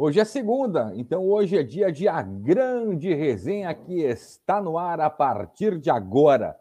Hoje 0.00 0.20
é 0.20 0.24
segunda, 0.24 0.92
então 0.94 1.28
hoje 1.28 1.58
é 1.58 1.62
dia 1.64 1.90
de 1.90 2.06
a 2.06 2.22
grande 2.22 3.12
resenha 3.12 3.74
que 3.74 4.00
está 4.02 4.62
no 4.62 4.78
ar 4.78 5.00
a 5.00 5.10
partir 5.10 5.76
de 5.76 5.90
agora. 5.90 6.56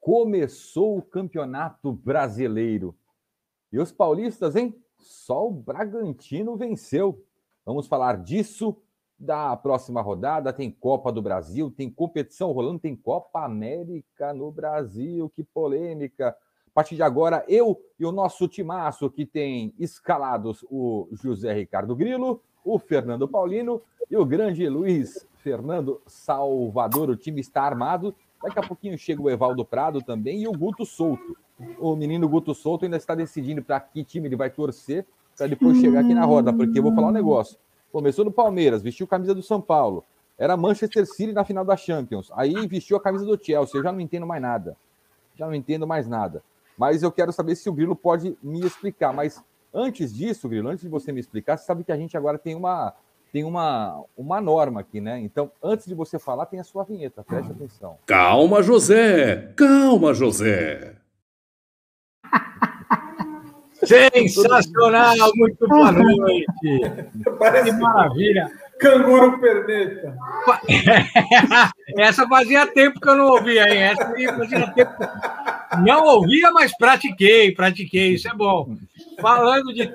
Começou 0.00 0.98
o 0.98 1.02
Campeonato 1.02 1.92
Brasileiro. 1.92 2.92
E 3.72 3.78
os 3.78 3.92
paulistas, 3.92 4.56
hein? 4.56 4.74
Só 4.98 5.46
o 5.46 5.52
Bragantino 5.52 6.56
venceu. 6.56 7.24
Vamos 7.64 7.86
falar 7.86 8.16
disso 8.24 8.76
da 9.16 9.56
próxima 9.56 10.02
rodada. 10.02 10.52
Tem 10.52 10.68
Copa 10.68 11.12
do 11.12 11.22
Brasil, 11.22 11.70
tem 11.70 11.88
competição 11.88 12.50
rolando, 12.50 12.80
tem 12.80 12.96
Copa 12.96 13.44
América 13.44 14.34
no 14.34 14.50
Brasil. 14.50 15.30
Que 15.30 15.44
polêmica! 15.44 16.30
A 16.66 16.72
partir 16.74 16.96
de 16.96 17.04
agora, 17.04 17.44
eu 17.46 17.80
e 18.00 18.04
o 18.04 18.10
nosso 18.10 18.48
timaço 18.48 19.08
que 19.08 19.24
tem 19.24 19.72
escalados 19.78 20.64
o 20.68 21.08
José 21.12 21.52
Ricardo 21.52 21.94
Grilo, 21.94 22.42
o 22.64 22.78
Fernando 22.78 23.28
Paulino 23.28 23.80
e 24.10 24.16
o 24.16 24.24
grande 24.24 24.68
Luiz 24.68 25.26
Fernando 25.36 26.00
Salvador. 26.06 27.10
O 27.10 27.16
time 27.16 27.40
está 27.40 27.62
armado. 27.62 28.14
Daqui 28.42 28.58
a 28.58 28.62
pouquinho 28.62 28.96
chega 28.96 29.20
o 29.20 29.28
Evaldo 29.30 29.64
Prado 29.64 30.00
também 30.02 30.42
e 30.42 30.48
o 30.48 30.52
Guto 30.52 30.86
Souto. 30.86 31.36
O 31.78 31.94
menino 31.94 32.28
Guto 32.28 32.54
Souto 32.54 32.84
ainda 32.84 32.96
está 32.96 33.14
decidindo 33.14 33.62
para 33.62 33.78
que 33.80 34.02
time 34.02 34.28
ele 34.28 34.36
vai 34.36 34.48
torcer 34.48 35.06
para 35.36 35.46
depois 35.46 35.78
chegar 35.78 36.00
aqui 36.00 36.14
na 36.14 36.24
roda, 36.24 36.52
porque 36.52 36.78
eu 36.78 36.82
vou 36.82 36.94
falar 36.94 37.08
um 37.08 37.12
negócio. 37.12 37.58
Começou 37.92 38.24
no 38.24 38.32
Palmeiras, 38.32 38.82
vestiu 38.82 39.04
a 39.04 39.08
camisa 39.08 39.34
do 39.34 39.42
São 39.42 39.60
Paulo. 39.60 40.04
Era 40.38 40.56
Manchester 40.56 41.06
City 41.06 41.32
na 41.32 41.44
final 41.44 41.64
da 41.64 41.76
Champions. 41.76 42.30
Aí 42.34 42.66
vestiu 42.66 42.96
a 42.96 43.00
camisa 43.00 43.26
do 43.26 43.42
Chelsea. 43.42 43.78
Eu 43.78 43.82
já 43.82 43.92
não 43.92 44.00
entendo 44.00 44.26
mais 44.26 44.40
nada. 44.40 44.76
Já 45.34 45.46
não 45.46 45.54
entendo 45.54 45.86
mais 45.86 46.08
nada. 46.08 46.42
Mas 46.78 47.02
eu 47.02 47.12
quero 47.12 47.30
saber 47.30 47.56
se 47.56 47.68
o 47.68 47.72
Grilo 47.74 47.94
pode 47.94 48.38
me 48.42 48.60
explicar. 48.60 49.12
Mas 49.12 49.44
antes 49.72 50.14
disso, 50.14 50.48
Grilo, 50.48 50.68
antes 50.68 50.82
de 50.82 50.88
você 50.88 51.12
me 51.12 51.20
explicar, 51.20 51.56
você 51.56 51.64
sabe 51.64 51.84
que 51.84 51.92
a 51.92 51.96
gente 51.96 52.16
agora 52.16 52.38
tem 52.38 52.54
uma, 52.54 52.94
tem 53.32 53.44
uma, 53.44 54.02
uma 54.16 54.40
norma 54.40 54.80
aqui, 54.80 55.00
né? 55.00 55.20
Então, 55.20 55.50
antes 55.62 55.86
de 55.86 55.94
você 55.94 56.18
falar, 56.18 56.46
tem 56.46 56.60
a 56.60 56.64
sua 56.64 56.84
vinheta. 56.84 57.22
Preste 57.22 57.52
atenção. 57.52 57.98
Calma, 58.06 58.62
José! 58.62 59.52
Calma, 59.56 60.12
José! 60.14 60.96
Sensacional! 63.82 65.32
Muito 65.34 65.66
boa 65.66 65.90
noite! 65.92 66.80
Parece 67.38 67.70
que 67.70 67.76
maravilha! 67.80 68.50
Canguru 68.80 69.38
perneta. 69.38 70.16
Essa 71.98 72.26
fazia 72.26 72.66
tempo 72.66 72.98
que 72.98 73.08
eu 73.08 73.14
não 73.14 73.26
ouvia, 73.26 73.68
hein? 73.68 73.82
Essa 73.82 74.06
fazia 74.36 74.66
tempo. 74.72 74.92
Não 75.84 76.02
ouvia, 76.04 76.50
mas 76.50 76.74
pratiquei, 76.76 77.52
pratiquei, 77.52 78.14
isso 78.14 78.26
é 78.26 78.34
bom. 78.34 78.74
Falando 79.20 79.72
de. 79.72 79.90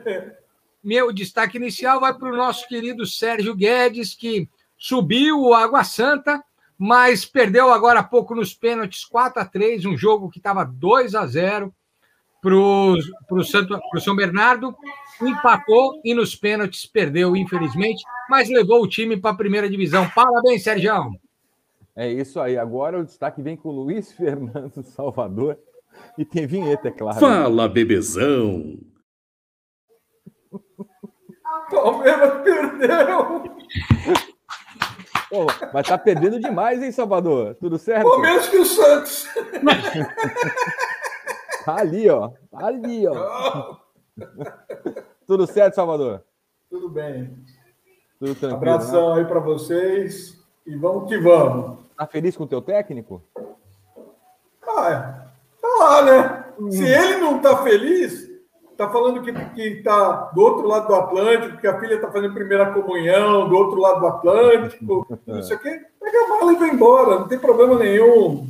Meu 0.83 1.11
destaque 1.11 1.57
inicial 1.57 1.99
vai 1.99 2.13
para 2.13 2.31
o 2.31 2.35
nosso 2.35 2.67
querido 2.67 3.07
Sérgio 3.07 3.55
Guedes, 3.55 4.13
que 4.13 4.47
subiu 4.77 5.41
o 5.41 5.53
Água 5.53 5.83
Santa, 5.83 6.43
mas 6.77 7.25
perdeu 7.25 7.71
agora 7.71 8.01
há 8.01 8.03
pouco 8.03 8.35
nos 8.35 8.53
pênaltis 8.53 9.03
4 9.03 9.41
a 9.41 9.45
3 9.45 9.85
um 9.85 9.97
jogo 9.97 10.29
que 10.29 10.37
estava 10.37 10.63
2 10.63 11.15
a 11.15 11.25
0 11.25 11.73
para 12.39 12.55
o 12.55 13.99
São 13.99 14.15
Bernardo, 14.15 14.75
empatou 15.19 15.99
e 16.03 16.13
nos 16.13 16.35
pênaltis 16.35 16.85
perdeu, 16.85 17.35
infelizmente, 17.35 18.03
mas 18.29 18.47
levou 18.49 18.83
o 18.83 18.87
time 18.87 19.17
para 19.17 19.31
a 19.31 19.35
primeira 19.35 19.67
divisão. 19.67 20.07
Parabéns, 20.13 20.63
Sérgio. 20.63 21.19
É 21.95 22.11
isso 22.11 22.39
aí. 22.39 22.57
Agora 22.57 22.99
o 22.99 23.05
destaque 23.05 23.41
vem 23.41 23.57
com 23.57 23.69
o 23.69 23.71
Luiz 23.71 24.11
Fernando 24.11 24.83
Salvador 24.83 25.57
e 26.15 26.23
tem 26.23 26.45
vinheta, 26.45 26.89
é 26.89 26.91
claro. 26.91 27.19
Fala, 27.19 27.67
bebezão. 27.67 28.77
Palmeiras 31.69 32.43
perdeu. 32.43 33.43
Pô, 35.29 35.47
mas 35.73 35.87
tá 35.87 35.97
perdendo 35.97 36.39
demais, 36.39 36.81
hein, 36.81 36.91
Salvador? 36.91 37.55
Tudo 37.55 37.77
certo? 37.77 38.03
Pelo 38.03 38.19
menos 38.19 38.47
que 38.47 38.57
o 38.57 38.65
Santos. 38.65 39.27
Tá 41.65 41.79
ali, 41.79 42.07
ó. 42.09 42.29
Tá 42.51 42.67
ali, 42.67 43.07
ó. 43.07 43.77
Tudo 45.25 45.47
certo, 45.47 45.73
Salvador? 45.73 46.23
Tudo 46.69 46.89
bem. 46.89 47.43
Tudo 48.19 48.35
tranquilo. 48.35 48.55
Abração 48.55 49.15
né? 49.15 49.21
aí 49.21 49.27
para 49.27 49.39
vocês 49.39 50.39
e 50.65 50.75
vamos 50.75 51.09
que 51.09 51.17
vamos. 51.17 51.79
Tá 51.97 52.05
feliz 52.05 52.37
com 52.37 52.43
o 52.43 52.47
teu 52.47 52.61
técnico? 52.61 53.23
Ah, 54.67 55.25
tá 55.61 55.67
lá, 55.79 56.01
né? 56.03 56.45
Se 56.69 56.83
ele 56.83 57.17
não 57.17 57.41
tá 57.41 57.63
feliz, 57.63 58.24
tá 58.77 58.89
falando 58.89 59.21
que, 59.21 59.31
que 59.31 59.81
tá 59.83 60.31
do 60.33 60.41
outro 60.41 60.67
lado 60.67 60.87
do 60.87 60.95
Atlântico, 60.95 61.57
que 61.57 61.67
a 61.67 61.79
filha 61.79 61.99
tá 61.99 62.11
fazendo 62.11 62.33
primeira 62.33 62.71
comunhão 62.73 63.47
do 63.47 63.55
outro 63.55 63.79
lado 63.79 63.99
do 64.01 64.07
Atlântico, 64.07 65.07
isso 65.39 65.53
aqui, 65.53 65.69
pega 65.99 66.25
a 66.25 66.27
mala 66.29 66.53
e 66.53 66.55
vai 66.57 66.69
embora, 66.69 67.19
não 67.19 67.27
tem 67.27 67.39
problema 67.39 67.75
nenhum. 67.79 68.47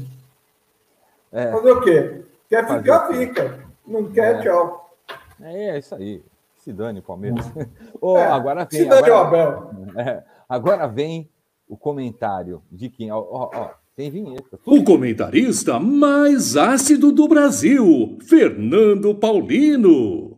É. 1.32 1.52
Fazer 1.52 1.72
o 1.72 1.82
quê? 1.82 2.22
Quer 2.50 2.68
ficar, 2.68 3.06
o 3.06 3.08
quê? 3.10 3.14
fica. 3.28 3.60
Não 3.86 4.06
quer, 4.12 4.36
É. 4.36 4.42
tchau. 4.42 4.96
É, 5.42 5.70
é 5.70 5.78
isso 5.80 5.94
aí. 5.96 6.24
Se 6.58 6.72
dane, 6.74 7.02
Palmeiras. 7.02 7.46
Ô, 8.02 8.18
É, 8.18 8.26
agora 8.26 8.66
vem. 8.70 8.82
se 8.82 8.88
dane 8.88 9.10
o 9.10 9.16
agora, 9.18 9.28
Abel. 9.28 9.72
é, 10.00 10.24
agora 10.48 10.88
vem 10.88 11.30
o 11.68 11.76
comentário 11.78 12.62
de 12.72 12.90
quem. 12.90 13.12
Ó, 13.12 13.20
ó, 13.20 13.50
ó, 13.54 13.70
tem 13.96 14.12
vinheta. 14.12 14.60
O 14.66 14.84
comentarista 14.84 15.80
mais 15.80 16.58
ácido 16.58 17.12
do 17.12 17.28
Brasil, 17.28 18.18
Fernando 18.28 19.16
Paulino. 19.16 20.38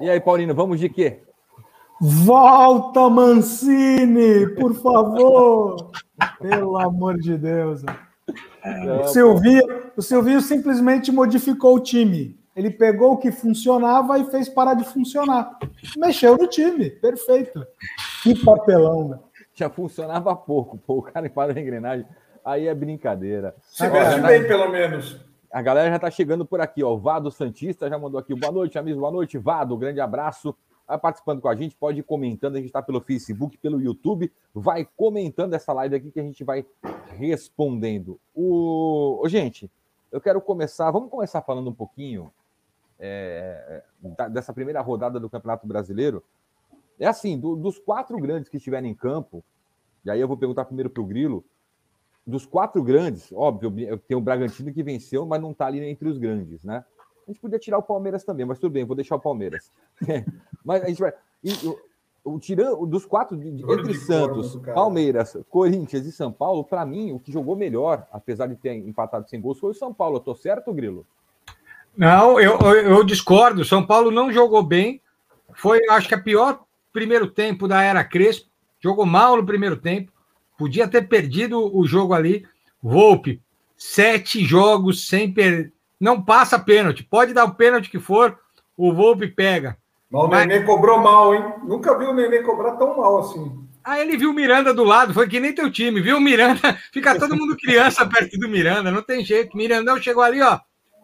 E 0.00 0.10
aí, 0.10 0.20
Paulino, 0.20 0.54
vamos 0.54 0.80
de 0.80 0.88
quê? 0.88 1.22
Volta, 2.00 3.08
Mancini, 3.08 4.48
por 4.56 4.74
favor. 4.74 5.92
Pelo 6.40 6.78
amor 6.78 7.18
de 7.18 7.36
Deus. 7.36 7.82
O 9.04 9.08
Silvinho, 9.08 9.62
o 9.96 10.02
Silvinho 10.02 10.40
simplesmente 10.40 11.12
modificou 11.12 11.76
o 11.76 11.80
time. 11.80 12.40
Ele 12.56 12.70
pegou 12.70 13.12
o 13.12 13.18
que 13.18 13.30
funcionava 13.30 14.18
e 14.18 14.24
fez 14.24 14.48
parar 14.48 14.74
de 14.74 14.84
funcionar. 14.84 15.58
Mexeu 15.96 16.36
no 16.36 16.46
time, 16.48 16.90
perfeito. 16.90 17.64
Que 18.22 18.34
papelão, 18.44 19.08
né? 19.08 19.18
Já 19.60 19.68
funcionava 19.68 20.34
pouco. 20.34 20.78
Pô, 20.78 21.00
o 21.00 21.02
cara 21.02 21.28
parou 21.28 21.54
a 21.54 21.60
engrenagem. 21.60 22.06
Aí 22.42 22.66
é 22.66 22.74
brincadeira. 22.74 23.54
Se 23.60 23.86
veste 23.90 24.18
tá- 24.22 24.26
bem, 24.26 24.46
pelo 24.46 24.70
menos. 24.70 25.20
A 25.52 25.60
galera 25.60 25.90
já 25.90 25.98
tá 25.98 26.10
chegando 26.10 26.46
por 26.46 26.62
aqui, 26.62 26.82
ó. 26.82 26.94
O 26.94 26.98
Vado 26.98 27.30
Santista 27.30 27.86
já 27.86 27.98
mandou 27.98 28.18
aqui. 28.18 28.34
Boa 28.34 28.50
noite, 28.50 28.78
amigos. 28.78 28.98
Boa 28.98 29.12
noite, 29.12 29.36
Vado. 29.36 29.76
Grande 29.76 30.00
abraço. 30.00 30.56
Vai 30.88 30.96
participando 30.96 31.42
com 31.42 31.48
a 31.48 31.54
gente, 31.54 31.76
pode 31.76 32.00
ir 32.00 32.02
comentando. 32.02 32.54
A 32.54 32.56
gente 32.56 32.68
está 32.68 32.80
pelo 32.80 33.02
Facebook, 33.02 33.58
pelo 33.58 33.82
YouTube. 33.82 34.32
Vai 34.54 34.88
comentando 34.96 35.52
essa 35.52 35.74
live 35.74 35.94
aqui 35.94 36.10
que 36.10 36.20
a 36.20 36.24
gente 36.24 36.42
vai 36.42 36.64
respondendo. 37.18 38.18
O... 38.34 39.20
Ô, 39.22 39.28
gente, 39.28 39.70
eu 40.10 40.22
quero 40.22 40.40
começar. 40.40 40.90
Vamos 40.90 41.10
começar 41.10 41.42
falando 41.42 41.68
um 41.68 41.74
pouquinho 41.74 42.32
é, 42.98 43.82
dessa 44.30 44.54
primeira 44.54 44.80
rodada 44.80 45.20
do 45.20 45.28
Campeonato 45.28 45.66
Brasileiro. 45.66 46.24
É 47.00 47.06
assim, 47.06 47.38
do- 47.38 47.56
dos 47.56 47.78
quatro 47.78 48.16
grandes 48.18 48.48
que 48.48 48.58
estiverem 48.58 48.90
em 48.90 48.94
campo, 48.94 49.42
e 50.04 50.10
aí 50.10 50.20
eu 50.20 50.28
vou 50.28 50.36
perguntar 50.36 50.66
primeiro 50.66 50.90
para 50.90 51.02
o 51.02 51.06
Grilo, 51.06 51.42
dos 52.26 52.44
quatro 52.46 52.82
grandes, 52.82 53.32
óbvio, 53.32 53.72
tem 54.06 54.16
o 54.16 54.20
Bragantino 54.20 54.72
que 54.72 54.82
venceu, 54.82 55.24
mas 55.26 55.40
não 55.40 55.50
está 55.52 55.66
ali 55.66 55.82
entre 55.84 56.08
os 56.08 56.18
grandes, 56.18 56.62
né? 56.62 56.84
A 57.26 57.30
gente 57.30 57.40
podia 57.40 57.58
tirar 57.58 57.78
o 57.78 57.82
Palmeiras 57.82 58.22
também, 58.22 58.44
mas 58.44 58.58
tudo 58.58 58.72
bem, 58.72 58.84
vou 58.84 58.94
deixar 58.94 59.16
o 59.16 59.20
Palmeiras. 59.20 59.72
mas 60.64 60.82
a 60.82 60.88
gente 60.88 61.00
vai. 61.00 61.12
e 61.42 61.52
o- 61.66 61.78
o, 62.22 62.38
tirando 62.38 62.84
dos 62.84 63.06
quatro, 63.06 63.34
de- 63.34 63.48
entre 63.72 63.94
Santos, 63.94 64.54
cara. 64.56 64.74
Palmeiras, 64.74 65.38
Corinthians 65.48 66.04
e 66.04 66.12
São 66.12 66.30
Paulo, 66.30 66.62
para 66.62 66.84
mim, 66.84 67.12
o 67.12 67.18
que 67.18 67.32
jogou 67.32 67.56
melhor, 67.56 68.06
apesar 68.12 68.46
de 68.46 68.56
ter 68.56 68.74
empatado 68.74 69.26
sem 69.28 69.40
gols, 69.40 69.58
foi 69.58 69.70
o 69.70 69.74
São 69.74 69.92
Paulo. 69.94 70.16
Eu 70.16 70.20
tô 70.20 70.34
certo, 70.34 70.70
Grilo? 70.74 71.06
Não, 71.96 72.38
eu, 72.38 72.58
eu, 72.58 72.74
eu 72.96 73.04
discordo. 73.04 73.64
São 73.64 73.84
Paulo 73.86 74.10
não 74.10 74.30
jogou 74.30 74.62
bem. 74.62 75.00
Foi, 75.54 75.80
acho 75.88 76.08
que, 76.08 76.14
a 76.14 76.20
pior 76.22 76.62
primeiro 76.92 77.26
tempo 77.28 77.66
da 77.68 77.82
era 77.82 78.04
Crespo. 78.04 78.48
Jogou 78.82 79.06
mal 79.06 79.36
no 79.36 79.44
primeiro 79.46 79.76
tempo. 79.76 80.12
Podia 80.58 80.88
ter 80.88 81.08
perdido 81.08 81.74
o 81.76 81.86
jogo 81.86 82.14
ali. 82.14 82.46
Volpe, 82.82 83.40
sete 83.76 84.44
jogos 84.44 85.06
sem 85.08 85.32
perder. 85.32 85.72
Não 85.98 86.22
passa 86.22 86.58
pênalti. 86.58 87.02
Pode 87.02 87.34
dar 87.34 87.44
o 87.44 87.54
pênalti 87.54 87.90
que 87.90 87.98
for, 87.98 88.38
o 88.76 88.92
Volpe 88.92 89.28
pega. 89.28 89.76
Mas 90.10 90.24
o 90.24 90.28
Mas- 90.28 90.46
Nenê 90.46 90.64
cobrou 90.64 90.98
mal, 90.98 91.34
hein? 91.34 91.44
Nunca 91.64 91.96
vi 91.98 92.04
o 92.06 92.14
Nenê 92.14 92.42
cobrar 92.42 92.72
tão 92.76 92.96
mal 92.96 93.20
assim. 93.20 93.60
Aí 93.84 94.02
ele 94.02 94.16
viu 94.16 94.30
o 94.30 94.34
Miranda 94.34 94.74
do 94.74 94.84
lado, 94.84 95.14
foi 95.14 95.26
que 95.28 95.40
nem 95.40 95.54
teu 95.54 95.70
time, 95.70 96.00
viu 96.00 96.18
o 96.18 96.20
Miranda? 96.20 96.60
Fica 96.92 97.18
todo 97.18 97.36
mundo 97.36 97.56
criança 97.56 98.06
perto 98.06 98.38
do 98.38 98.48
Miranda, 98.48 98.90
não 98.90 99.02
tem 99.02 99.24
jeito. 99.24 99.56
Mirandão 99.56 100.00
chegou 100.00 100.22
ali, 100.22 100.40
ó. 100.42 100.58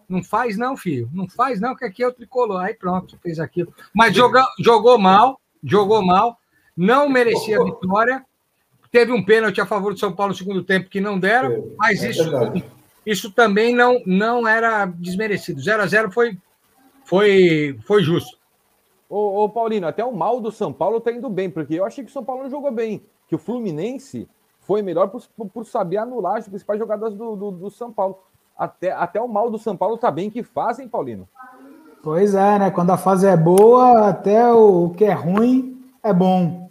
Não 0.07 0.23
faz 0.23 0.57
não, 0.57 0.77
filho. 0.77 1.09
Não 1.11 1.27
faz 1.27 1.59
não, 1.59 1.75
que 1.75 1.83
aqui 1.83 2.03
é 2.03 2.07
o 2.07 2.13
tricolor. 2.13 2.61
Aí 2.61 2.73
pronto, 2.73 3.17
fez 3.21 3.39
aquilo. 3.39 3.73
Mas 3.93 4.15
joga, 4.15 4.45
jogou 4.59 4.97
mal, 4.97 5.39
jogou 5.63 6.01
mal, 6.05 6.37
não 6.75 7.09
merecia 7.09 7.59
a 7.59 7.63
vitória. 7.63 8.25
Teve 8.91 9.11
um 9.11 9.23
pênalti 9.23 9.59
a 9.59 9.65
favor 9.65 9.93
do 9.93 9.99
São 9.99 10.13
Paulo 10.13 10.31
no 10.31 10.37
segundo 10.37 10.63
tempo 10.63 10.89
que 10.89 11.01
não 11.01 11.19
deram, 11.19 11.75
mas 11.77 12.03
é 12.03 12.09
isso, 12.09 12.23
isso 13.05 13.31
também 13.31 13.73
não, 13.73 14.01
não 14.05 14.47
era 14.47 14.85
desmerecido. 14.85 15.61
0 15.61 15.83
a 15.83 15.87
0 15.87 16.11
foi, 16.11 16.37
foi, 17.05 17.77
foi 17.85 18.03
justo. 18.03 18.37
Ô, 19.09 19.43
ô, 19.43 19.49
Paulino, 19.49 19.87
até 19.87 20.03
o 20.03 20.15
mal 20.15 20.41
do 20.41 20.51
São 20.51 20.73
Paulo 20.73 20.99
tá 20.99 21.11
indo 21.11 21.29
bem, 21.29 21.49
porque 21.49 21.75
eu 21.75 21.85
achei 21.85 22.03
que 22.03 22.09
o 22.09 22.13
São 22.13 22.23
Paulo 22.23 22.43
não 22.43 22.49
jogou 22.49 22.71
bem. 22.71 23.01
Que 23.27 23.35
o 23.35 23.39
Fluminense 23.39 24.27
foi 24.59 24.81
melhor 24.81 25.07
por, 25.07 25.23
por 25.49 25.65
saber 25.65 25.97
anular 25.97 26.37
as 26.37 26.47
principais 26.47 26.77
jogadas 26.77 27.13
do, 27.13 27.35
do, 27.37 27.51
do, 27.51 27.69
São 27.71 27.91
Paulo. 27.91 28.19
Até, 28.57 28.91
até 28.91 29.21
o 29.21 29.27
mal 29.27 29.49
do 29.49 29.57
São 29.57 29.77
Paulo 29.77 29.97
tá 29.97 30.11
bem 30.11 30.29
que 30.29 30.43
fazem, 30.43 30.89
Paulino. 30.89 31.27
Pois 32.03 32.35
é, 32.35 32.59
né? 32.59 32.71
Quando 32.71 32.91
a 32.91 32.97
fase 32.97 33.27
é 33.27 33.35
boa, 33.35 34.09
até 34.09 34.51
o 34.51 34.89
que 34.95 35.05
é 35.05 35.13
ruim 35.13 35.81
é 36.03 36.13
bom. 36.13 36.69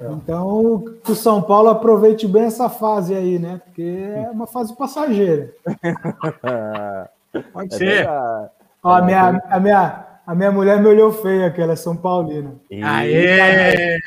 É. 0.00 0.06
Então, 0.10 0.84
que 1.04 1.12
o 1.12 1.14
São 1.14 1.40
Paulo 1.40 1.68
aproveite 1.68 2.26
bem 2.26 2.44
essa 2.44 2.68
fase 2.68 3.14
aí, 3.14 3.38
né? 3.38 3.60
Porque 3.64 3.82
é 3.82 4.30
uma 4.30 4.46
fase 4.46 4.76
passageira. 4.76 5.50
Pode 7.52 7.74
é 7.74 7.78
ser. 7.78 8.08
Ó, 8.82 8.92
a 8.92 9.02
minha, 9.02 9.42
a 9.48 9.60
minha, 9.60 10.04
a 10.26 10.34
minha 10.34 10.52
mulher 10.52 10.80
me 10.80 10.88
olhou 10.88 11.12
feio, 11.12 11.52
que 11.52 11.60
ela 11.60 11.72
é 11.72 11.76
São 11.76 11.96
Paulina. 11.96 12.54
Aê! 12.82 13.98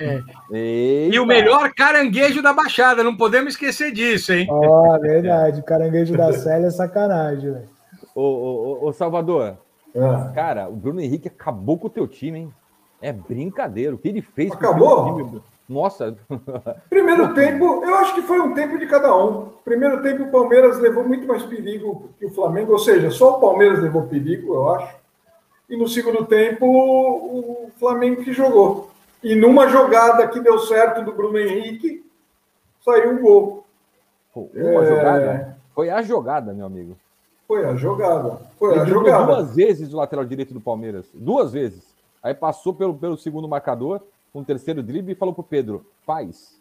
Eita. 0.52 1.16
E 1.16 1.20
o 1.20 1.26
melhor 1.26 1.74
caranguejo 1.74 2.42
da 2.42 2.54
Baixada, 2.54 3.04
não 3.04 3.16
podemos 3.16 3.54
esquecer 3.54 3.92
disso, 3.92 4.34
hein? 4.34 4.48
Ó, 4.50 4.96
oh, 4.96 5.00
verdade, 5.00 5.64
caranguejo 5.64 6.16
da 6.16 6.34
Célia 6.34 6.68
é 6.68 6.72
sacanagem, 6.72 7.54
velho. 7.54 7.70
Ô, 8.14 8.22
ô, 8.22 8.88
ô, 8.88 8.94
Salvador, 8.94 9.58
é. 9.98 10.34
cara, 10.34 10.70
o 10.70 10.76
Bruno 10.76 11.02
Henrique 11.02 11.28
acabou 11.28 11.78
com 11.78 11.88
o 11.88 11.90
teu 11.90 12.08
time, 12.08 12.40
hein? 12.40 12.54
É 13.02 13.12
brincadeira. 13.12 13.94
O 13.94 13.98
que 13.98 14.08
ele 14.08 14.22
fez 14.22 14.52
Acabou? 14.52 15.04
com 15.04 15.10
o 15.12 15.26
time? 15.26 15.42
Nossa. 15.68 16.16
Primeiro 16.90 17.34
tempo, 17.34 17.84
eu 17.84 17.96
acho 17.96 18.16
que 18.16 18.22
foi 18.22 18.40
um 18.40 18.54
tempo 18.54 18.78
de 18.78 18.88
cada 18.88 19.16
um. 19.16 19.50
Primeiro 19.64 20.02
tempo, 20.02 20.24
o 20.24 20.32
Palmeiras 20.32 20.80
levou 20.80 21.08
muito 21.08 21.28
mais 21.28 21.44
perigo 21.44 22.10
que 22.18 22.26
o 22.26 22.34
Flamengo, 22.34 22.72
ou 22.72 22.80
seja, 22.80 23.12
só 23.12 23.38
o 23.38 23.40
Palmeiras 23.40 23.82
levou 23.82 24.08
perigo, 24.08 24.54
eu 24.54 24.70
acho 24.70 24.98
e 25.70 25.76
no 25.76 25.88
segundo 25.88 26.26
tempo 26.26 26.66
o 26.66 27.72
Flamengo 27.78 28.24
que 28.24 28.34
jogou. 28.34 28.90
E 29.22 29.36
numa 29.36 29.68
jogada 29.68 30.28
que 30.28 30.40
deu 30.40 30.60
certo 30.60 31.04
do 31.04 31.12
Bruno 31.12 31.38
Henrique, 31.38 32.06
saiu 32.84 33.12
um 33.12 33.22
gol. 33.22 33.66
Uma 34.36 34.84
é... 34.84 34.86
jogada? 34.86 35.58
Foi 35.74 35.90
a 35.90 36.02
jogada, 36.02 36.54
meu 36.54 36.66
amigo. 36.66 36.98
Foi 37.48 37.66
a 37.66 37.76
jogada. 37.76 38.42
Foi 38.60 38.72
Ele 38.72 38.82
a 38.82 38.86
jogada. 38.86 39.26
Duas 39.26 39.56
vezes 39.56 39.94
o 39.94 39.98
lateral 39.98 40.26
direito 40.26 40.54
do 40.54 40.60
Palmeiras. 40.60 41.06
Duas 41.14 41.54
vezes. 41.54 41.96
Aí 42.22 42.34
passou 42.34 42.74
pelo, 42.74 42.94
pelo 42.94 43.18
segundo 43.18 43.48
marcador, 43.48 44.02
com 44.34 44.40
um 44.40 44.42
o 44.42 44.46
terceiro 44.46 44.84
drible 44.84 45.14
e 45.14 45.16
falou 45.16 45.34
pro 45.34 45.44
Pedro: 45.44 45.86
faz. 46.06 46.58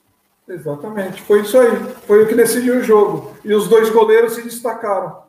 Exatamente. 0.49 1.21
Foi 1.23 1.41
isso 1.41 1.59
aí. 1.59 1.77
Foi 2.07 2.23
o 2.23 2.29
que 2.29 2.35
decidiu 2.35 2.79
o 2.79 2.83
jogo. 2.83 3.33
E 3.45 3.53
os 3.53 3.69
dois 3.69 3.91
goleiros 3.91 4.35
se 4.35 4.43
destacaram. 4.43 5.27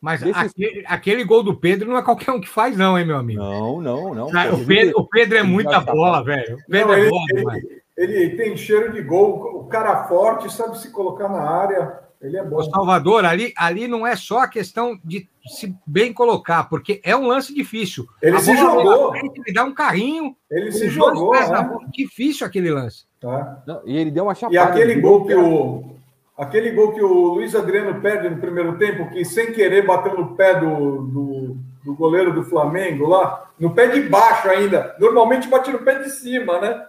Mas 0.00 0.22
aquele, 0.22 0.84
aquele, 0.86 1.24
gol 1.24 1.42
do 1.42 1.56
Pedro 1.56 1.88
não 1.88 1.96
é 1.96 2.02
qualquer 2.02 2.30
um 2.30 2.40
que 2.40 2.48
faz, 2.48 2.76
não, 2.76 2.96
hein, 2.96 3.04
meu 3.04 3.16
amigo? 3.16 3.42
Não, 3.42 3.80
não, 3.80 4.14
não. 4.14 4.28
Ah, 4.28 4.54
o, 4.54 4.64
Pedro, 4.64 5.00
o 5.00 5.08
Pedro 5.08 5.38
é 5.38 5.42
muita 5.42 5.80
bola, 5.80 6.22
velho. 6.22 6.56
O 6.56 6.70
Pedro 6.70 6.88
não, 6.88 6.94
é 6.94 7.08
bola, 7.08 7.56
ele, 7.96 8.14
ele, 8.14 8.36
tem 8.36 8.56
cheiro 8.56 8.92
de 8.92 9.02
gol, 9.02 9.62
o 9.62 9.64
cara 9.64 10.04
forte, 10.04 10.52
sabe 10.52 10.78
se 10.78 10.90
colocar 10.90 11.28
na 11.28 11.40
área. 11.40 12.05
Ele 12.20 12.36
é 12.36 12.44
bom. 12.44 12.56
O 12.56 12.62
Salvador, 12.62 13.24
ali, 13.24 13.52
ali 13.56 13.86
não 13.86 14.06
é 14.06 14.16
só 14.16 14.40
a 14.40 14.48
questão 14.48 14.98
de 15.04 15.28
se 15.46 15.74
bem 15.86 16.12
colocar, 16.12 16.64
porque 16.64 17.00
é 17.04 17.16
um 17.16 17.26
lance 17.26 17.54
difícil. 17.54 18.06
Ele 18.22 18.36
a 18.36 18.40
se 18.40 18.56
jogou. 18.56 19.14
Ele 19.14 19.52
dá 19.52 19.64
um 19.64 19.74
carrinho. 19.74 20.36
Ele 20.50 20.72
se 20.72 20.88
jogou. 20.88 21.34
É. 21.34 21.46
Difícil 21.92 22.46
aquele 22.46 22.70
lance. 22.70 23.04
Tá. 23.20 23.62
Não, 23.66 23.82
e 23.86 23.96
ele 23.96 24.10
deu 24.10 24.24
uma 24.24 24.34
chapada. 24.34 24.54
E 24.54 24.58
aquele 24.58 25.00
gol 25.00 25.26
que 25.26 25.34
o, 25.34 25.96
Aquele 26.36 26.70
gol 26.72 26.92
que 26.92 27.02
o 27.02 27.34
Luiz 27.34 27.54
Adriano 27.54 27.98
perde 28.02 28.28
no 28.28 28.36
primeiro 28.36 28.76
tempo, 28.76 29.08
que 29.08 29.24
sem 29.24 29.52
querer 29.52 29.86
bateu 29.86 30.14
no 30.14 30.36
pé 30.36 30.60
do, 30.60 31.02
do, 31.02 31.56
do, 31.82 31.94
goleiro 31.94 32.34
do 32.34 32.44
Flamengo 32.44 33.06
lá, 33.06 33.50
no 33.58 33.74
pé 33.74 33.86
de 33.86 34.02
baixo 34.02 34.46
ainda. 34.50 34.94
Normalmente 35.00 35.48
bate 35.48 35.72
no 35.72 35.78
pé 35.78 35.98
de 36.00 36.10
cima, 36.10 36.60
né? 36.60 36.84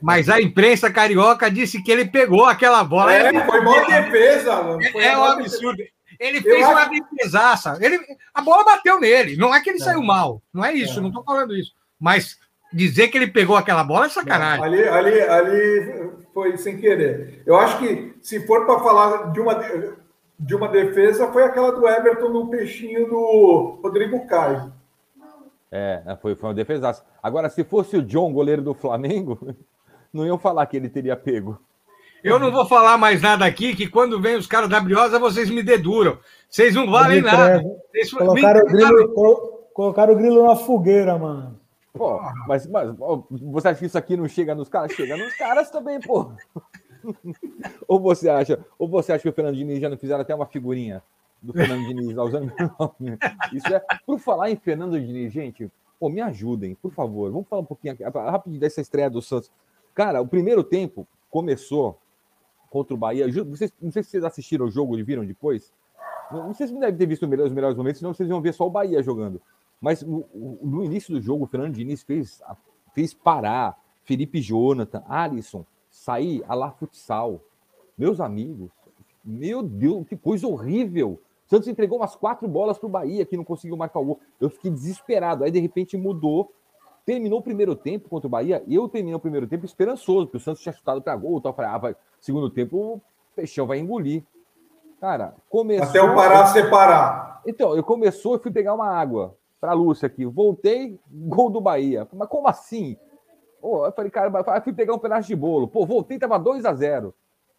Mas 0.00 0.28
a 0.28 0.40
imprensa 0.40 0.90
carioca 0.90 1.50
disse 1.50 1.82
que 1.82 1.90
ele 1.90 2.04
pegou 2.06 2.44
aquela 2.44 2.82
bola. 2.84 3.14
É, 3.14 3.28
ele... 3.28 3.40
foi 3.44 3.60
boa 3.62 3.84
defesa. 3.84 4.62
Foi 4.92 5.02
é, 5.02 5.08
é 5.08 5.18
um 5.18 5.24
absurdo. 5.24 5.82
Ele 6.18 6.40
fez 6.40 6.62
Eu 6.62 6.68
uma 6.68 6.80
acho... 6.80 6.90
defesaça. 6.90 7.78
Ele... 7.80 7.98
A 8.32 8.40
bola 8.40 8.64
bateu 8.64 8.98
nele. 9.00 9.36
Não 9.36 9.54
é 9.54 9.60
que 9.60 9.70
ele 9.70 9.80
é. 9.80 9.84
saiu 9.84 10.02
mal. 10.02 10.42
Não 10.52 10.64
é 10.64 10.72
isso, 10.72 10.98
é. 10.98 11.02
não 11.02 11.08
estou 11.08 11.24
falando 11.24 11.54
isso. 11.54 11.72
Mas 11.98 12.38
dizer 12.72 13.08
que 13.08 13.18
ele 13.18 13.26
pegou 13.26 13.56
aquela 13.56 13.84
bola 13.84 14.06
é 14.06 14.08
sacanagem. 14.08 14.58
Não, 14.58 14.64
ali, 14.64 14.82
ali, 14.88 15.20
ali 15.20 16.10
foi 16.32 16.56
sem 16.56 16.78
querer. 16.78 17.42
Eu 17.46 17.56
acho 17.56 17.78
que 17.78 18.14
se 18.20 18.46
for 18.46 18.66
para 18.66 18.80
falar 18.80 19.32
de 19.32 19.40
uma, 19.40 19.54
de 20.38 20.54
uma 20.54 20.68
defesa, 20.68 21.32
foi 21.32 21.44
aquela 21.44 21.72
do 21.72 21.88
Everton 21.88 22.28
no 22.28 22.48
peixinho 22.48 23.08
do 23.08 23.80
Rodrigo 23.82 24.26
Caio. 24.26 24.72
É, 25.76 26.16
foi, 26.22 26.34
foi 26.34 26.48
uma 26.48 26.54
defesa. 26.54 27.02
Agora, 27.22 27.50
se 27.50 27.62
fosse 27.62 27.98
o 27.98 28.02
John, 28.02 28.32
goleiro 28.32 28.62
do 28.62 28.72
Flamengo, 28.72 29.54
não 30.10 30.24
iam 30.24 30.38
falar 30.38 30.64
que 30.64 30.76
ele 30.76 30.88
teria 30.88 31.14
pego. 31.14 31.58
Eu 32.24 32.38
não 32.38 32.50
vou 32.50 32.64
falar 32.66 32.96
mais 32.96 33.20
nada 33.20 33.44
aqui, 33.44 33.76
que 33.76 33.86
quando 33.86 34.20
vem 34.20 34.36
os 34.36 34.46
caras 34.46 34.70
da 34.70 34.80
Briosa, 34.80 35.18
vocês 35.18 35.50
me 35.50 35.62
deduram. 35.62 36.18
Vocês 36.48 36.74
não 36.74 36.90
valem 36.90 37.20
nada. 37.20 37.62
Vocês... 37.92 38.10
Colocaram, 38.10 38.60
o 38.62 38.66
grilo, 38.66 39.08
colocaram 39.74 40.14
o 40.14 40.16
grilo 40.16 40.46
na 40.46 40.56
fogueira, 40.56 41.18
mano. 41.18 41.60
Pô, 41.92 42.20
mas, 42.48 42.66
mas 42.66 42.90
você 43.30 43.68
acha 43.68 43.78
que 43.78 43.86
isso 43.86 43.98
aqui 43.98 44.16
não 44.16 44.26
chega 44.28 44.54
nos 44.54 44.68
caras? 44.68 44.92
Chega 44.92 45.16
nos 45.16 45.34
caras 45.34 45.70
também, 45.70 46.00
pô. 46.00 46.32
ou 47.86 48.00
você 48.00 48.28
acha, 48.28 48.58
ou 48.78 48.88
você 48.88 49.12
acha 49.12 49.22
que 49.22 49.28
o 49.28 49.32
Fernando 49.32 49.56
Diniz 49.56 49.78
já 49.78 49.88
não 49.88 49.98
fizeram 49.98 50.22
até 50.22 50.34
uma 50.34 50.46
figurinha 50.46 51.02
do 51.46 51.52
Fernando 51.52 51.86
Diniz 51.86 52.14
lá 52.14 52.24
usando 52.24 52.52
meu 52.58 52.70
nome? 52.78 53.18
Isso 53.52 53.74
é. 53.74 53.80
Por 54.04 54.18
falar 54.18 54.50
em 54.50 54.56
Fernando 54.56 55.00
Diniz, 55.00 55.32
gente, 55.32 55.70
pô, 55.98 56.08
me 56.08 56.20
ajudem, 56.20 56.74
por 56.74 56.92
favor. 56.92 57.30
Vamos 57.30 57.48
falar 57.48 57.62
um 57.62 57.66
pouquinho 57.66 57.94
aqui, 57.94 58.04
rapidinho 58.04 58.60
dessa 58.60 58.80
estreia 58.80 59.08
do 59.08 59.22
Santos. 59.22 59.50
Cara, 59.94 60.20
o 60.20 60.26
primeiro 60.26 60.62
tempo 60.62 61.06
começou 61.30 61.98
contra 62.70 62.94
o 62.94 62.96
Bahia. 62.96 63.26
Vocês, 63.44 63.72
não 63.80 63.90
sei 63.90 64.02
se 64.02 64.10
vocês 64.10 64.24
assistiram 64.24 64.66
o 64.66 64.70
jogo 64.70 64.98
e 64.98 65.02
viram 65.02 65.24
depois. 65.24 65.72
Não 66.30 66.52
sei 66.52 66.66
se 66.66 66.74
devem 66.74 66.96
ter 66.96 67.06
visto 67.06 67.22
os 67.22 67.28
melhores 67.28 67.76
momentos, 67.76 68.00
senão 68.00 68.12
vocês 68.12 68.28
vão 68.28 68.40
ver 68.40 68.52
só 68.52 68.66
o 68.66 68.70
Bahia 68.70 69.02
jogando. 69.02 69.40
Mas 69.80 70.02
no 70.02 70.84
início 70.84 71.14
do 71.14 71.20
jogo, 71.20 71.44
o 71.44 71.46
Fernando 71.46 71.74
Diniz 71.74 72.02
fez, 72.02 72.42
fez 72.92 73.14
parar 73.14 73.78
Felipe 74.04 74.40
Jonathan, 74.40 75.02
Alisson, 75.06 75.64
sair 75.90 76.44
a 76.48 76.70
futsal. 76.70 77.40
Meus 77.96 78.20
amigos, 78.20 78.70
meu 79.24 79.62
Deus, 79.62 80.06
que 80.06 80.16
coisa 80.16 80.46
horrível. 80.46 81.20
O 81.46 81.48
Santos 81.48 81.68
entregou 81.68 81.98
umas 81.98 82.16
quatro 82.16 82.48
bolas 82.48 82.76
para 82.76 82.86
o 82.86 82.90
Bahia, 82.90 83.24
que 83.24 83.36
não 83.36 83.44
conseguiu 83.44 83.76
marcar 83.76 84.00
o 84.00 84.04
gol. 84.04 84.20
Eu 84.40 84.50
fiquei 84.50 84.70
desesperado. 84.70 85.44
Aí, 85.44 85.50
de 85.50 85.60
repente, 85.60 85.96
mudou. 85.96 86.52
Terminou 87.04 87.38
o 87.38 87.42
primeiro 87.42 87.76
tempo 87.76 88.08
contra 88.08 88.26
o 88.26 88.30
Bahia. 88.30 88.64
E 88.66 88.74
eu 88.74 88.88
terminei 88.88 89.14
o 89.14 89.20
primeiro 89.20 89.46
tempo 89.46 89.64
esperançoso, 89.64 90.26
porque 90.26 90.38
o 90.38 90.40
Santos 90.40 90.60
tinha 90.60 90.72
chutado 90.72 91.00
para 91.00 91.14
gol. 91.14 91.38
Então 91.38 91.50
eu 91.50 91.54
falei, 91.54 91.70
ah, 91.70 91.78
vai, 91.78 91.96
segundo 92.20 92.50
tempo, 92.50 92.76
o 92.76 93.00
Peixão 93.36 93.64
vai 93.64 93.78
engolir. 93.78 94.24
Cara, 95.00 95.34
começou. 95.48 95.88
Até 95.88 96.02
o 96.02 96.16
Pará 96.16 96.46
separar. 96.46 97.42
Então, 97.46 97.76
eu 97.76 97.84
começou, 97.84 98.34
eu 98.34 98.40
fui 98.40 98.50
pegar 98.50 98.74
uma 98.74 98.88
água 98.88 99.36
para 99.60 99.70
a 99.70 99.74
Lúcia 99.74 100.06
aqui. 100.06 100.24
Voltei, 100.24 100.98
gol 101.08 101.48
do 101.48 101.60
Bahia. 101.60 102.08
Mas 102.12 102.28
como 102.28 102.48
assim? 102.48 102.96
Pô, 103.60 103.86
eu 103.86 103.92
falei, 103.92 104.10
cara, 104.10 104.32
eu 104.36 104.62
fui 104.62 104.72
pegar 104.72 104.94
um 104.94 104.98
pedaço 104.98 105.28
de 105.28 105.36
bolo. 105.36 105.68
Pô, 105.68 105.86
voltei, 105.86 106.18
tava 106.18 106.38
2 106.38 106.64
a 106.64 106.74
0 106.74 107.14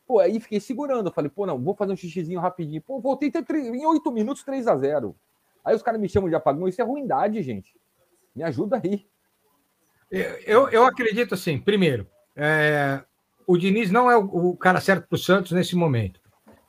Pô, 0.07 0.19
aí 0.19 0.39
fiquei 0.39 0.59
segurando. 0.59 1.09
Eu 1.09 1.13
falei, 1.13 1.29
pô, 1.29 1.45
não, 1.45 1.61
vou 1.61 1.75
fazer 1.75 1.91
um 1.91 1.97
xixizinho 1.97 2.39
rapidinho. 2.39 2.81
Pô, 2.81 2.99
voltei 2.99 3.29
em 3.29 3.85
8 3.85 4.11
minutos, 4.11 4.43
3 4.43 4.67
a 4.67 4.75
0 4.77 5.15
Aí 5.65 5.75
os 5.75 5.83
caras 5.83 5.99
me 5.99 6.07
chamam 6.07 6.29
de 6.29 6.35
apagão. 6.35 6.67
Isso 6.67 6.81
é 6.81 6.85
ruindade, 6.85 7.41
gente. 7.41 7.75
Me 8.33 8.41
ajuda 8.43 8.81
aí. 8.81 9.05
Eu, 10.45 10.69
eu 10.69 10.85
acredito 10.85 11.33
assim, 11.33 11.59
primeiro, 11.59 12.07
é, 12.33 13.01
o 13.45 13.57
Diniz 13.57 13.91
não 13.91 14.09
é 14.09 14.15
o, 14.15 14.51
o 14.51 14.55
cara 14.55 14.79
certo 14.79 15.05
para 15.07 15.15
o 15.17 15.19
Santos 15.19 15.51
nesse 15.51 15.75
momento. 15.75 16.21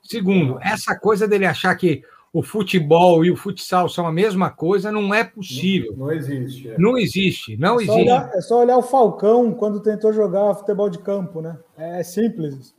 Segundo, 0.02 0.58
essa 0.60 0.98
coisa 0.98 1.28
dele 1.28 1.46
achar 1.46 1.72
que 1.76 2.02
o 2.32 2.42
futebol 2.42 3.24
e 3.24 3.30
o 3.30 3.36
futsal 3.36 3.88
são 3.88 4.06
a 4.06 4.12
mesma 4.12 4.50
coisa, 4.50 4.90
não 4.90 5.14
é 5.14 5.22
possível. 5.22 5.92
Não, 5.92 6.06
não 6.06 6.12
existe. 6.12 6.68
É. 6.68 6.78
Não 6.78 6.98
existe, 6.98 7.56
não 7.56 7.80
é 7.80 7.84
existe. 7.84 8.00
Olhar, 8.00 8.30
é 8.34 8.40
só 8.40 8.60
olhar 8.60 8.76
o 8.76 8.82
Falcão 8.82 9.52
quando 9.54 9.80
tentou 9.80 10.12
jogar 10.12 10.54
futebol 10.54 10.90
de 10.90 10.98
campo, 10.98 11.40
né? 11.40 11.56
É 11.76 12.02
simples. 12.02 12.74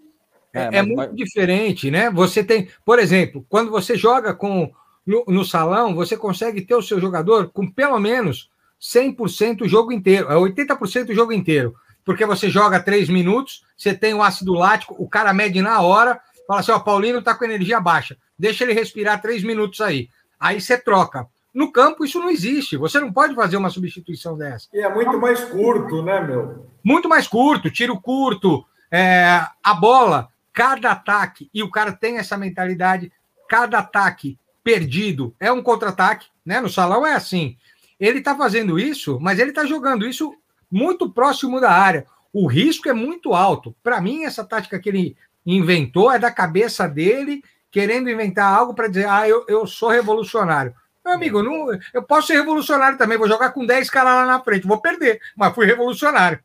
É, 0.53 0.77
é, 0.77 0.81
muito 0.81 0.97
mas... 0.97 1.15
diferente, 1.15 1.91
né? 1.91 2.09
Você 2.09 2.43
tem, 2.43 2.69
por 2.85 2.99
exemplo, 2.99 3.45
quando 3.47 3.71
você 3.71 3.95
joga 3.95 4.33
com 4.33 4.71
no, 5.05 5.23
no, 5.27 5.45
salão, 5.45 5.95
você 5.95 6.15
consegue 6.17 6.61
ter 6.61 6.75
o 6.75 6.81
seu 6.81 6.99
jogador 6.99 7.49
com 7.49 7.69
pelo 7.69 7.99
menos 7.99 8.49
100% 8.81 9.61
o 9.61 9.67
jogo 9.67 9.91
inteiro, 9.91 10.31
é 10.31 10.35
80% 10.35 11.09
o 11.09 11.15
jogo 11.15 11.31
inteiro. 11.33 11.75
Porque 12.05 12.25
você 12.25 12.49
joga 12.49 12.79
três 12.79 13.09
minutos, 13.09 13.63
você 13.77 13.93
tem 13.93 14.13
o 14.13 14.23
ácido 14.23 14.53
lático, 14.53 14.95
o 14.97 15.07
cara 15.07 15.33
mede 15.33 15.61
na 15.61 15.81
hora, 15.81 16.19
fala 16.47 16.61
assim: 16.61 16.71
ó, 16.71 16.79
Paulino 16.79 17.21
tá 17.21 17.35
com 17.35 17.45
energia 17.45 17.79
baixa 17.79 18.17
deixa 18.39 18.63
ele 18.63 18.73
respirar 18.73 19.21
três 19.21 19.43
minutos 19.43 19.81
aí. 19.81 20.07
Aí 20.39 20.61
você 20.61 20.77
troca. 20.77 21.27
No 21.53 21.71
campo, 21.71 22.05
isso 22.05 22.19
não 22.19 22.29
existe. 22.29 22.77
Você 22.77 22.99
não 22.99 23.11
pode 23.11 23.35
fazer 23.35 23.57
uma 23.57 23.69
substituição 23.69 24.37
dessa. 24.37 24.67
E 24.73 24.79
é 24.79 24.91
muito 24.91 25.19
mais 25.19 25.43
curto, 25.43 26.01
né, 26.01 26.21
meu? 26.21 26.65
Muito 26.81 27.09
mais 27.09 27.27
curto, 27.27 27.69
tiro 27.69 27.99
curto. 27.99 28.65
É, 28.89 29.45
a 29.61 29.73
bola, 29.73 30.29
cada 30.53 30.91
ataque, 30.91 31.49
e 31.53 31.63
o 31.63 31.69
cara 31.69 31.91
tem 31.91 32.17
essa 32.17 32.37
mentalidade, 32.37 33.11
cada 33.47 33.79
ataque 33.79 34.37
perdido 34.63 35.35
é 35.39 35.51
um 35.51 35.63
contra-ataque, 35.63 36.27
né? 36.45 36.59
No 36.61 36.69
salão 36.69 37.05
é 37.05 37.13
assim. 37.13 37.57
ele 37.99 38.19
está 38.19 38.35
fazendo 38.35 38.79
isso, 38.79 39.19
mas 39.19 39.39
ele 39.39 39.49
está 39.49 39.65
jogando 39.65 40.07
isso 40.07 40.33
muito 40.71 41.09
próximo 41.09 41.59
da 41.59 41.71
área. 41.71 42.05
O 42.31 42.47
risco 42.47 42.87
é 42.87 42.93
muito 42.93 43.33
alto. 43.33 43.75
Para 43.81 43.99
mim, 43.99 44.23
essa 44.23 44.43
tática 44.43 44.79
que 44.79 44.89
ele 44.89 45.17
inventou 45.45 46.11
é 46.11 46.19
da 46.19 46.31
cabeça 46.31 46.87
dele, 46.87 47.43
querendo 47.71 48.09
inventar 48.09 48.53
algo 48.53 48.73
para 48.73 48.87
dizer, 48.87 49.07
ah, 49.09 49.27
eu, 49.27 49.45
eu 49.47 49.65
sou 49.65 49.89
revolucionário. 49.89 50.73
Meu 51.03 51.13
amigo, 51.13 51.41
não, 51.41 51.67
eu 51.93 52.03
posso 52.03 52.27
ser 52.27 52.35
revolucionário 52.35 52.97
também, 52.97 53.17
vou 53.17 53.27
jogar 53.27 53.51
com 53.51 53.65
10 53.65 53.89
caras 53.89 54.13
lá 54.13 54.25
na 54.25 54.43
frente, 54.43 54.67
vou 54.67 54.79
perder, 54.79 55.19
mas 55.35 55.55
fui 55.55 55.65
revolucionário. 55.65 56.39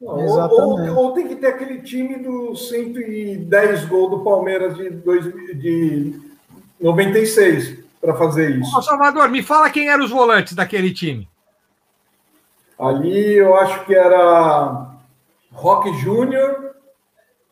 Ou, 0.00 0.18
ou, 0.18 0.96
ou, 0.96 1.12
tem 1.12 1.28
que 1.28 1.36
ter 1.36 1.48
aquele 1.48 1.82
time 1.82 2.16
dos 2.16 2.70
110 2.70 3.84
gols 3.84 4.10
do 4.10 4.24
Palmeiras 4.24 4.74
de, 4.74 4.88
dois, 4.88 5.24
de 5.24 6.18
96 6.80 7.84
para 8.00 8.14
fazer 8.14 8.56
isso. 8.56 8.78
Ô, 8.78 8.80
Salvador, 8.80 9.28
me 9.28 9.42
fala 9.42 9.68
quem 9.68 9.90
eram 9.90 10.04
os 10.04 10.10
volantes 10.10 10.54
daquele 10.54 10.94
time. 10.94 11.28
Ali 12.78 13.34
eu 13.34 13.54
acho 13.56 13.84
que 13.84 13.94
era 13.94 14.90
Rock 15.52 15.92
Júnior 15.98 16.74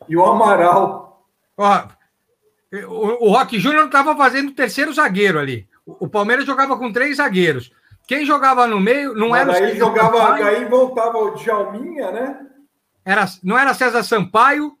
e 0.07 0.17
o 0.17 0.25
Amaral. 0.25 1.23
Ó, 1.55 1.83
o, 2.87 3.27
o 3.27 3.31
Rock 3.31 3.59
Júnior 3.59 3.85
estava 3.85 4.17
fazendo 4.17 4.49
o 4.49 4.55
terceiro 4.55 4.91
zagueiro 4.91 5.37
ali. 5.37 5.67
O, 5.85 6.05
o 6.05 6.09
Palmeiras 6.09 6.47
jogava 6.47 6.75
com 6.77 6.91
três 6.91 7.17
zagueiros. 7.17 7.71
Quem 8.09 8.25
jogava 8.25 8.65
no 8.65 8.79
meio 8.79 9.13
não 9.13 9.29
Mas 9.29 9.47
era. 9.47 9.67
Aí 9.67 9.77
jogava, 9.77 10.17
Sampaio, 10.17 10.47
aí 10.47 10.65
voltava 10.65 11.19
o 11.19 11.35
Djalminha, 11.35 12.11
né? 12.11 12.39
Era, 13.05 13.27
não 13.43 13.55
era 13.55 13.71
César 13.75 14.01
Sampaio, 14.01 14.71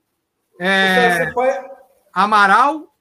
é, 0.59 0.95
César 0.95 1.25
Sampaio 1.27 1.69
Amaral 2.11 2.91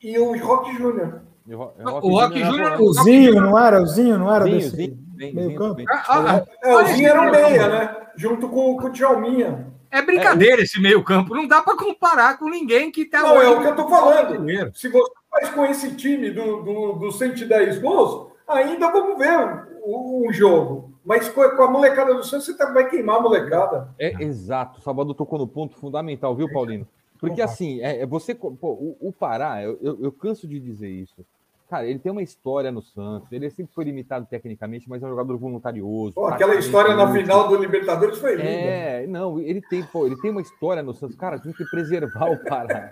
e 0.00 0.16
o 0.20 0.38
Rock 0.38 0.72
Júnior. 0.76 1.20
O 1.48 2.10
Rock 2.10 2.44
Júnior. 2.44 2.80
O 2.80 2.92
Zinho, 2.92 3.40
não 3.40 3.58
era? 3.58 3.82
O 3.82 3.86
Zinho, 3.88 4.16
não 4.16 4.32
era 4.32 4.44
Zinho, 4.44 4.56
desse 4.56 4.76
Zinho, 4.76 4.98
meio 5.16 5.56
campo? 5.56 5.82
Ah, 5.90 6.04
ah, 6.10 6.44
é, 6.62 6.72
o 6.72 6.86
Zinho 6.86 7.08
era 7.08 7.22
o 7.22 7.30
meia, 7.32 7.68
né? 7.68 7.96
Junto 8.14 8.48
com, 8.48 8.76
com 8.76 8.86
o 8.86 8.90
Djalminha. 8.90 9.66
É 9.90 10.00
brincadeira 10.00 10.60
é, 10.60 10.62
esse 10.62 10.80
meio 10.80 11.02
campo. 11.02 11.34
Não 11.34 11.48
dá 11.48 11.60
para 11.60 11.76
comparar 11.76 12.38
com 12.38 12.48
ninguém 12.48 12.92
que 12.92 13.00
está. 13.02 13.20
Não, 13.20 13.42
é 13.42 13.48
o 13.48 13.60
que 13.60 13.66
eu 13.66 13.70
estou 13.70 13.88
falando. 13.88 14.76
Se 14.76 14.88
você 14.88 15.12
faz 15.28 15.48
com 15.50 15.66
esse 15.66 15.96
time 15.96 16.30
do, 16.30 16.62
do, 16.62 16.92
do 16.92 17.10
110 17.10 17.80
gols, 17.80 18.35
ainda 18.48 18.90
vamos 18.90 19.18
ver 19.18 19.36
um, 19.84 20.32
jogo. 20.32 20.92
Mas 21.04 21.28
com 21.28 21.42
a 21.42 21.70
molecada 21.70 22.14
do 22.14 22.24
Santos, 22.24 22.46
você 22.46 22.72
vai 22.72 22.88
queimar 22.88 23.16
a 23.16 23.20
molecada. 23.20 23.88
É 23.98 24.22
exato. 24.22 24.80
O 24.80 24.82
Salvador 24.82 25.14
tocou 25.14 25.38
no 25.38 25.46
ponto 25.46 25.76
fundamental, 25.76 26.34
viu, 26.34 26.52
Paulino? 26.52 26.86
Porque 27.18 27.40
assim, 27.40 27.80
é, 27.80 28.00
é 28.02 28.06
você. 28.06 28.34
Pô, 28.34 28.50
o, 28.60 28.96
o 29.00 29.12
Pará, 29.12 29.62
eu, 29.62 29.78
eu, 29.80 29.98
eu, 30.02 30.12
canso 30.12 30.46
de 30.46 30.58
dizer 30.58 30.88
isso. 30.88 31.24
Cara, 31.68 31.86
ele 31.86 31.98
tem 31.98 32.12
uma 32.12 32.22
história 32.22 32.70
no 32.70 32.80
Santos. 32.80 33.30
Ele 33.32 33.48
sempre 33.50 33.72
foi 33.74 33.84
limitado 33.84 34.26
tecnicamente, 34.26 34.88
mas 34.88 35.02
é 35.02 35.06
um 35.06 35.10
jogador 35.10 35.36
voluntarioso. 35.36 36.14
Pô, 36.14 36.26
aquela 36.26 36.54
história 36.54 36.94
na 36.94 37.10
final 37.12 37.48
do 37.48 37.56
Libertadores 37.56 38.18
foi 38.18 38.36
linda. 38.36 38.48
É, 38.48 39.06
não, 39.06 39.40
ele 39.40 39.60
tem, 39.60 39.82
pô, 39.82 40.06
ele 40.06 40.20
tem 40.20 40.30
uma 40.30 40.40
história 40.40 40.82
no 40.82 40.94
Santos. 40.94 41.16
Cara, 41.16 41.40
tem 41.40 41.52
que 41.52 41.64
preservar 41.64 42.30
o 42.30 42.44
Pará. 42.44 42.90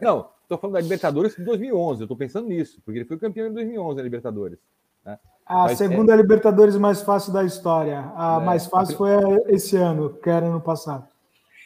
não, 0.00 0.28
tô 0.48 0.58
falando 0.58 0.74
da 0.74 0.80
Libertadores 0.80 1.36
de 1.36 1.44
2011. 1.44 2.02
Eu 2.02 2.08
tô 2.08 2.16
pensando 2.16 2.48
nisso, 2.48 2.80
porque 2.84 3.00
ele 3.00 3.06
foi 3.06 3.18
campeão 3.18 3.48
em 3.48 3.52
2011 3.52 3.96
na 3.96 4.02
Libertadores. 4.02 4.58
Né? 5.04 5.18
A 5.46 5.64
mas, 5.64 5.78
segunda 5.78 6.12
é... 6.12 6.16
Libertadores 6.16 6.76
mais 6.76 7.02
fácil 7.02 7.32
da 7.32 7.44
história. 7.44 8.12
A 8.14 8.38
é, 8.40 8.44
mais 8.44 8.66
fácil 8.66 8.94
a... 8.94 8.98
foi 8.98 9.10
esse 9.54 9.76
ano, 9.76 10.14
que 10.14 10.30
era 10.30 10.46
ano 10.46 10.60
passado. 10.60 11.06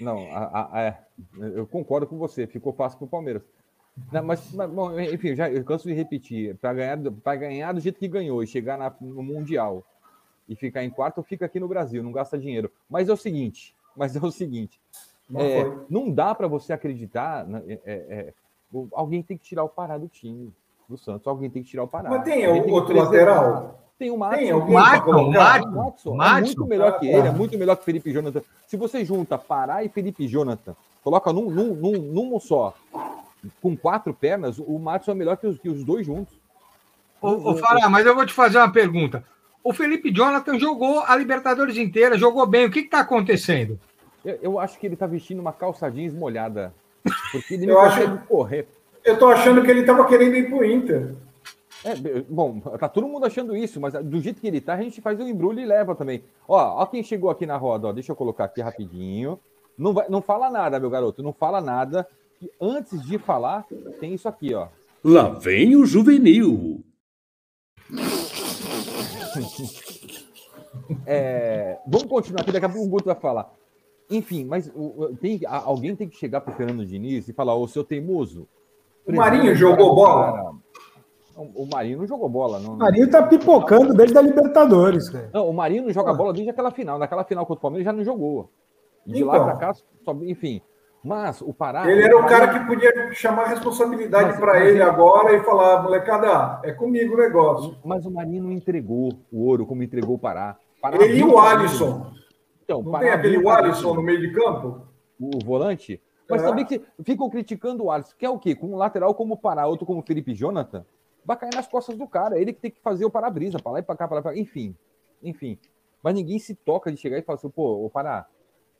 Não, 0.00 0.18
a, 0.30 0.70
a, 0.72 0.82
é, 0.82 0.98
eu 1.40 1.66
concordo 1.66 2.06
com 2.06 2.18
você. 2.18 2.46
Ficou 2.46 2.72
fácil 2.72 2.98
para 2.98 3.06
o 3.06 3.08
Palmeiras. 3.08 3.42
Não, 4.12 4.22
mas, 4.22 4.52
mas, 4.52 4.70
bom, 4.70 4.98
enfim, 5.00 5.34
já 5.34 5.50
eu 5.50 5.64
canso 5.64 5.88
de 5.88 5.94
repetir. 5.94 6.54
Para 6.56 6.74
ganhar, 6.74 6.96
ganhar 7.38 7.72
do 7.72 7.80
jeito 7.80 7.98
que 7.98 8.08
ganhou 8.08 8.42
e 8.42 8.46
chegar 8.46 8.76
na, 8.76 8.92
no 9.00 9.22
Mundial 9.22 9.84
e 10.48 10.54
ficar 10.54 10.84
em 10.84 10.90
quarto, 10.90 11.22
fica 11.22 11.46
aqui 11.46 11.58
no 11.58 11.68
Brasil, 11.68 12.02
não 12.02 12.12
gasta 12.12 12.38
dinheiro. 12.38 12.70
Mas 12.88 13.08
é 13.08 13.12
o 13.12 13.16
seguinte, 13.16 13.74
mas 13.96 14.14
é 14.14 14.20
o 14.20 14.30
seguinte, 14.30 14.78
é, 15.34 15.64
não 15.88 16.10
dá 16.10 16.34
para 16.34 16.46
você 16.46 16.72
acreditar. 16.72 17.46
Né, 17.46 17.62
é, 17.66 17.80
é, 17.84 18.34
alguém 18.92 19.22
tem 19.22 19.36
que 19.36 19.44
tirar 19.44 19.64
o 19.64 19.68
Pará 19.68 19.98
do 19.98 20.08
time 20.08 20.52
do 20.88 20.96
Santos. 20.96 21.26
Alguém 21.26 21.50
tem 21.50 21.62
que 21.62 21.68
tirar 21.68 21.84
o 21.84 21.88
Pará. 21.88 22.10
Mas 22.10 22.24
tem 22.24 22.46
outro 22.70 22.96
lateral? 22.96 23.82
Tem 23.98 24.10
o 24.10 24.16
Matson. 24.16 24.36
Tem 24.36 24.52
o 24.52 24.70
Matson, 24.70 26.14
Matson, 26.14 26.22
É 26.22 26.40
muito 26.40 26.66
melhor 26.66 26.98
que 26.98 27.06
ele, 27.06 27.28
é 27.28 27.30
muito 27.30 27.58
melhor 27.58 27.76
que 27.76 27.84
Felipe 27.84 28.12
Jonathan. 28.12 28.42
Se 28.66 28.76
você 28.76 29.04
junta 29.04 29.38
Pará 29.38 29.82
e 29.82 29.88
Felipe 29.88 30.28
Jonathan, 30.28 30.76
coloca 31.02 31.32
num, 31.32 31.50
num, 31.50 31.74
num, 31.74 31.98
num 31.98 32.40
só, 32.40 32.74
com 33.62 33.76
quatro 33.76 34.12
pernas, 34.12 34.58
o 34.58 34.78
Matson 34.78 35.12
é 35.12 35.14
melhor 35.14 35.36
que 35.38 35.46
os, 35.46 35.58
que 35.58 35.68
os 35.68 35.82
dois 35.82 36.04
juntos. 36.04 36.34
Ô, 37.22 37.52
ô 37.52 37.56
Fará, 37.56 37.88
mas 37.88 38.04
eu 38.04 38.14
vou 38.14 38.26
te 38.26 38.34
fazer 38.34 38.58
uma 38.58 38.70
pergunta. 38.70 39.24
O 39.64 39.72
Felipe 39.72 40.12
Jonathan 40.12 40.58
jogou 40.58 41.00
a 41.00 41.16
Libertadores 41.16 41.76
inteira, 41.76 42.18
jogou 42.18 42.46
bem. 42.46 42.66
O 42.66 42.70
que 42.70 42.80
está 42.80 43.00
acontecendo? 43.00 43.80
Eu, 44.24 44.38
eu, 44.42 44.58
acho 44.60 44.78
que 44.78 44.86
ele 44.86 44.94
está 44.94 45.06
vestindo 45.06 45.40
uma 45.40 45.52
calça 45.52 45.90
jeans 45.90 46.12
molhada. 46.12 46.74
Porque 47.32 47.54
ele 47.54 47.66
não 47.66 47.74
eu 47.74 47.80
consegue 47.80 48.12
acho... 48.12 48.26
correr. 48.26 48.68
Eu 49.04 49.14
estou 49.14 49.28
achando 49.28 49.62
que 49.62 49.70
ele 49.70 49.80
estava 49.80 50.06
querendo 50.06 50.36
ir 50.36 50.48
para 50.48 50.58
o 50.58 50.64
Inter. 50.64 51.14
É, 51.84 51.94
bom, 52.28 52.58
tá 52.58 52.88
todo 52.88 53.06
mundo 53.06 53.26
achando 53.26 53.56
isso, 53.56 53.80
mas 53.80 53.94
do 53.94 54.20
jeito 54.20 54.40
que 54.40 54.48
ele 54.48 54.60
tá, 54.60 54.74
a 54.74 54.82
gente 54.82 55.00
faz 55.00 55.20
um 55.20 55.28
embrulho 55.28 55.60
e 55.60 55.64
leva 55.64 55.94
também. 55.94 56.24
Ó, 56.48 56.82
ó 56.82 56.86
quem 56.86 57.04
chegou 57.04 57.30
aqui 57.30 57.46
na 57.46 57.56
roda, 57.56 57.86
ó, 57.86 57.92
deixa 57.92 58.10
eu 58.10 58.16
colocar 58.16 58.44
aqui 58.44 58.60
rapidinho. 58.60 59.38
Não, 59.78 59.92
vai, 59.92 60.08
não 60.08 60.20
fala 60.20 60.50
nada, 60.50 60.80
meu 60.80 60.90
garoto, 60.90 61.22
não 61.22 61.32
fala 61.32 61.60
nada. 61.60 62.04
Que 62.40 62.50
antes 62.60 63.00
de 63.02 63.18
falar, 63.18 63.64
tem 64.00 64.14
isso 64.14 64.28
aqui, 64.28 64.52
ó. 64.52 64.66
Lá 65.04 65.28
vem 65.28 65.76
o 65.76 65.86
juvenil. 65.86 66.82
é, 71.06 71.78
vamos 71.86 72.08
continuar 72.08 72.40
aqui, 72.40 72.50
daqui 72.50 72.66
a 72.66 72.68
pouco 72.68 72.84
o 72.84 72.90
Guto 72.90 73.04
vai 73.04 73.14
falar. 73.14 73.54
Enfim, 74.10 74.44
mas 74.44 74.72
tem, 75.20 75.40
alguém 75.44 75.96
tem 75.96 76.08
que 76.08 76.16
chegar 76.16 76.40
pro 76.40 76.54
Fernando 76.54 76.86
Diniz 76.86 77.28
e 77.28 77.32
falar, 77.32 77.54
ô, 77.54 77.66
seu 77.66 77.82
teimoso, 77.82 78.46
o 79.06 79.14
Marinho 79.14 79.54
jogou 79.54 79.94
bola. 79.94 80.54
O 81.36 81.66
Marinho 81.66 81.98
não 81.98 82.06
jogou 82.06 82.28
bola. 82.28 82.58
Não... 82.58 82.74
O 82.74 82.76
Marinho 82.78 83.10
tá 83.10 83.22
pipocando 83.22 83.94
desde 83.94 84.16
a 84.16 84.22
Libertadores. 84.22 85.10
Cara. 85.10 85.30
Não, 85.32 85.48
o 85.48 85.52
Marinho 85.52 85.84
não 85.84 85.92
joga 85.92 86.10
ah. 86.10 86.14
bola 86.14 86.32
desde 86.32 86.50
aquela 86.50 86.70
final. 86.70 86.98
Naquela 86.98 87.24
final 87.24 87.44
contra 87.44 87.58
o 87.58 87.62
Palmeiras 87.62 87.84
já 87.84 87.92
não 87.92 88.02
jogou. 88.02 88.50
De 89.06 89.22
então. 89.22 89.28
lá 89.28 89.44
para 89.44 89.56
cá, 89.56 89.74
só... 89.74 90.12
enfim. 90.22 90.62
Mas 91.04 91.40
o 91.40 91.52
Pará. 91.52 91.88
Ele 91.88 92.02
era 92.02 92.18
o 92.18 92.26
cara 92.26 92.48
que 92.48 92.66
podia 92.66 93.12
chamar 93.12 93.44
a 93.44 93.48
responsabilidade 93.48 94.40
para 94.40 94.64
ele 94.64 94.82
agora 94.82 95.36
e 95.36 95.42
falar, 95.44 95.82
molecada, 95.82 96.60
é 96.64 96.72
comigo 96.72 97.14
o 97.14 97.18
negócio. 97.18 97.76
Mas 97.84 98.04
o 98.04 98.10
Marinho 98.10 98.42
não 98.42 98.50
entregou 98.50 99.12
o 99.30 99.46
ouro 99.46 99.66
como 99.66 99.84
entregou 99.84 100.16
o 100.16 100.18
Pará. 100.18 100.56
Pará 100.82 100.96
ele 101.04 101.20
e 101.20 101.22
o 101.22 101.38
Alisson. 101.38 102.10
Então, 102.66 102.82
não 102.82 102.98
tem 102.98 103.10
aquele 103.10 103.48
Alisson 103.48 103.94
no 103.94 104.02
meio 104.02 104.20
de 104.20 104.32
campo? 104.32 104.88
O 105.20 105.38
volante? 105.44 106.02
Mas 106.28 106.42
é. 106.42 106.44
também 106.44 106.64
que 106.64 106.82
ficam 107.04 107.30
criticando 107.30 107.84
o 107.84 107.90
Alisson, 107.92 108.14
que 108.18 108.26
é 108.26 108.28
o 108.28 108.40
quê? 108.40 108.56
Com 108.56 108.66
um 108.72 108.76
lateral 108.76 109.14
como 109.14 109.34
o 109.34 109.36
Pará, 109.36 109.68
outro 109.68 109.86
como 109.86 110.00
o 110.00 110.02
Felipe 110.02 110.34
Jonathan, 110.34 110.84
vai 111.24 111.36
cair 111.36 111.54
nas 111.54 111.68
costas 111.68 111.96
do 111.96 112.08
cara. 112.08 112.40
Ele 112.40 112.52
que 112.52 112.60
tem 112.60 112.72
que 112.72 112.80
fazer 112.80 113.04
o 113.04 113.10
para-brisa, 113.10 113.60
para 113.60 113.72
lá 113.72 113.78
e 113.78 113.82
para 113.82 113.96
cá, 113.96 114.08
para 114.08 114.16
lá, 114.16 114.22
pra... 114.22 114.36
enfim. 114.36 114.74
Enfim. 115.22 115.56
Mas 116.02 116.14
ninguém 116.14 116.40
se 116.40 116.56
toca 116.56 116.90
de 116.90 116.98
chegar 116.98 117.18
e 117.18 117.22
falar 117.22 117.36
assim, 117.36 117.48
pô, 117.48 117.86
o 117.86 117.88
Pará, 117.88 118.26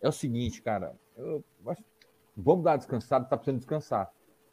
é 0.03 0.09
o 0.09 0.13
seguinte, 0.13 0.61
cara, 0.61 0.95
eu... 1.17 1.45
vamos 2.37 2.65
dar 2.65 2.73
uma 2.73 2.79
descansada, 2.79 3.25
tá 3.25 3.37
precisando 3.37 3.59
descansar. 3.59 4.11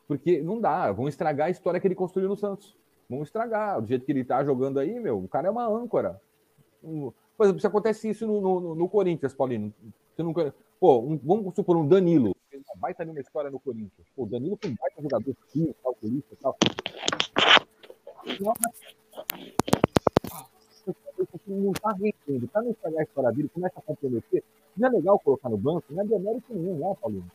Porque 0.07 0.43
não 0.43 0.61
dá, 0.61 0.91
vão 0.91 1.07
estragar 1.07 1.47
a 1.47 1.49
história 1.49 1.79
que 1.79 1.87
ele 1.87 1.95
construiu 1.95 2.29
no 2.29 2.37
Santos. 2.37 2.77
Vão 3.09 3.23
estragar. 3.23 3.81
Do 3.81 3.87
jeito 3.87 4.05
que 4.05 4.11
ele 4.11 4.23
tá 4.23 4.43
jogando 4.43 4.79
aí, 4.79 4.99
meu, 4.99 5.17
o 5.23 5.27
cara 5.27 5.47
é 5.47 5.51
uma 5.51 5.67
âncora. 5.67 6.21
Por 7.37 7.45
exemplo, 7.45 7.61
se 7.61 7.67
acontece 7.67 8.09
isso 8.09 8.27
no, 8.27 8.41
no, 8.41 8.75
no 8.75 8.89
Corinthians, 8.89 9.33
Paulino, 9.33 9.73
você 10.15 10.23
nunca. 10.23 10.53
Pô, 10.79 10.99
um, 10.99 11.17
vamos 11.17 11.55
supor 11.55 11.77
um 11.77 11.87
Danilo 11.87 12.33
uma 12.73 12.79
baita 12.79 13.05
numa 13.05 13.19
história 13.19 13.51
no 13.51 13.59
Corinthians. 13.59 14.07
Pô, 14.15 14.23
o 14.23 14.25
Danilo 14.25 14.57
foi 14.61 14.71
um 14.71 14.75
baita 14.75 15.01
jogador, 15.01 15.35
sim, 15.47 15.73
calculista 15.83 16.33
e 16.33 16.37
tal. 16.37 16.57
Não 21.45 21.71
está 21.71 21.91
rendendo, 21.91 22.47
para 22.47 22.61
não 22.61 22.71
estragar 22.71 22.99
a 22.99 23.03
história 23.03 23.31
dele, 23.31 23.49
começa 23.53 23.79
a 23.79 23.81
comprometer. 23.81 24.43
Não 24.75 24.87
é 24.87 24.91
legal 24.91 25.19
colocar 25.19 25.49
no 25.49 25.57
banco, 25.57 25.83
não 25.89 26.03
é 26.03 26.05
demérito 26.05 26.45
nenhum, 26.49 26.77
né, 26.77 26.95
Paulinho? 26.99 27.31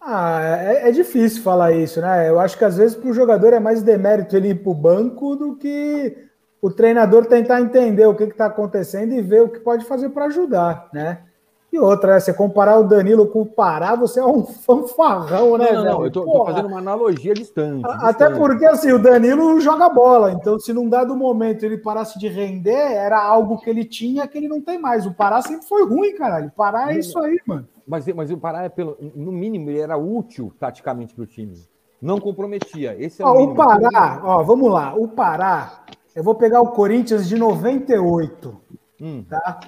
Ah, 0.00 0.40
é, 0.42 0.88
é, 0.88 0.92
difícil 0.92 1.42
falar 1.42 1.72
isso, 1.72 2.00
né? 2.00 2.28
Eu 2.28 2.38
acho 2.38 2.56
que 2.56 2.64
às 2.64 2.76
vezes 2.76 2.96
para 2.96 3.10
o 3.10 3.14
jogador 3.14 3.52
é 3.52 3.58
mais 3.58 3.82
demérito 3.82 4.36
ele 4.36 4.50
ir 4.50 4.62
para 4.62 4.70
o 4.70 4.74
banco 4.74 5.34
do 5.34 5.56
que 5.56 6.27
o 6.60 6.70
treinador 6.70 7.26
tentar 7.26 7.60
entender 7.60 8.06
o 8.06 8.14
que 8.14 8.24
está 8.24 8.46
acontecendo 8.46 9.12
e 9.12 9.22
ver 9.22 9.42
o 9.42 9.48
que 9.48 9.60
pode 9.60 9.84
fazer 9.84 10.08
para 10.10 10.26
ajudar, 10.26 10.88
né? 10.92 11.22
E 11.70 11.78
outra, 11.78 12.14
né? 12.14 12.20
Você 12.20 12.32
comparar 12.32 12.78
o 12.78 12.84
Danilo 12.84 13.26
com 13.26 13.42
o 13.42 13.46
Pará, 13.46 13.94
você 13.94 14.20
é 14.20 14.24
um 14.24 14.42
fanfarrão, 14.46 15.58
né, 15.58 15.70
não, 15.72 15.84
não, 15.84 16.04
eu 16.04 16.10
tô, 16.10 16.24
tô, 16.24 16.46
fazendo 16.46 16.66
uma 16.66 16.78
analogia 16.78 17.34
distante, 17.34 17.82
distante. 17.82 18.04
Até 18.04 18.30
porque, 18.30 18.64
assim, 18.64 18.90
o 18.90 18.98
Danilo 18.98 19.60
joga 19.60 19.88
bola. 19.88 20.32
Então, 20.32 20.58
se 20.58 20.72
num 20.72 20.88
dado 20.88 21.14
momento 21.14 21.64
ele 21.64 21.76
parasse 21.76 22.18
de 22.18 22.26
render, 22.26 22.72
era 22.72 23.22
algo 23.22 23.58
que 23.58 23.68
ele 23.68 23.84
tinha 23.84 24.26
que 24.26 24.38
ele 24.38 24.48
não 24.48 24.62
tem 24.62 24.78
mais. 24.78 25.04
O 25.04 25.12
Pará 25.12 25.42
sempre 25.42 25.66
foi 25.66 25.86
ruim, 25.86 26.14
caralho. 26.14 26.48
O 26.48 26.52
Pará 26.52 26.92
é 26.92 26.98
isso 26.98 27.18
aí, 27.18 27.38
mano. 27.46 27.68
Mas, 27.86 28.06
mas 28.08 28.30
o 28.30 28.38
Pará, 28.38 28.64
é 28.64 28.68
pelo, 28.70 28.96
no 29.14 29.30
mínimo, 29.30 29.68
ele 29.68 29.80
era 29.80 29.96
útil 29.96 30.52
taticamente 30.58 31.14
para 31.14 31.24
o 31.24 31.26
time. 31.26 31.54
Não 32.00 32.18
comprometia. 32.18 32.96
Esse 32.98 33.20
é 33.22 33.26
o, 33.26 33.28
ó, 33.28 33.42
o 33.44 33.54
Pará, 33.54 34.22
ó, 34.24 34.42
vamos 34.42 34.72
lá. 34.72 34.94
O 34.94 35.08
Pará 35.08 35.84
Eu 36.18 36.24
vou 36.24 36.34
pegar 36.34 36.60
o 36.60 36.72
Corinthians 36.72 37.28
de 37.28 37.36
98. 37.38 38.60
Hum. 39.00 39.24
Tá? 39.30 39.60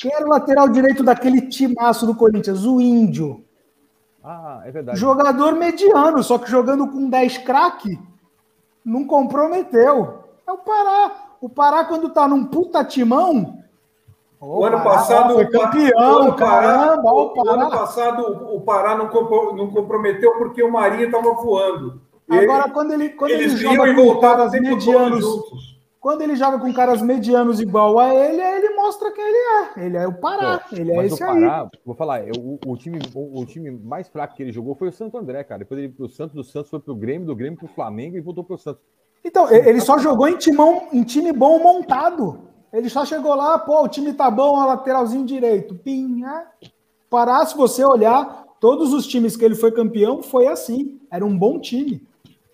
Quem 0.00 0.14
era 0.14 0.24
o 0.24 0.28
lateral 0.28 0.68
direito 0.68 1.02
daquele 1.02 1.48
timaço 1.48 2.06
do 2.06 2.14
Corinthians? 2.14 2.64
O 2.64 2.80
Índio. 2.80 3.44
Ah, 4.22 4.62
é 4.64 4.70
verdade. 4.70 5.00
Jogador 5.00 5.56
mediano, 5.56 6.22
só 6.22 6.38
que 6.38 6.48
jogando 6.48 6.86
com 6.86 7.10
10 7.10 7.38
craque, 7.38 7.98
não 8.84 9.04
comprometeu. 9.04 10.20
É 10.46 10.52
o 10.52 10.58
Pará. 10.58 11.10
O 11.40 11.48
Pará, 11.48 11.84
quando 11.86 12.08
tá 12.10 12.28
num 12.28 12.44
puta 12.44 12.84
timão. 12.84 13.58
O 14.40 14.64
ano 14.64 14.80
passado 14.84 15.34
foi 15.34 15.46
campeão, 15.46 15.90
o 15.98 16.18
ano 16.22 16.36
Pará, 16.36 16.78
caramba, 16.78 17.10
o 17.12 17.32
o 17.36 17.48
ano 17.50 17.64
Pará. 17.64 17.78
passado 17.78 18.22
o 18.54 18.60
Pará 18.60 18.96
não, 18.96 19.08
compro- 19.08 19.56
não 19.56 19.70
comprometeu 19.72 20.38
porque 20.38 20.62
o 20.62 20.70
Marinho 20.70 21.06
estava 21.06 21.32
voando. 21.34 22.00
Agora, 22.30 22.70
quando 22.70 22.92
ele, 22.92 23.08
quando 23.08 23.32
ele 23.32 23.42
eles 23.42 23.58
joga 23.58 23.74
iam 23.74 23.86
e 23.88 23.94
com 23.96 24.04
voltavam 24.04 24.36
caras 24.48 24.52
medianos, 24.52 25.20
juntos. 25.24 25.75
Quando 26.06 26.22
ele 26.22 26.36
joga 26.36 26.60
com 26.60 26.72
caras 26.72 27.02
medianos 27.02 27.60
igual 27.60 27.98
a 27.98 28.14
ele, 28.14 28.40
aí 28.40 28.58
ele 28.58 28.76
mostra 28.76 29.10
quem 29.10 29.24
ele 29.24 29.36
é. 29.36 29.86
Ele 29.86 29.96
é 29.96 30.06
o 30.06 30.12
Pará. 30.12 30.64
ele 30.70 30.92
é 30.92 30.96
Mas 30.98 31.12
esse 31.12 31.20
o 31.20 31.28
aí. 31.28 31.40
Pará, 31.40 31.68
vou 31.84 31.96
falar, 31.96 32.20
o, 32.38 32.60
o 32.64 32.76
time, 32.76 33.00
o, 33.12 33.40
o 33.40 33.44
time 33.44 33.72
mais 33.72 34.06
fraco 34.06 34.36
que 34.36 34.40
ele 34.44 34.52
jogou 34.52 34.76
foi 34.76 34.86
o 34.86 34.92
Santo 34.92 35.18
André, 35.18 35.42
cara. 35.42 35.58
Depois 35.58 35.80
ele 35.80 35.88
pro 35.88 36.08
Santos, 36.08 36.36
do 36.36 36.44
Santos 36.44 36.70
foi 36.70 36.78
pro 36.78 36.94
Grêmio, 36.94 37.26
do 37.26 37.34
Grêmio 37.34 37.58
pro 37.58 37.66
Flamengo 37.66 38.16
e 38.16 38.20
voltou 38.20 38.44
pro 38.44 38.56
Santos. 38.56 38.80
Então, 39.24 39.50
ele 39.50 39.80
só 39.80 39.98
jogou 39.98 40.28
em, 40.28 40.36
timão, 40.36 40.86
em 40.92 41.02
time 41.02 41.32
bom 41.32 41.58
montado. 41.58 42.38
Ele 42.72 42.88
só 42.88 43.04
chegou 43.04 43.34
lá, 43.34 43.58
pô, 43.58 43.82
o 43.82 43.88
time 43.88 44.12
tá 44.12 44.30
bom, 44.30 44.60
a 44.60 44.66
lateralzinho 44.66 45.26
direito. 45.26 45.74
Pim, 45.74 46.22
ah. 46.22 46.46
Pará, 47.10 47.44
se 47.44 47.56
você 47.56 47.84
olhar, 47.84 48.44
todos 48.60 48.92
os 48.92 49.08
times 49.08 49.36
que 49.36 49.44
ele 49.44 49.56
foi 49.56 49.72
campeão, 49.72 50.22
foi 50.22 50.46
assim. 50.46 51.00
Era 51.10 51.26
um 51.26 51.36
bom 51.36 51.58
time. 51.58 52.05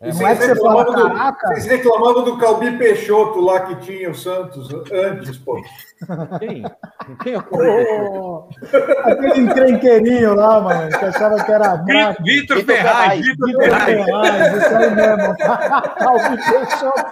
É, 0.05 0.13
não 0.13 0.27
é 0.27 0.35
que 0.35 0.43
você 0.43 0.57
fala, 0.57 0.83
reclamavam 0.83 0.95
do- 0.95 1.09
caraca, 1.17 1.49
Vocês 1.49 1.67
reclamavam 1.67 2.25
do 2.25 2.37
Calbi 2.39 2.77
Peixoto 2.77 3.41
lá 3.41 3.61
que 3.61 3.77
tinha 3.77 4.11
o 4.11 4.15
Santos 4.15 4.69
antes, 4.93 5.39
pô. 5.39 5.63
Quem? 6.41 6.65
Quem 7.23 7.35
é 7.35 7.39
o 7.39 7.43
pô, 7.45 8.49
aquele 9.05 9.41
encrenqueirinho 9.43 10.35
lá, 10.35 10.61
mano, 10.61 10.89
que 10.99 11.05
achava 11.05 11.37
que 11.45 11.53
era. 11.53 11.77
Vitor 11.77 12.17
Vitor 12.25 12.65
Ferraz, 12.65 12.97
Ferraz. 12.97 13.21
Vitor 13.21 13.47
Vitor 13.47 13.63
Ferraz. 13.63 14.05
Ferraz, 14.05 14.57
isso 14.57 14.77
aí 14.77 14.91
mesmo. 14.95 15.37
Calbi 15.99 16.37
Peixoto. 16.51 17.05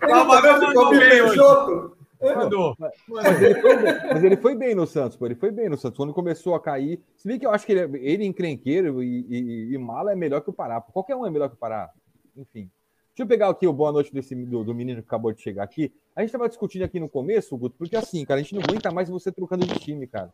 Tava 0.00 0.34
Tá 0.34 0.40
vendo 0.40 0.62
o 0.62 0.66
mandou 0.66 0.82
Calbi. 0.90 0.98
Peixoto? 0.98 1.97
Mandou. 2.20 2.76
Mas 3.08 3.42
ele, 3.42 3.60
foi 3.60 3.76
bem, 3.76 3.94
mas 4.12 4.24
ele 4.24 4.36
foi 4.36 4.54
bem 4.54 4.74
no 4.74 4.86
Santos, 4.86 5.16
pô. 5.16 5.26
Ele 5.26 5.34
foi 5.34 5.50
bem 5.50 5.68
no 5.68 5.76
Santos. 5.76 5.96
Quando 5.96 6.12
começou 6.12 6.54
a 6.54 6.60
cair. 6.60 7.00
Se 7.16 7.28
bem 7.28 7.38
que 7.38 7.46
eu 7.46 7.50
acho 7.50 7.64
que 7.64 7.72
ele, 7.72 7.96
é- 7.98 8.00
ele 8.02 8.24
encrenqueiro 8.24 9.02
e, 9.02 9.26
e, 9.28 9.74
e 9.74 9.78
mala 9.78 10.12
é 10.12 10.16
melhor 10.16 10.40
que 10.40 10.50
o 10.50 10.52
Pará. 10.52 10.80
Qualquer 10.80 11.14
um 11.16 11.24
é 11.26 11.30
melhor 11.30 11.48
que 11.48 11.54
o 11.54 11.58
Pará. 11.58 11.90
Enfim. 12.36 12.70
Deixa 13.08 13.24
eu 13.24 13.26
pegar 13.26 13.48
aqui 13.48 13.66
o 13.66 13.72
boa 13.72 13.90
noite 13.90 14.12
desse, 14.12 14.34
do, 14.34 14.62
do 14.62 14.74
menino 14.74 15.02
que 15.02 15.08
acabou 15.08 15.32
de 15.32 15.40
chegar 15.42 15.64
aqui. 15.64 15.92
A 16.14 16.20
gente 16.20 16.28
estava 16.28 16.48
discutindo 16.48 16.82
aqui 16.84 17.00
no 17.00 17.08
começo, 17.08 17.56
Guto, 17.56 17.74
porque 17.76 17.96
assim, 17.96 18.24
cara, 18.24 18.38
a 18.38 18.42
gente 18.42 18.54
não 18.54 18.62
aguenta 18.62 18.92
mais 18.92 19.08
você 19.08 19.32
trocando 19.32 19.66
de 19.66 19.74
time, 19.80 20.06
cara. 20.06 20.30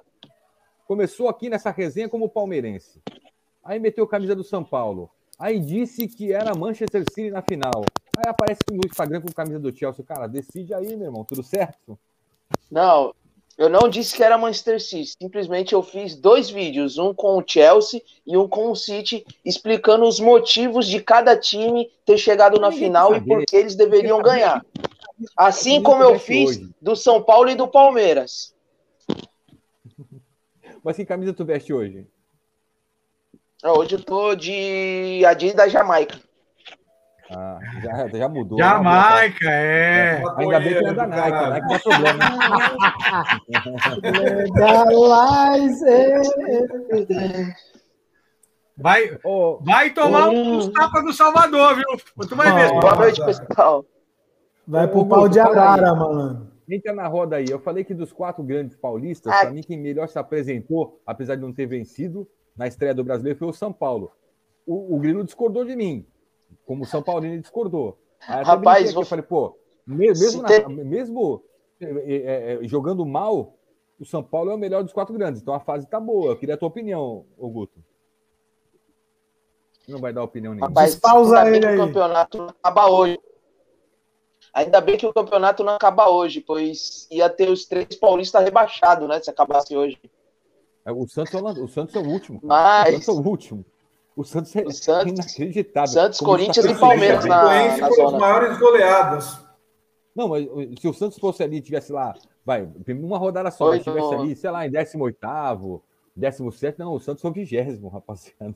Começou 0.86 1.28
aqui 1.28 1.48
nessa 1.48 1.70
resenha 1.70 2.10
como 2.10 2.28
palmeirense. 2.28 3.00
Aí 3.64 3.78
meteu 3.80 4.04
a 4.04 4.08
camisa 4.08 4.34
do 4.34 4.44
São 4.44 4.62
Paulo. 4.62 5.08
Aí 5.38 5.58
disse 5.58 6.06
que 6.06 6.30
era 6.32 6.54
Manchester 6.54 7.04
City 7.10 7.30
na 7.30 7.40
final. 7.40 7.84
Aí 8.16 8.28
aparece 8.28 8.60
no 8.70 8.80
Instagram 8.84 9.20
com 9.20 9.30
a 9.30 9.34
camisa 9.34 9.58
do 9.58 9.76
Chelsea. 9.76 10.04
Cara, 10.04 10.26
decide 10.26 10.72
aí, 10.74 10.96
meu 10.96 11.06
irmão. 11.06 11.24
Tudo 11.24 11.42
certo? 11.42 11.98
Não, 12.70 13.14
eu 13.56 13.68
não 13.68 13.88
disse 13.88 14.14
que 14.14 14.22
era 14.22 14.36
Manchester 14.36 14.80
City. 14.80 15.14
Simplesmente 15.20 15.74
eu 15.74 15.82
fiz 15.82 16.16
dois 16.16 16.50
vídeos, 16.50 16.98
um 16.98 17.14
com 17.14 17.38
o 17.38 17.44
Chelsea 17.46 18.02
e 18.26 18.36
um 18.36 18.48
com 18.48 18.70
o 18.70 18.76
City, 18.76 19.24
explicando 19.44 20.04
os 20.04 20.18
motivos 20.18 20.86
de 20.86 21.00
cada 21.00 21.36
time 21.36 21.90
ter 22.04 22.18
chegado 22.18 22.60
na 22.60 22.72
final 22.72 23.14
e 23.14 23.20
por 23.20 23.44
que 23.44 23.56
eles 23.56 23.76
deveriam 23.76 24.20
ganhar. 24.20 24.64
Assim 25.36 25.80
como 25.82 26.02
eu 26.02 26.18
fiz 26.18 26.58
do 26.80 26.96
São 26.96 27.22
Paulo 27.22 27.48
e 27.48 27.54
do 27.54 27.68
Palmeiras. 27.68 28.52
Mas 30.82 30.96
que 30.96 31.04
camisa 31.04 31.32
tu 31.32 31.44
veste 31.44 31.72
hoje? 31.72 32.06
Hoje 33.62 33.94
eu 33.94 34.02
tô 34.02 34.34
de 34.34 35.24
Adidas 35.24 35.72
Jamaica. 35.72 36.20
Ah, 37.36 37.58
já, 37.82 38.08
já 38.08 38.28
mudou. 38.28 38.58
Jamaica, 38.58 39.48
é. 39.50 40.22
Ainda 40.36 40.60
bem 40.60 40.74
que 40.74 40.80
não 40.82 40.90
é 40.90 40.94
da 40.94 41.06
Nike, 41.06 41.30
caralho. 41.30 41.50
Nike 41.52 41.68
dá 41.68 41.78
problema. 41.80 42.24
Legalize. 44.94 45.84
Vai, 48.76 49.16
vai 49.60 49.90
tomar 49.94 50.30
Hum. 50.30 50.56
uns 50.56 50.68
tapas 50.68 51.04
do 51.04 51.12
Salvador, 51.12 51.76
viu? 51.76 51.84
Tu 52.28 52.34
vai 52.34 52.52
ver. 52.52 52.72
Boa 52.72 52.96
noite, 52.96 53.24
pessoal. 53.24 53.84
Vai 54.66 54.88
pro 54.88 55.06
pau 55.06 55.28
de 55.28 55.38
arara, 55.38 55.94
malandro. 55.94 56.48
entra 56.68 56.92
na 56.92 57.06
roda 57.06 57.36
aí. 57.36 57.44
Eu 57.48 57.60
falei 57.60 57.84
que 57.84 57.94
dos 57.94 58.12
quatro 58.12 58.42
grandes 58.42 58.76
paulistas, 58.76 59.32
Ah. 59.32 59.42
para 59.42 59.50
mim, 59.52 59.60
quem 59.62 59.78
melhor 59.78 60.08
se 60.08 60.18
apresentou, 60.18 61.00
apesar 61.06 61.36
de 61.36 61.42
não 61.42 61.52
ter 61.52 61.66
vencido, 61.66 62.26
na 62.56 62.66
estreia 62.66 62.92
do 62.94 63.04
brasileiro 63.04 63.38
foi 63.38 63.46
o 63.46 63.52
São 63.52 63.72
Paulo. 63.72 64.10
O, 64.66 64.96
o 64.96 64.98
Grilo 64.98 65.22
discordou 65.22 65.64
de 65.64 65.76
mim. 65.76 66.04
Como 66.66 66.82
o 66.84 66.86
São 66.86 67.02
Paulo 67.02 67.24
ele 67.26 67.38
discordou. 67.40 67.98
Aí 68.26 68.42
Rapaz, 68.44 68.88
aqui, 68.90 68.98
eu 68.98 69.04
falei, 69.04 69.24
pô, 69.24 69.56
me- 69.86 70.08
mesmo, 70.08 70.42
na- 70.42 70.48
tem- 70.48 70.66
mesmo 70.68 71.42
é, 71.80 71.86
é, 71.86 72.54
é, 72.64 72.68
jogando 72.68 73.04
mal, 73.04 73.54
o 74.00 74.04
São 74.04 74.22
Paulo 74.22 74.50
é 74.50 74.54
o 74.54 74.58
melhor 74.58 74.82
dos 74.82 74.92
quatro 74.92 75.12
grandes. 75.14 75.42
Então 75.42 75.52
a 75.54 75.60
fase 75.60 75.86
tá 75.86 76.00
boa. 76.00 76.32
Eu 76.32 76.36
queria 76.36 76.54
a 76.54 76.58
tua 76.58 76.68
opinião, 76.68 77.26
ô 77.36 77.48
Guto. 77.50 77.78
Não 79.86 79.98
vai 79.98 80.12
dar 80.12 80.22
opinião 80.22 80.54
nenhuma. 80.54 80.68
Rapaz, 80.68 80.92
Despausa 80.92 81.38
ainda 81.40 81.50
bem 81.50 81.56
ele 81.58 81.66
que 81.66 81.72
aí. 81.72 81.78
o 81.78 81.86
campeonato 81.86 82.38
não 82.38 82.48
acaba 82.48 82.88
hoje. 82.88 83.20
Ainda 84.54 84.80
bem 84.80 84.96
que 84.96 85.06
o 85.06 85.12
campeonato 85.12 85.64
não 85.64 85.74
acaba 85.74 86.08
hoje, 86.08 86.40
pois 86.40 87.06
ia 87.10 87.28
ter 87.28 87.50
os 87.50 87.66
três 87.66 87.94
paulistas 87.96 88.42
rebaixados, 88.42 89.06
né? 89.08 89.20
Se 89.20 89.28
acabasse 89.28 89.76
hoje. 89.76 89.98
É, 90.86 90.92
O 90.92 91.06
Santos 91.08 91.34
é 91.34 91.38
o, 91.38 91.64
o, 91.64 91.68
Santos 91.68 91.94
é 91.94 91.98
o 91.98 92.08
último. 92.08 92.40
Mas- 92.42 92.88
O 92.88 92.92
Santos 92.92 93.08
é 93.08 93.12
o 93.12 93.28
último. 93.28 93.64
O 94.16 94.22
Santos 94.24 94.54
é 94.54 94.62
O 94.62 94.70
Santos- 94.70 95.36
inacreditável. 95.38 95.88
Santos, 95.92 96.18
Como 96.20 96.30
Corinthians 96.32 96.64
está 96.66 96.76
e 96.76 96.80
Palmeiras 96.80 97.24
na- 97.24 97.34
Chapecoense 97.42 97.80
na 97.80 97.88
foram 97.88 98.04
as 98.04 98.10
zona. 98.10 98.18
maiores 98.18 98.58
goleadas. 98.58 99.44
Não, 100.14 100.28
mas 100.28 100.46
se 100.80 100.86
o 100.88 100.94
Santos 100.94 101.18
fosse 101.18 101.42
ali, 101.42 101.60
tivesse 101.60 101.92
lá, 101.92 102.14
vai, 102.46 102.68
uma 102.88 103.18
rodada 103.18 103.50
só, 103.50 103.64
mas 103.70 103.78
Oito. 103.78 103.84
tivesse 103.92 104.14
ali, 104.14 104.36
sei 104.36 104.50
lá, 104.50 104.64
em 104.66 104.70
18º, 104.70 105.82
17, 106.14 106.78
não, 106.78 106.94
o 106.94 107.00
Santos 107.00 107.20
foi 107.22 107.30
o 107.32 107.34
vigésimo, 107.34 107.88
rapaziada. 107.90 108.54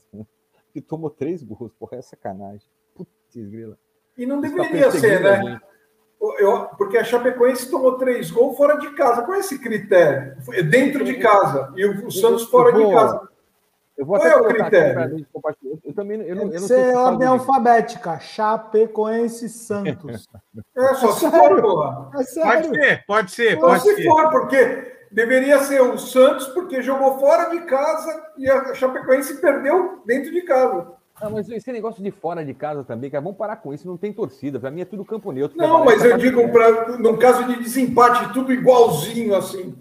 Que 0.72 0.80
tomou 0.80 1.10
três 1.10 1.42
gols, 1.42 1.72
porra, 1.78 1.96
é 1.98 2.02
sacanagem. 2.02 2.62
Putz, 2.94 3.10
grila. 3.34 3.76
E 4.16 4.24
não 4.26 4.40
Isso 4.44 4.54
tá 4.56 4.62
deveria 4.62 4.90
ser, 4.92 5.20
né? 5.20 5.42
gente. 5.42 5.62
Eu, 6.40 6.64
porque 6.76 6.96
a 6.98 7.04
Chapecoense 7.04 7.70
tomou 7.70 7.96
três 7.96 8.30
gols 8.30 8.56
fora 8.56 8.76
de 8.76 8.90
casa. 8.90 9.22
Qual 9.22 9.36
é 9.36 9.40
esse 9.40 9.58
critério? 9.58 10.36
É 10.52 10.62
dentro 10.62 11.04
de 11.04 11.14
casa. 11.14 11.72
E 11.76 11.84
o, 11.84 12.06
o 12.06 12.10
Santos 12.10 12.44
fora 12.44 12.72
de 12.72 12.92
casa. 12.92 13.28
Eu 13.98 14.06
vou 14.06 14.16
Qual 14.16 14.26
até 14.28 14.38
é 14.38 14.40
o 14.40 14.44
critério? 14.46 14.94
pra 14.94 15.08
gente 15.08 15.24
compartilhar. 15.32 15.72
Eu, 15.72 15.80
eu 15.84 15.92
também 15.92 16.20
eu 16.20 16.36
não, 16.36 16.42
eu 16.44 16.48
Tem 16.50 16.50
que 16.50 16.60
não 16.60 16.68
sei 16.68 16.76
ser 16.84 16.90
se 16.92 16.96
ordem 16.96 17.28
alfabética. 17.28 18.18
Chapecoense 18.20 19.48
Santos. 19.48 20.28
É 20.76 20.94
só 20.94 21.12
se 21.12 21.28
Sério? 21.28 21.38
for, 21.38 21.62
porra. 21.62 22.10
É 22.14 22.16
Pode 22.16 22.28
ser, 22.68 23.04
pode 23.06 23.30
ser, 23.32 23.54
Só 23.56 23.60
pode 23.66 23.82
se 23.82 23.94
ser. 23.96 24.04
for, 24.04 24.30
porque 24.30 24.92
deveria 25.10 25.58
ser 25.60 25.80
o 25.82 25.98
Santos, 25.98 26.46
porque 26.48 26.80
jogou 26.80 27.18
fora 27.18 27.50
de 27.50 27.60
casa 27.62 28.22
e 28.36 28.48
a 28.48 28.72
Chapecoense 28.72 29.40
perdeu 29.40 30.00
dentro 30.06 30.30
de 30.30 30.42
casa. 30.42 30.92
Ah, 31.20 31.28
mas 31.28 31.48
esse 31.50 31.72
negócio 31.72 32.00
de 32.00 32.12
fora 32.12 32.44
de 32.44 32.54
casa 32.54 32.84
também, 32.84 33.10
cara, 33.10 33.20
vamos 33.20 33.36
parar 33.36 33.56
com 33.56 33.74
isso, 33.74 33.88
não 33.88 33.96
tem 33.96 34.12
torcida. 34.12 34.60
Pra 34.60 34.70
mim 34.70 34.82
é 34.82 34.84
tudo 34.84 35.04
campo 35.04 35.32
neutro. 35.32 35.58
Não, 35.58 35.84
mas 35.84 36.04
eu 36.04 36.16
digo, 36.16 36.48
pra, 36.52 36.96
num 36.96 37.16
caso 37.16 37.42
de 37.48 37.56
desempate, 37.60 38.32
tudo 38.32 38.52
igualzinho 38.52 39.34
assim. 39.34 39.74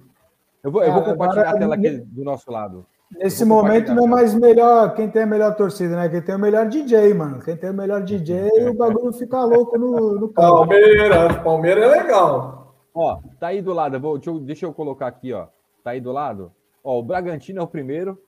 Eu 0.63 0.71
vou, 0.71 0.83
eu 0.83 0.91
vou 0.91 1.03
compartilhar 1.03 1.43
agora- 1.49 1.55
a 1.55 1.59
tela 1.59 1.75
aqui 1.75 1.91
do 2.07 2.23
nosso 2.23 2.51
lado. 2.51 2.83
Nesse 3.11 3.45
momento 3.45 3.93
não 3.93 4.05
é 4.05 4.07
compartilhar. 4.07 4.07
mais 4.07 4.35
melhor 4.35 4.93
quem 4.93 5.09
tem 5.09 5.23
a 5.23 5.25
melhor 5.25 5.55
torcida, 5.55 5.95
né? 5.95 6.09
Quem 6.09 6.21
tem 6.21 6.35
o 6.35 6.39
melhor 6.39 6.67
DJ, 6.67 7.13
mano. 7.13 7.39
Quem 7.41 7.55
tem 7.55 7.69
o 7.69 7.73
melhor 7.73 8.03
DJ, 8.03 8.69
o 8.69 8.73
bagulho 8.73 9.13
fica 9.13 9.43
louco 9.43 9.77
no, 9.77 10.15
no 10.19 10.27
campo. 10.29 10.41
Palmeiras, 10.41 11.37
Palmeiras 11.37 11.83
é 11.85 11.87
legal. 12.01 12.75
Ó, 12.93 13.19
tá 13.39 13.47
aí 13.47 13.61
do 13.61 13.71
lado. 13.73 13.95
eu 13.95 13.99
vou- 14.01 14.17
deixa, 14.17 14.29
eu, 14.29 14.39
deixa 14.39 14.65
eu 14.65 14.73
colocar 14.73 15.07
aqui, 15.07 15.31
ó. 15.31 15.47
Tá 15.83 15.91
aí 15.91 16.01
do 16.01 16.11
lado. 16.11 16.51
Ó, 16.83 16.99
o 16.99 17.03
Bragantino 17.03 17.59
é 17.59 17.63
o 17.63 17.67
primeiro. 17.67 18.21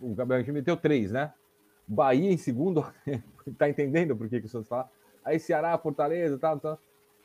O 0.00 0.08
Bragantino 0.14 0.54
meteu 0.54 0.76
três, 0.76 1.12
né? 1.12 1.32
Bahia 1.86 2.32
em 2.32 2.36
segundo. 2.36 2.84
tá 3.58 3.68
entendendo 3.68 4.16
por 4.16 4.28
que, 4.28 4.40
que 4.40 4.46
o 4.46 4.48
Santos 4.48 4.68
fala? 4.68 4.88
Aí 5.24 5.38
Ceará, 5.38 5.76
Fortaleza, 5.78 6.36
tal, 6.36 6.58
tal. 6.58 6.78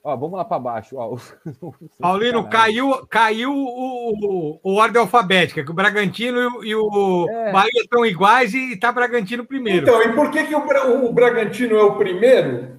Ó, 0.03 0.15
vamos 0.15 0.37
lá 0.37 0.45
para 0.45 0.59
baixo. 0.59 0.95
Ó, 0.97 1.15
o- 1.61 1.73
Paulino, 1.99 2.47
caiu, 2.49 3.05
caiu 3.07 3.51
o, 3.53 4.13
o, 4.13 4.59
o 4.63 4.75
ordem 4.75 5.01
alfabética, 5.01 5.63
que 5.63 5.71
o 5.71 5.73
Bragantino 5.73 6.39
e 6.39 6.45
o, 6.47 6.63
e 6.63 6.75
o 6.75 7.29
É. 7.29 7.51
Bahia 7.51 7.81
estão 7.81 8.05
iguais 8.05 8.53
e 8.53 8.77
tá 8.77 8.91
Bragantino 8.91 9.45
primeiro. 9.45 9.81
Então, 9.87 10.01
e 10.01 10.13
por 10.13 10.31
que, 10.31 10.45
que 10.45 10.55
o, 10.55 11.05
o 11.05 11.11
Bragantino 11.13 11.75
é 11.75 11.83
o 11.83 11.95
primeiro 11.97 12.77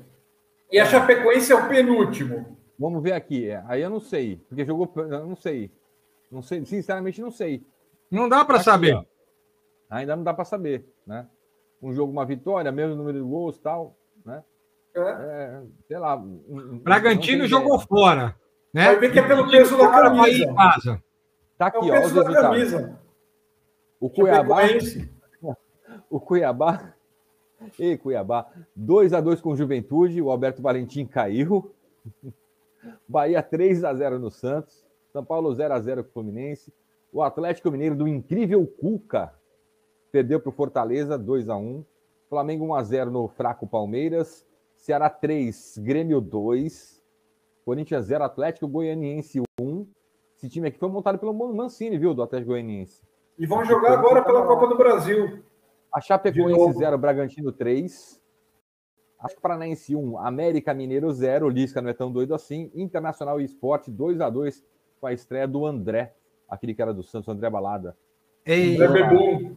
e 0.72 0.78
a 0.78 0.86
Chapecoense 0.86 1.52
é 1.52 1.56
o 1.56 1.68
penúltimo? 1.68 2.56
Vamos 2.78 3.02
ver 3.02 3.12
aqui. 3.12 3.50
É, 3.50 3.62
Aí 3.66 3.82
eu 3.82 3.90
não 3.90 4.00
sei. 4.00 4.36
Porque 4.48 4.64
jogou. 4.64 4.90
Eu 4.96 5.26
não 5.26 5.34
sei. 5.36 5.70
Não 6.30 6.40
sei. 6.40 6.64
Sinceramente, 6.64 7.20
não 7.20 7.30
sei. 7.30 7.62
Não 8.10 8.28
dá 8.28 8.44
para 8.44 8.60
saber. 8.60 8.94
ó. 8.94 9.04
Ainda 9.90 10.14
não 10.14 10.22
dá 10.22 10.32
para 10.32 10.44
saber, 10.44 10.84
né? 11.06 11.26
Um 11.82 11.92
jogo, 11.92 12.12
uma 12.12 12.24
vitória, 12.24 12.70
mesmo 12.70 12.94
número 12.94 13.18
de 13.18 13.24
gols 13.24 13.56
e 13.56 13.60
tal, 13.60 13.96
né? 14.24 14.42
É, 15.02 15.62
sei 15.86 15.98
lá. 15.98 16.16
Bragantino 16.82 17.46
jogou 17.46 17.78
fora. 17.78 18.34
Né? 18.72 18.86
Vai 18.86 18.96
ver 19.00 19.12
que 19.12 19.18
é 19.18 19.26
pelo 19.26 19.50
peso 19.50 19.76
da 19.76 19.90
camisa. 19.90 20.44
Em 20.44 20.54
casa. 20.54 21.02
Tá 21.56 21.66
É 21.66 21.68
aqui, 21.68 21.78
o 21.78 21.80
ó, 21.80 21.94
os 21.94 22.00
peso 22.00 22.14
da 22.14 22.22
resultados. 22.22 22.40
camisa. 22.40 22.98
O 24.00 24.08
Cuiabá, 24.10 24.60
o 26.08 26.20
Cuiabá, 26.20 26.94
e 27.78 27.96
Cuiabá, 27.98 28.46
2 28.76 29.12
a 29.12 29.20
2 29.20 29.40
com 29.40 29.50
o 29.50 29.56
Juventude, 29.56 30.22
o 30.22 30.30
Alberto 30.30 30.62
Valentim 30.62 31.04
caiu. 31.04 31.74
Bahia 33.08 33.42
3 33.42 33.82
a 33.84 33.92
0 33.92 34.18
no 34.18 34.30
Santos, 34.30 34.86
São 35.12 35.24
Paulo 35.24 35.52
0 35.52 35.74
a 35.74 35.80
0 35.80 36.04
com 36.04 36.10
o 36.10 36.12
Fluminense. 36.12 36.72
O 37.12 37.22
Atlético 37.22 37.70
Mineiro 37.70 37.96
do 37.96 38.06
incrível 38.06 38.64
Cuca 38.66 39.32
perdeu 40.12 40.38
para 40.38 40.50
o 40.50 40.52
Fortaleza 40.52 41.18
2 41.18 41.48
a 41.48 41.56
1. 41.56 41.84
Flamengo 42.28 42.66
1 42.66 42.74
a 42.74 42.82
0 42.82 43.10
no 43.10 43.28
fraco 43.28 43.66
Palmeiras, 43.66 44.46
Ceará 44.78 45.10
3, 45.10 45.78
Grêmio 45.78 46.20
2, 46.20 47.02
Corinthians 47.64 48.06
0, 48.06 48.24
Atlético 48.24 48.66
Goianiense 48.68 49.42
1. 49.60 49.86
Esse 50.36 50.48
time 50.48 50.68
aqui 50.68 50.78
foi 50.78 50.88
montado 50.88 51.18
pelo 51.18 51.34
Mancini, 51.54 51.98
viu, 51.98 52.14
do 52.14 52.22
Atlético 52.22 52.52
Goianiense. 52.52 53.02
E 53.38 53.44
vão 53.46 53.64
jogar 53.64 53.92
agora 53.98 54.22
pela 54.24 54.46
Copa 54.46 54.68
do 54.68 54.76
Brasil. 54.76 55.42
A 55.92 56.00
Chapecoense 56.00 56.58
novo. 56.58 56.78
0, 56.78 56.96
Bragantino 56.96 57.52
3. 57.52 58.22
Atlético 59.18 59.42
Paranaense 59.42 59.96
1, 59.96 60.18
América 60.18 60.72
Mineiro 60.72 61.10
0. 61.12 61.46
O 61.46 61.50
Lisca 61.50 61.82
não 61.82 61.90
é 61.90 61.94
tão 61.94 62.10
doido 62.10 62.34
assim. 62.34 62.70
Internacional 62.74 63.40
e 63.40 63.44
Esporte 63.44 63.90
2 63.90 64.20
a 64.20 64.30
2 64.30 64.64
com 65.00 65.06
a 65.08 65.12
estreia 65.12 65.46
do 65.46 65.66
André, 65.66 66.14
aquele 66.48 66.72
que 66.72 66.80
era 66.80 66.94
do 66.94 67.02
Santos, 67.02 67.28
André 67.28 67.50
Balada. 67.50 67.96
Ei, 68.46 68.74
André 68.80 68.88
Bebum. 69.08 69.56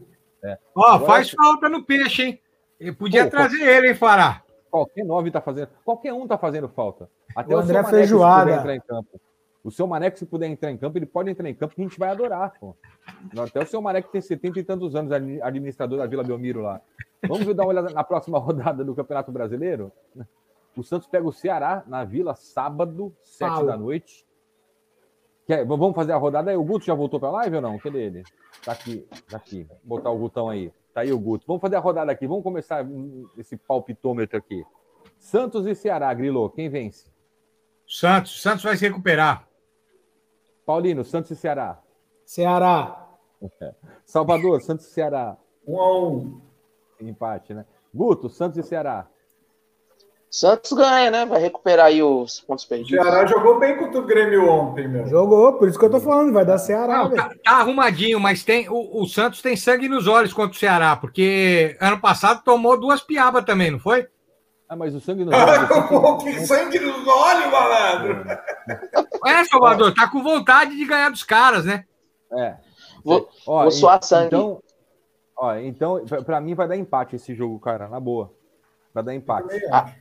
ó, 0.75 0.83
Agora 0.93 1.05
faz 1.05 1.31
é- 1.31 1.35
falta 1.35 1.69
no 1.69 1.83
peixe, 1.83 2.23
hein? 2.23 2.39
Eu 2.79 2.95
podia 2.95 3.25
Pô, 3.25 3.29
trazer 3.29 3.61
ele, 3.61 3.89
hein, 3.89 3.95
Fará? 3.95 4.43
Qualquer 4.71 5.03
nove 5.03 5.29
tá 5.29 5.41
fazendo, 5.41 5.69
qualquer 5.83 6.13
um 6.13 6.25
tá 6.27 6.37
fazendo 6.37 6.69
falta. 6.69 7.09
Até 7.35 7.53
O 7.53 7.57
o, 7.57 7.61
André 7.61 7.73
seu 7.73 7.83
Maneco, 7.83 7.89
se 7.89 8.09
Feijoada. 8.09 8.43
puder 8.45 8.59
entrar 8.59 8.75
em 8.75 8.81
campo. 8.81 9.21
O 9.63 9.69
seu 9.69 9.85
Maneco, 9.85 10.17
se 10.17 10.25
puder 10.25 10.47
entrar 10.47 10.71
em 10.71 10.77
campo, 10.77 10.97
ele 10.97 11.05
pode 11.05 11.29
entrar 11.29 11.47
em 11.47 11.53
campo 11.53 11.75
que 11.75 11.81
a 11.81 11.83
gente 11.83 11.99
vai 11.99 12.09
adorar, 12.09 12.53
pô. 12.59 12.75
Até 13.39 13.61
o 13.61 13.65
seu 13.67 13.81
Maneco 13.81 14.09
tem 14.09 14.21
70 14.21 14.59
e 14.59 14.63
tantos 14.63 14.95
anos, 14.95 15.11
admi- 15.11 15.41
administrador 15.41 15.99
da 15.99 16.07
Vila 16.07 16.23
Belmiro 16.23 16.61
lá. 16.61 16.81
Vamos 17.27 17.45
dar 17.53 17.63
uma 17.63 17.69
olhada 17.69 17.89
na 17.91 18.03
próxima 18.03 18.39
rodada 18.39 18.83
do 18.83 18.95
Campeonato 18.95 19.31
Brasileiro? 19.31 19.91
O 20.75 20.81
Santos 20.83 21.07
pega 21.07 21.27
o 21.27 21.33
Ceará 21.33 21.83
na 21.85 22.03
Vila, 22.05 22.33
sábado, 22.33 23.13
7 23.21 23.49
Pau. 23.49 23.65
da 23.65 23.77
noite. 23.77 24.25
Quer- 25.45 25.65
vamos 25.65 25.93
fazer 25.93 26.13
a 26.13 26.17
rodada 26.17 26.49
aí? 26.49 26.57
O 26.57 26.63
Guto 26.63 26.85
já 26.85 26.93
voltou 26.95 27.19
para 27.19 27.29
a 27.29 27.33
live 27.33 27.57
ou 27.57 27.61
não? 27.61 27.77
Cadê 27.77 28.03
ele? 28.03 28.23
Tá 28.63 28.71
aqui, 28.71 29.05
tá 29.29 29.37
aqui. 29.37 29.67
Vou 29.83 29.97
botar 29.97 30.09
o 30.11 30.17
Gutão 30.17 30.49
aí. 30.49 30.71
Tá 30.93 31.01
aí 31.01 31.11
o 31.11 31.19
Guto. 31.19 31.45
Vamos 31.47 31.61
fazer 31.61 31.75
a 31.75 31.79
rodada 31.79 32.11
aqui. 32.11 32.27
Vamos 32.27 32.43
começar 32.43 32.85
esse 33.37 33.55
palpitômetro 33.55 34.37
aqui. 34.37 34.63
Santos 35.17 35.65
e 35.65 35.75
Ceará, 35.75 36.13
Grilo. 36.13 36.49
Quem 36.49 36.69
vence? 36.69 37.09
Santos, 37.87 38.41
Santos 38.41 38.63
vai 38.63 38.75
se 38.75 38.87
recuperar. 38.87 39.47
Paulino, 40.65 41.03
Santos 41.03 41.31
e 41.31 41.35
Ceará. 41.35 41.81
Ceará. 42.25 43.09
Salvador, 44.05 44.61
Santos 44.61 44.87
e 44.87 44.89
Ceará. 44.91 45.37
Um 45.65 45.79
a 45.79 45.99
um. 45.99 46.41
Empate, 46.99 47.53
né? 47.53 47.65
Guto, 47.93 48.29
Santos 48.29 48.57
e 48.57 48.63
Ceará. 48.63 49.09
Santos 50.33 50.71
ganha, 50.71 51.11
né? 51.11 51.25
Vai 51.25 51.41
recuperar 51.41 51.87
aí 51.87 52.01
os 52.01 52.39
pontos 52.39 52.63
O 52.63 52.69
perdidos. 52.69 53.03
Ceará 53.05 53.25
jogou 53.25 53.59
bem 53.59 53.75
contra 53.77 53.99
o 53.99 54.05
Grêmio 54.05 54.49
ontem, 54.49 54.87
meu. 54.87 55.05
Jogou, 55.05 55.57
por 55.57 55.67
isso 55.67 55.77
que 55.77 55.83
eu 55.83 55.89
tô 55.91 55.99
falando, 55.99 56.31
vai 56.31 56.45
dar 56.45 56.57
Ceará, 56.57 56.99
Não, 57.03 57.11
tá, 57.11 57.31
tá 57.43 57.51
arrumadinho, 57.57 58.17
mas 58.17 58.41
tem 58.41 58.69
o, 58.69 59.01
o 59.01 59.05
Santos 59.07 59.41
tem 59.41 59.57
sangue 59.57 59.89
nos 59.89 60.07
olhos 60.07 60.31
contra 60.31 60.55
o 60.55 60.59
Ceará, 60.59 60.95
porque 60.95 61.75
ano 61.81 61.99
passado 61.99 62.41
tomou 62.45 62.79
duas 62.79 63.01
piabas 63.01 63.43
também, 63.43 63.71
não 63.71 63.79
foi? 63.79 64.07
Ah, 64.69 64.75
mas 64.77 64.95
o 64.95 65.01
sangue 65.01 65.25
no 65.25 65.31
olho. 65.35 65.87
Pô, 65.89 66.17
que 66.19 66.45
sangue 66.47 66.79
nos 66.79 67.05
olhos, 67.05 67.51
malandro! 67.51 68.25
É, 69.27 69.43
Salvador, 69.43 69.93
tá 69.93 70.09
com 70.09 70.23
vontade 70.23 70.77
de 70.77 70.85
ganhar 70.85 71.09
dos 71.11 71.23
caras, 71.25 71.65
né? 71.65 71.83
É. 72.31 72.55
Vou- 73.03 73.27
Ó, 73.45 73.63
vou 73.63 73.71
suar 73.71 73.97
en- 73.97 74.01
sangue. 74.05 74.27
Então, 74.27 74.63
ó, 75.35 75.55
então 75.57 76.05
pra 76.25 76.39
mim 76.39 76.55
vai 76.55 76.69
dar 76.69 76.77
empate 76.77 77.17
esse 77.17 77.35
jogo, 77.35 77.59
cara, 77.59 77.89
na 77.89 77.99
boa. 77.99 78.31
Vai 78.93 79.03
dar 79.03 79.15
empate. 79.15 79.47
Ah. 79.71 79.93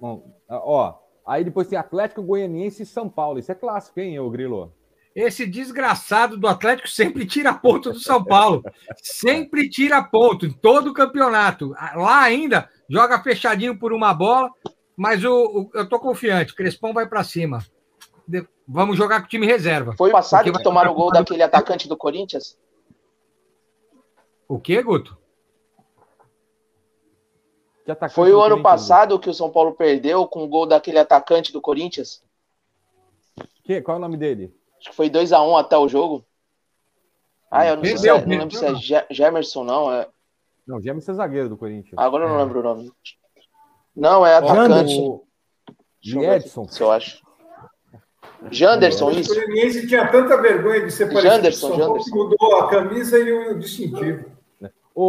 Bom, 0.00 0.32
ó, 0.48 0.94
aí 1.26 1.44
depois 1.44 1.68
tem 1.68 1.78
Atlético 1.78 2.22
Goianiense 2.22 2.82
e 2.82 2.86
São 2.86 3.08
Paulo. 3.08 3.38
Isso 3.38 3.50
é 3.52 3.54
clássico, 3.54 4.00
hein, 4.00 4.18
ô 4.18 4.30
Grilo? 4.30 4.72
Esse 5.14 5.44
desgraçado 5.44 6.36
do 6.36 6.46
Atlético 6.46 6.88
sempre 6.88 7.26
tira 7.26 7.52
ponto 7.52 7.92
do 7.92 7.98
São 7.98 8.22
Paulo. 8.22 8.62
Sempre 9.02 9.68
tira 9.68 10.02
ponto 10.02 10.46
em 10.46 10.52
todo 10.52 10.90
o 10.90 10.94
campeonato. 10.94 11.70
Lá 11.96 12.20
ainda 12.22 12.70
joga 12.88 13.20
fechadinho 13.22 13.76
por 13.76 13.92
uma 13.92 14.14
bola, 14.14 14.50
mas 14.96 15.24
o, 15.24 15.32
o- 15.32 15.70
eu 15.74 15.88
tô 15.88 15.98
confiante. 15.98 16.54
Crespão 16.54 16.92
vai 16.92 17.08
para 17.08 17.24
cima. 17.24 17.58
De- 18.26 18.46
vamos 18.68 18.96
jogar 18.96 19.20
com 19.20 19.26
o 19.26 19.28
time 19.28 19.46
reserva. 19.46 19.94
Foi 19.98 20.10
o 20.10 20.12
passado 20.12 20.52
que 20.52 20.62
tomaram 20.62 20.92
o 20.92 20.94
gol 20.94 21.10
daquele 21.10 21.42
atacante 21.42 21.88
do 21.88 21.96
Corinthians? 21.96 22.56
O 24.46 24.60
quê, 24.60 24.80
Guto? 24.80 25.18
Que 27.90 27.92
atacante 27.92 28.14
Foi 28.14 28.32
o 28.32 28.40
ano 28.40 28.56
Corinthians, 28.56 28.62
passado 28.62 29.18
que 29.18 29.28
o 29.28 29.34
São 29.34 29.50
Paulo 29.50 29.72
perdeu 29.72 30.26
com 30.26 30.44
o 30.44 30.48
gol 30.48 30.66
daquele 30.66 30.98
atacante 30.98 31.52
do 31.52 31.60
Corinthians? 31.60 32.22
Que, 33.64 33.82
qual 33.82 33.96
é 33.96 33.98
o 33.98 34.00
nome 34.00 34.16
dele? 34.16 34.54
Acho 34.78 34.90
que 34.90 34.96
foi 34.96 35.10
2x1 35.10 35.58
até 35.58 35.76
o 35.76 35.88
jogo. 35.88 36.24
Ah, 37.50 37.66
eu 37.66 37.76
não, 37.76 37.84
sei 37.84 37.94
Perdeu, 37.94 38.16
é, 38.16 38.26
não 38.26 38.38
lembro 38.38 38.56
se 38.56 38.94
é 38.94 39.06
Gemerson, 39.10 39.64
não. 39.64 39.92
É... 39.92 40.06
Não, 40.66 40.80
James 40.80 41.08
é 41.08 41.12
zagueiro 41.12 41.48
do 41.48 41.56
Corinthians. 41.56 41.94
Agora 41.96 42.24
eu 42.24 42.28
não 42.28 42.38
É. 42.38 42.44
lembro 42.44 42.60
o 42.60 42.62
nome. 42.62 42.92
Não, 43.96 44.24
é 44.24 44.36
atacante. 44.36 44.96
o 45.00 45.24
Edson. 46.06 46.68
Se 46.68 46.80
eu 46.80 46.92
acho. 46.92 47.20
Janderson, 48.50 49.08
O 49.08 49.10
isso. 49.10 49.34
Goianiense 49.34 49.86
tinha 49.86 50.08
tanta 50.10 50.40
vergonha 50.40 50.86
de 50.86 50.92
ser 50.92 51.06
parecido 51.12 51.34
Janderson, 51.34 51.90
o 51.90 52.04
que 52.04 52.10
mudou 52.10 52.56
a 52.56 52.70
camisa 52.70 53.18
e 53.18 53.32
o 53.32 53.58
distintivo. 53.58 54.30
Ô, 55.00 55.04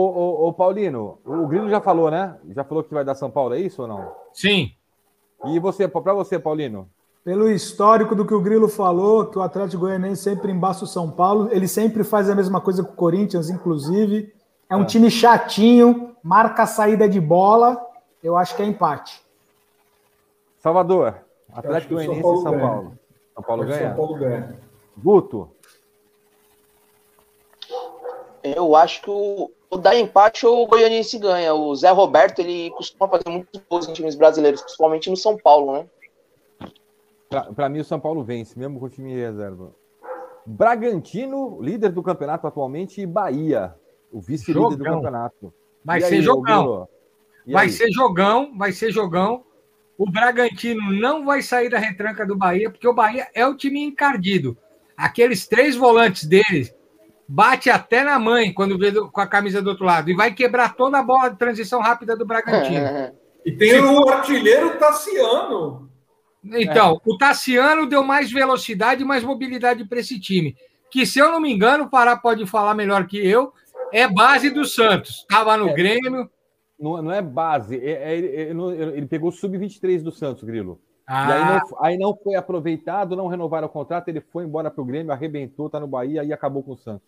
ô, 0.45 0.47
ô, 0.47 0.53
Paulino, 0.53 1.17
o 1.25 1.45
Grilo 1.47 1.69
já 1.69 1.81
falou, 1.81 2.09
né? 2.09 2.37
Já 2.51 2.63
falou 2.63 2.81
que 2.81 2.93
vai 2.93 3.03
dar 3.03 3.13
São 3.13 3.29
Paulo, 3.29 3.53
é 3.53 3.59
isso 3.59 3.81
ou 3.81 3.89
não? 3.89 4.09
Sim. 4.31 4.71
E 5.43 5.59
você, 5.59 5.85
pra 5.85 6.13
você, 6.13 6.39
Paulino? 6.39 6.87
Pelo 7.25 7.49
histórico 7.49 8.15
do 8.15 8.25
que 8.25 8.33
o 8.33 8.39
Grilo 8.39 8.69
falou, 8.69 9.25
que 9.25 9.37
o 9.37 9.41
Atlético 9.41 9.81
Goianiense 9.81 10.23
sempre 10.23 10.49
embaça 10.49 10.85
o 10.85 10.87
São 10.87 11.11
Paulo, 11.11 11.49
ele 11.51 11.67
sempre 11.67 12.05
faz 12.05 12.29
a 12.29 12.35
mesma 12.35 12.61
coisa 12.61 12.85
com 12.85 12.93
o 12.93 12.95
Corinthians, 12.95 13.49
inclusive. 13.49 14.33
É 14.69 14.77
um 14.77 14.83
É. 14.83 14.85
time 14.85 15.11
chatinho, 15.11 16.15
marca 16.23 16.63
a 16.63 16.67
saída 16.67 17.09
de 17.09 17.19
bola. 17.19 17.77
Eu 18.23 18.37
acho 18.37 18.55
que 18.55 18.61
é 18.63 18.65
empate. 18.65 19.21
Salvador, 20.59 21.15
Atlético 21.53 21.95
Goianiense 21.95 22.19
e 22.19 22.23
Paulo 22.23 22.41
São 22.43 22.51
ganha. 22.53 22.63
Paulo. 22.65 22.91
São 23.33 23.43
Paulo 23.43 23.65
ganha? 23.65 23.87
São 23.89 23.95
Paulo 23.97 24.15
ganha. 24.17 24.59
Guto, 24.97 25.49
Eu 28.43 28.75
acho 28.75 29.01
que 29.03 29.09
o, 29.09 29.51
o 29.71 29.77
da 29.77 29.97
empate 29.97 30.45
o 30.45 30.67
Goianiense 30.67 31.17
ganha. 31.17 31.53
O 31.53 31.73
Zé 31.73 31.89
Roberto, 31.89 32.39
ele 32.39 32.69
costuma 32.71 33.07
fazer 33.07 33.29
muitos 33.29 33.61
gols 33.69 33.87
em 33.87 33.93
times 33.93 34.15
brasileiros, 34.15 34.61
principalmente 34.61 35.09
no 35.09 35.15
São 35.15 35.37
Paulo, 35.37 35.73
né? 35.73 35.85
pra, 37.29 37.43
pra 37.53 37.69
mim 37.69 37.79
o 37.79 37.85
São 37.85 37.99
Paulo 37.99 38.21
vence, 38.21 38.59
mesmo 38.59 38.77
com 38.77 38.85
o 38.85 38.89
time 38.89 39.13
em 39.13 39.15
reserva. 39.15 39.73
Bragantino, 40.45 41.61
líder 41.61 41.89
do 41.89 42.03
campeonato 42.03 42.45
atualmente, 42.45 42.99
e 42.99 43.05
Bahia, 43.05 43.73
o 44.11 44.19
vice-líder 44.19 44.75
do 44.75 44.83
campeonato. 44.83 45.53
Vai 45.85 45.99
E 45.99 46.01
ser 46.01 46.15
aí, 46.15 46.21
jogão. 46.21 46.87
Vai 47.47 47.65
aí? 47.65 47.71
ser 47.71 47.91
jogão, 47.91 48.57
vai 48.57 48.71
ser 48.73 48.91
jogão. 48.91 49.45
O 49.97 50.09
Bragantino 50.11 50.91
não 50.99 51.25
vai 51.25 51.41
sair 51.41 51.69
da 51.69 51.79
retranca 51.79 52.25
do 52.25 52.35
Bahia, 52.35 52.69
porque 52.69 52.87
o 52.87 52.93
Bahia 52.93 53.27
é 53.33 53.47
o 53.47 53.55
time 53.55 53.81
encardido. 53.81 54.57
Aqueles 54.97 55.47
três 55.47 55.75
volantes 55.75 56.25
deles 56.25 56.75
bate 57.33 57.69
até 57.69 58.03
na 58.03 58.19
mãe 58.19 58.51
quando 58.53 58.77
vê 58.77 58.91
do- 58.91 59.09
com 59.09 59.21
a 59.21 59.25
camisa 59.27 59.61
do 59.61 59.69
outro 59.69 59.85
lado 59.85 60.09
e 60.09 60.13
vai 60.13 60.33
quebrar 60.33 60.75
toda 60.75 60.99
a 60.99 61.03
bola 61.03 61.29
de 61.29 61.37
transição 61.37 61.79
rápida 61.79 62.15
do 62.15 62.25
Bragantino. 62.25 62.85
E 63.45 63.51
tem 63.53 63.79
o 63.79 64.09
artilheiro 64.09 64.77
Tassiano. 64.77 65.89
Então, 66.43 66.99
o 67.05 67.17
Tassiano 67.17 67.85
deu 67.87 68.03
mais 68.03 68.31
velocidade 68.31 69.03
e 69.03 69.05
mais 69.05 69.23
mobilidade 69.23 69.85
para 69.85 69.99
esse 69.99 70.19
time. 70.19 70.55
Que, 70.91 71.05
se 71.05 71.19
eu 71.19 71.31
não 71.31 71.39
me 71.39 71.51
engano, 71.53 71.85
o 71.85 71.89
Pará 71.89 72.17
pode 72.17 72.45
falar 72.45 72.73
melhor 72.73 73.07
que 73.07 73.17
eu, 73.17 73.53
é 73.93 74.07
base 74.07 74.49
do 74.49 74.65
Santos. 74.65 75.19
Estava 75.19 75.55
no 75.55 75.69
É. 75.69 75.73
Grêmio. 75.73 76.29
Não, 76.77 77.01
não 77.01 77.11
é 77.11 77.21
base, 77.21 77.77
é- 77.77 78.11
é- 78.11 78.17
ele, 78.17 78.27
ele 78.27 78.53
não- 78.55 78.73
ele 78.73 79.05
pegou 79.05 79.29
o 79.29 79.31
sub-23 79.31 80.01
do 80.03 80.11
Santos, 80.11 80.43
Grilo. 80.43 80.79
E 81.07 81.13
aí 81.13 81.41
Ah, 81.41 81.61
não, 81.69 81.85
aí 81.85 81.97
não 81.97 82.15
foi 82.15 82.35
aproveitado, 82.35 83.15
não 83.15 83.27
renovaram 83.27 83.67
o 83.67 83.69
contrato, 83.69 84.07
ele 84.09 84.19
foi 84.19 84.43
embora 84.45 84.71
pro 84.71 84.83
Grêmio, 84.85 85.11
arrebentou, 85.11 85.69
tá 85.69 85.79
no 85.79 85.87
Bahia 85.87 86.23
e 86.23 86.33
acabou 86.33 86.63
com 86.63 86.71
o 86.71 86.77
Santos. 86.77 87.07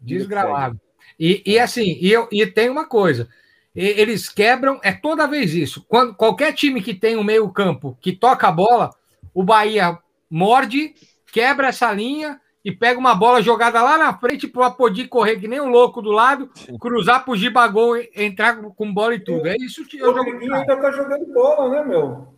Desgramado. 0.00 0.80
E, 1.18 1.42
e 1.46 1.58
assim, 1.58 1.98
e, 2.00 2.12
eu, 2.12 2.28
e 2.30 2.46
tem 2.46 2.68
uma 2.68 2.86
coisa: 2.86 3.28
eles 3.74 4.28
quebram, 4.28 4.80
é 4.82 4.92
toda 4.92 5.26
vez 5.26 5.54
isso. 5.54 5.84
Quando 5.88 6.14
qualquer 6.14 6.52
time 6.52 6.82
que 6.82 6.94
tem 6.94 7.16
um 7.16 7.24
meio-campo 7.24 7.96
que 8.00 8.12
toca 8.12 8.48
a 8.48 8.52
bola, 8.52 8.90
o 9.34 9.42
Bahia 9.42 9.98
morde, 10.30 10.94
quebra 11.32 11.68
essa 11.68 11.92
linha 11.92 12.40
e 12.64 12.72
pega 12.72 12.98
uma 12.98 13.14
bola 13.14 13.40
jogada 13.40 13.80
lá 13.82 13.96
na 13.96 14.18
frente 14.18 14.48
para 14.48 14.70
poder 14.70 15.06
correr 15.08 15.38
que 15.38 15.46
nem 15.46 15.60
um 15.60 15.68
louco 15.68 16.02
do 16.02 16.10
lado, 16.10 16.50
cruzar 16.80 17.24
pro 17.24 17.36
Gibagol, 17.36 17.96
entrar 18.14 18.56
com 18.56 18.92
bola 18.92 19.14
e 19.14 19.20
tudo. 19.20 19.46
É 19.46 19.56
isso 19.56 19.86
que 19.86 19.98
eu 19.98 20.12
jogo. 20.12 20.30
O 20.30 20.54
ainda 20.54 20.76
tá 20.76 20.90
jogando 20.90 21.32
bola, 21.32 21.68
né, 21.70 21.84
meu? 21.84 22.34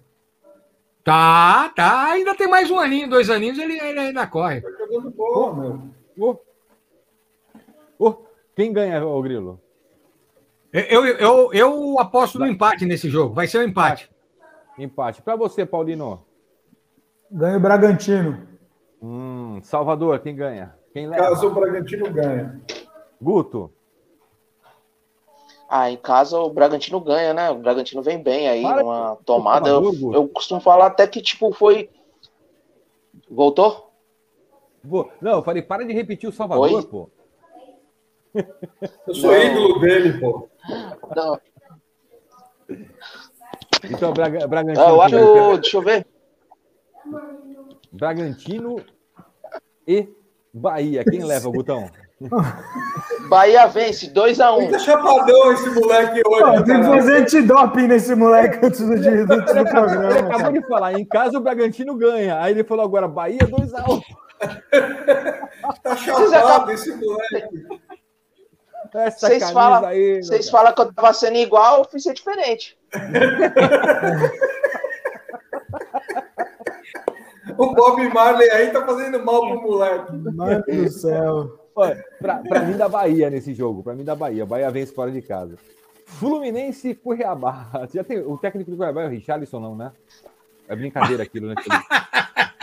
Tá, 1.02 1.72
tá. 1.74 2.10
Ainda 2.10 2.34
tem 2.34 2.46
mais 2.46 2.70
um 2.70 2.78
aninho, 2.78 3.08
dois 3.08 3.30
aninhos, 3.30 3.58
ele, 3.58 3.80
ele 3.80 3.98
ainda 3.98 4.26
corre. 4.26 4.60
Tá 4.60 4.68
jogando 4.78 5.10
bola, 5.10 5.50
oh, 5.50 5.54
meu. 5.54 5.82
Oh. 6.18 6.47
Oh. 7.98 8.14
Quem 8.54 8.72
ganha, 8.72 9.04
o 9.04 9.22
Grilo? 9.22 9.60
Eu, 10.72 11.06
eu, 11.06 11.16
eu, 11.16 11.52
eu 11.52 11.98
aposto 11.98 12.38
no 12.38 12.46
empate 12.46 12.84
nesse 12.84 13.08
jogo. 13.08 13.34
Vai 13.34 13.46
ser 13.46 13.58
um 13.58 13.68
empate. 13.68 14.10
Empate. 14.78 15.22
Para 15.22 15.36
você, 15.36 15.64
Paulino? 15.64 16.24
Ganha 17.30 17.56
o 17.56 17.60
Bragantino. 17.60 18.46
Hum, 19.02 19.60
Salvador, 19.62 20.18
quem 20.20 20.34
ganha? 20.34 20.74
Quem 20.92 21.06
leva? 21.06 21.24
Caso 21.24 21.46
o 21.46 21.54
Bragantino 21.54 22.12
ganha. 22.12 22.60
Guto. 23.20 23.72
Ah, 25.68 25.90
em 25.90 25.96
casa 25.96 26.38
o 26.38 26.50
Bragantino 26.50 27.00
ganha, 27.00 27.34
né? 27.34 27.50
O 27.50 27.56
Bragantino 27.56 28.02
vem 28.02 28.22
bem 28.22 28.48
aí 28.48 28.62
Para 28.62 28.82
numa 28.82 29.16
tomada. 29.24 29.68
Eu, 29.68 30.12
eu 30.12 30.28
costumo 30.28 30.60
falar 30.60 30.86
até 30.86 31.06
que, 31.06 31.20
tipo, 31.20 31.52
foi. 31.52 31.90
Voltou? 33.30 33.92
Não, 35.20 35.32
eu 35.32 35.42
falei, 35.42 35.60
para 35.62 35.84
de 35.84 35.92
repetir 35.92 36.28
o 36.28 36.32
Salvador, 36.32 36.72
Oi? 36.72 36.86
pô. 36.86 37.10
Eu 39.06 39.14
sou 39.14 39.32
não. 39.32 39.42
ídolo 39.42 39.80
dele, 39.80 40.18
pô. 40.18 40.48
Não. 41.14 41.40
Então, 43.84 44.12
Braga, 44.12 44.46
Bragantino. 44.46 44.84
Ah, 44.84 44.90
eu 44.90 45.02
acho. 45.02 45.60
Deixa 45.60 45.76
eu 45.76 45.82
ver. 45.82 46.06
Bragantino 47.92 48.76
e 49.86 50.08
Bahia. 50.52 51.04
Quem 51.04 51.24
leva, 51.24 51.50
Gutão? 51.50 51.88
Bahia 53.28 53.66
vence, 53.68 54.12
2x1. 54.12 54.58
Um. 54.58 54.70
Tá 54.70 54.78
chapadão 54.78 55.52
esse 55.52 55.70
moleque 55.70 56.22
hoje. 56.26 56.58
Pô, 56.58 56.64
tem 56.64 56.80
que 56.80 56.86
fazer 56.86 57.16
antidoping 57.18 57.86
nesse 57.86 58.14
moleque 58.14 58.66
antes 58.66 58.80
do, 58.80 58.98
dia, 58.98 59.22
antes 59.22 59.54
do 59.54 59.64
programa. 59.64 60.10
Ele 60.10 60.18
acabou 60.18 60.52
de 60.52 60.66
falar, 60.66 60.98
em 60.98 61.04
casa 61.04 61.38
o 61.38 61.40
Bragantino 61.40 61.96
ganha. 61.96 62.40
Aí 62.40 62.52
ele 62.52 62.64
falou 62.64 62.84
agora, 62.84 63.06
Bahia 63.06 63.38
2x1. 63.38 63.88
Um. 63.88 64.00
tá 65.82 65.96
chapado 65.96 66.72
esse 66.72 66.94
moleque. 66.94 67.66
Vocês 68.92 69.50
falam 69.50 69.84
aí, 69.84 70.22
vocês 70.22 70.50
falam 70.50 70.72
que 70.72 70.80
eu 70.80 70.92
tava 70.92 71.12
sendo 71.12 71.36
igual, 71.36 71.78
eu 71.78 71.84
fiz 71.84 72.02
ser 72.02 72.14
diferente. 72.14 72.76
o 77.58 77.74
Bob 77.74 78.08
Marley 78.12 78.50
aí 78.50 78.70
tá 78.70 78.86
fazendo 78.86 79.24
mal 79.24 79.40
pro 79.40 79.62
moleque. 79.62 80.12
Mano 80.12 80.62
do 80.66 80.90
céu. 80.90 81.58
Pra, 82.18 82.38
pra 82.38 82.60
mim 82.60 82.76
da 82.76 82.88
Bahia 82.88 83.30
nesse 83.30 83.54
jogo, 83.54 83.82
pra 83.82 83.94
mim 83.94 84.04
da 84.04 84.16
Bahia. 84.16 84.44
Bahia 84.44 84.70
vence 84.70 84.92
fora 84.92 85.10
de 85.10 85.22
casa. 85.22 85.56
Fluminense 86.06 86.90
e 86.90 86.94
Cuiabá. 86.94 87.68
Já 87.92 88.02
tem, 88.02 88.18
o 88.18 88.38
técnico 88.38 88.70
do 88.70 88.76
Cuiabá 88.76 89.02
é 89.02 89.06
o 89.06 89.10
Richarlison, 89.10 89.60
não, 89.60 89.76
né? 89.76 89.92
É 90.66 90.74
brincadeira 90.74 91.22
aquilo, 91.22 91.48
né? 91.48 91.54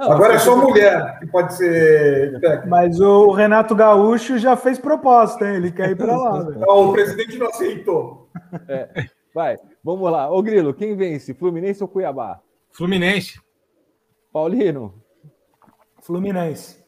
Não, 0.00 0.12
Agora 0.12 0.32
é 0.32 0.38
só 0.38 0.56
mulher 0.56 1.18
que 1.18 1.26
pode 1.26 1.52
ser 1.54 2.40
técnico. 2.40 2.68
Mas 2.70 2.98
o 3.00 3.32
Renato 3.32 3.74
Gaúcho 3.74 4.38
já 4.38 4.56
fez 4.56 4.78
proposta, 4.78 5.46
hein? 5.46 5.56
Ele 5.56 5.70
quer 5.70 5.90
ir 5.90 5.96
para 5.96 6.16
lá. 6.16 6.42
Não, 6.42 6.88
o 6.88 6.92
presidente 6.94 7.36
não 7.36 7.48
aceitou. 7.48 8.30
É. 8.66 8.88
Vai, 9.34 9.58
vamos 9.84 10.10
lá. 10.10 10.30
Ô 10.30 10.40
Grilo, 10.42 10.72
quem 10.72 10.96
vence? 10.96 11.34
Fluminense 11.34 11.82
ou 11.82 11.88
Cuiabá? 11.88 12.40
Fluminense. 12.70 13.38
Paulino. 14.32 14.94
Fluminense. 16.00 16.82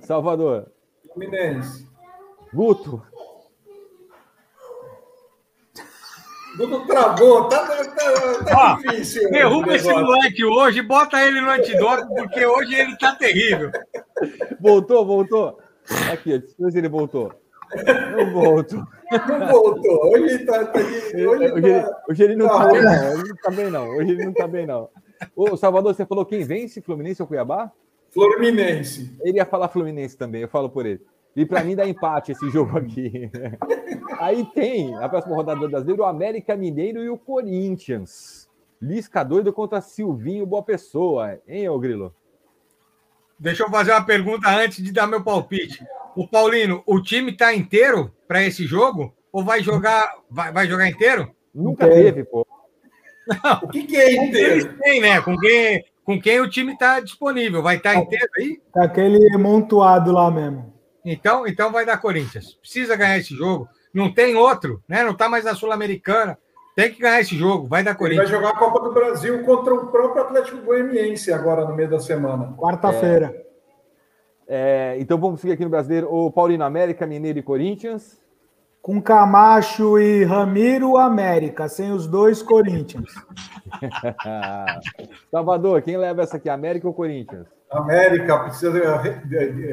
Salvador. 0.00 0.72
Fluminense. 1.12 1.88
Guto. 2.52 3.00
Guto 6.56 6.86
travou, 6.86 7.48
tá, 7.48 7.66
tá, 7.66 8.44
tá, 8.44 8.74
difícil. 8.76 9.28
Derruba 9.30 9.74
esse 9.74 9.92
moleque 9.92 10.44
hoje, 10.44 10.82
bota 10.82 11.20
ele 11.20 11.40
no 11.40 11.50
antídoto, 11.50 12.06
porque 12.14 12.46
hoje 12.46 12.74
ele 12.74 12.96
tá 12.96 13.14
terrível. 13.16 13.70
Voltou, 14.60 15.04
voltou. 15.04 15.58
Aqui, 16.12 16.38
deixa 16.38 16.70
se 16.70 16.78
ele 16.78 16.88
voltou. 16.88 17.32
Não 18.16 18.32
voltou. 18.32 18.84
Não 19.10 19.48
voltou. 19.48 20.12
Hoje 20.12 20.34
ele 20.34 20.44
tá. 20.44 20.64
tá 20.64 20.78
hoje, 20.78 21.52
hoje, 21.52 21.82
tá, 21.82 22.02
hoje 22.08 22.22
ele 22.22 22.36
não 22.36 22.46
tá, 22.46 22.58
tá 22.58 22.70
bem, 22.70 22.82
não. 22.82 23.10
Hoje 23.12 23.28
não 23.28 23.36
tá 23.36 23.50
bem, 23.50 23.70
não. 23.70 23.88
Hoje 23.88 24.10
ele 24.10 24.24
não 24.24 24.32
tá 24.32 24.46
bem, 24.46 24.66
não. 24.66 24.88
Ô, 25.34 25.56
Salvador, 25.56 25.94
você 25.94 26.06
falou 26.06 26.24
quem 26.24 26.44
vence, 26.44 26.80
Fluminense 26.80 27.20
ou 27.20 27.28
Cuiabá? 27.28 27.72
Fluminense. 28.10 29.12
Ele 29.22 29.38
ia 29.38 29.44
falar 29.44 29.68
Fluminense 29.68 30.16
também, 30.16 30.42
eu 30.42 30.48
falo 30.48 30.70
por 30.70 30.86
ele. 30.86 31.00
E 31.36 31.44
para 31.44 31.64
mim 31.64 31.74
dá 31.74 31.86
empate 31.86 32.32
esse 32.32 32.48
jogo 32.50 32.78
aqui. 32.78 33.30
Aí 34.20 34.44
tem, 34.54 34.94
a 34.96 35.08
próxima 35.08 35.34
rodada 35.34 35.60
do 35.60 35.68
brasileiro, 35.68 36.02
o 36.02 36.06
América 36.06 36.56
Mineiro 36.56 37.02
e 37.02 37.08
o 37.08 37.18
Corinthians. 37.18 38.48
Lisca 38.80 39.24
doido 39.24 39.52
contra 39.52 39.80
Silvinho 39.80 40.46
Boa 40.46 40.62
Pessoa. 40.62 41.40
Hein, 41.48 41.68
ô 41.68 41.78
Grilo? 41.78 42.14
Deixa 43.38 43.64
eu 43.64 43.70
fazer 43.70 43.92
uma 43.92 44.04
pergunta 44.04 44.48
antes 44.48 44.82
de 44.82 44.92
dar 44.92 45.06
meu 45.06 45.22
palpite. 45.22 45.84
O 46.14 46.28
Paulino, 46.28 46.82
o 46.86 47.00
time 47.00 47.32
está 47.32 47.52
inteiro 47.52 48.14
para 48.28 48.44
esse 48.44 48.64
jogo? 48.66 49.12
Ou 49.32 49.42
vai 49.42 49.62
jogar, 49.62 50.14
vai, 50.30 50.52
vai 50.52 50.68
jogar 50.68 50.88
inteiro? 50.88 51.34
Nunca 51.52 51.88
teve, 51.88 52.24
pô. 52.24 52.46
Não. 53.26 53.54
O 53.62 53.68
que, 53.68 53.84
que 53.84 53.96
é 53.96 54.14
inteiro? 54.14 54.76
Tem, 54.78 55.00
né? 55.00 55.20
Com 55.20 55.36
quem, 55.36 55.84
com 56.04 56.20
quem 56.20 56.40
o 56.40 56.48
time 56.48 56.74
está 56.74 57.00
disponível. 57.00 57.62
Vai 57.62 57.76
estar 57.76 57.94
tá 57.94 57.98
inteiro 57.98 58.28
aí? 58.38 58.60
Tá 58.72 58.84
aquele 58.84 59.36
montuado 59.36 60.12
lá 60.12 60.30
mesmo. 60.30 60.73
Então, 61.04 61.46
então 61.46 61.70
vai 61.70 61.84
dar 61.84 61.98
Corinthians. 61.98 62.54
Precisa 62.54 62.96
ganhar 62.96 63.18
esse 63.18 63.34
jogo. 63.34 63.68
Não 63.92 64.12
tem 64.12 64.34
outro, 64.34 64.82
né? 64.88 65.02
Não 65.04 65.12
está 65.12 65.28
mais 65.28 65.44
na 65.44 65.54
Sul-Americana. 65.54 66.38
Tem 66.74 66.90
que 66.90 67.00
ganhar 67.00 67.20
esse 67.20 67.36
jogo. 67.36 67.68
Vai 67.68 67.84
dar 67.84 67.94
Corinthians. 67.94 68.28
Ele 68.28 68.38
vai 68.38 68.48
jogar 68.48 68.56
a 68.56 68.58
Copa 68.58 68.80
do 68.80 68.92
Brasil 68.92 69.44
contra 69.44 69.74
o 69.74 69.86
próprio 69.88 70.22
Atlético 70.24 70.58
Goianiense 70.62 71.32
agora 71.32 71.64
no 71.64 71.74
meio 71.74 71.90
da 71.90 72.00
semana. 72.00 72.54
Quarta-feira. 72.56 73.34
É... 73.38 73.44
É, 74.46 74.96
então 74.98 75.18
vamos 75.18 75.40
seguir 75.40 75.54
aqui 75.54 75.64
no 75.64 75.70
brasileiro. 75.70 76.12
O 76.12 76.30
Paulino 76.30 76.64
América, 76.64 77.06
Mineiro 77.06 77.38
e 77.38 77.42
Corinthians. 77.42 78.20
Com 78.84 79.00
Camacho 79.00 79.98
e 79.98 80.24
Ramiro, 80.24 80.98
América. 80.98 81.70
Sem 81.70 81.90
os 81.90 82.06
dois, 82.06 82.42
Corinthians. 82.42 83.14
Salvador, 85.32 85.80
quem 85.80 85.96
leva 85.96 86.20
essa 86.20 86.36
aqui, 86.36 86.50
América 86.50 86.86
ou 86.86 86.92
Corinthians? 86.92 87.46
América 87.70 88.40
precisa 88.40 88.70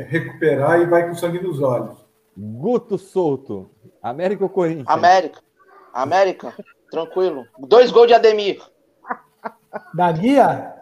recuperar 0.07 0.79
e 0.79 0.85
vai 0.85 1.09
com 1.09 1.13
sangue 1.13 1.43
nos 1.43 1.61
olhos. 1.61 2.07
Guto 2.37 2.97
Souto, 2.97 3.69
América 4.01 4.45
ou 4.45 4.49
Corinthians? 4.49 4.87
América. 4.87 5.41
América, 5.93 6.55
tranquilo. 6.89 7.45
Dois 7.59 7.91
gols 7.91 8.07
de 8.07 8.13
Ademir. 8.13 8.63
Da 9.93 10.09
guia? 10.13 10.73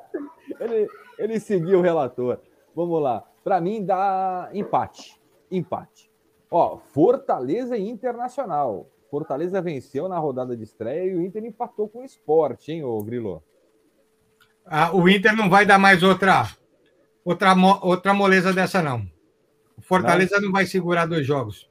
Ele, 0.59 0.87
ele 1.17 1.39
seguiu 1.39 1.79
o 1.79 1.81
relator. 1.81 2.37
Vamos 2.75 3.01
lá. 3.01 3.23
Para 3.43 3.59
mim, 3.59 3.83
dá 3.83 4.51
empate. 4.53 5.19
Empate. 5.49 6.08
Ó, 6.49 6.77
Fortaleza 6.77 7.77
e 7.77 7.87
Internacional. 7.87 8.89
Fortaleza 9.09 9.61
venceu 9.61 10.07
na 10.07 10.17
rodada 10.17 10.55
de 10.55 10.63
estreia 10.63 11.11
e 11.11 11.15
o 11.15 11.21
Inter 11.21 11.43
empatou 11.43 11.87
com 11.87 12.01
o 12.01 12.05
esporte, 12.05 12.71
hein, 12.71 12.83
ô 12.83 13.01
Grilo? 13.01 13.43
Ah, 14.65 14.95
o 14.95 15.09
Inter 15.09 15.35
não 15.35 15.49
vai 15.49 15.65
dar 15.65 15.79
mais 15.79 16.03
outra, 16.03 16.47
outra, 17.25 17.55
outra 17.81 18.13
moleza 18.13 18.53
dessa, 18.53 18.81
não. 18.83 19.05
O 19.77 19.81
Fortaleza 19.81 20.35
não, 20.35 20.47
não 20.47 20.51
vai 20.51 20.65
segurar 20.65 21.07
dois 21.07 21.25
jogos. 21.25 21.69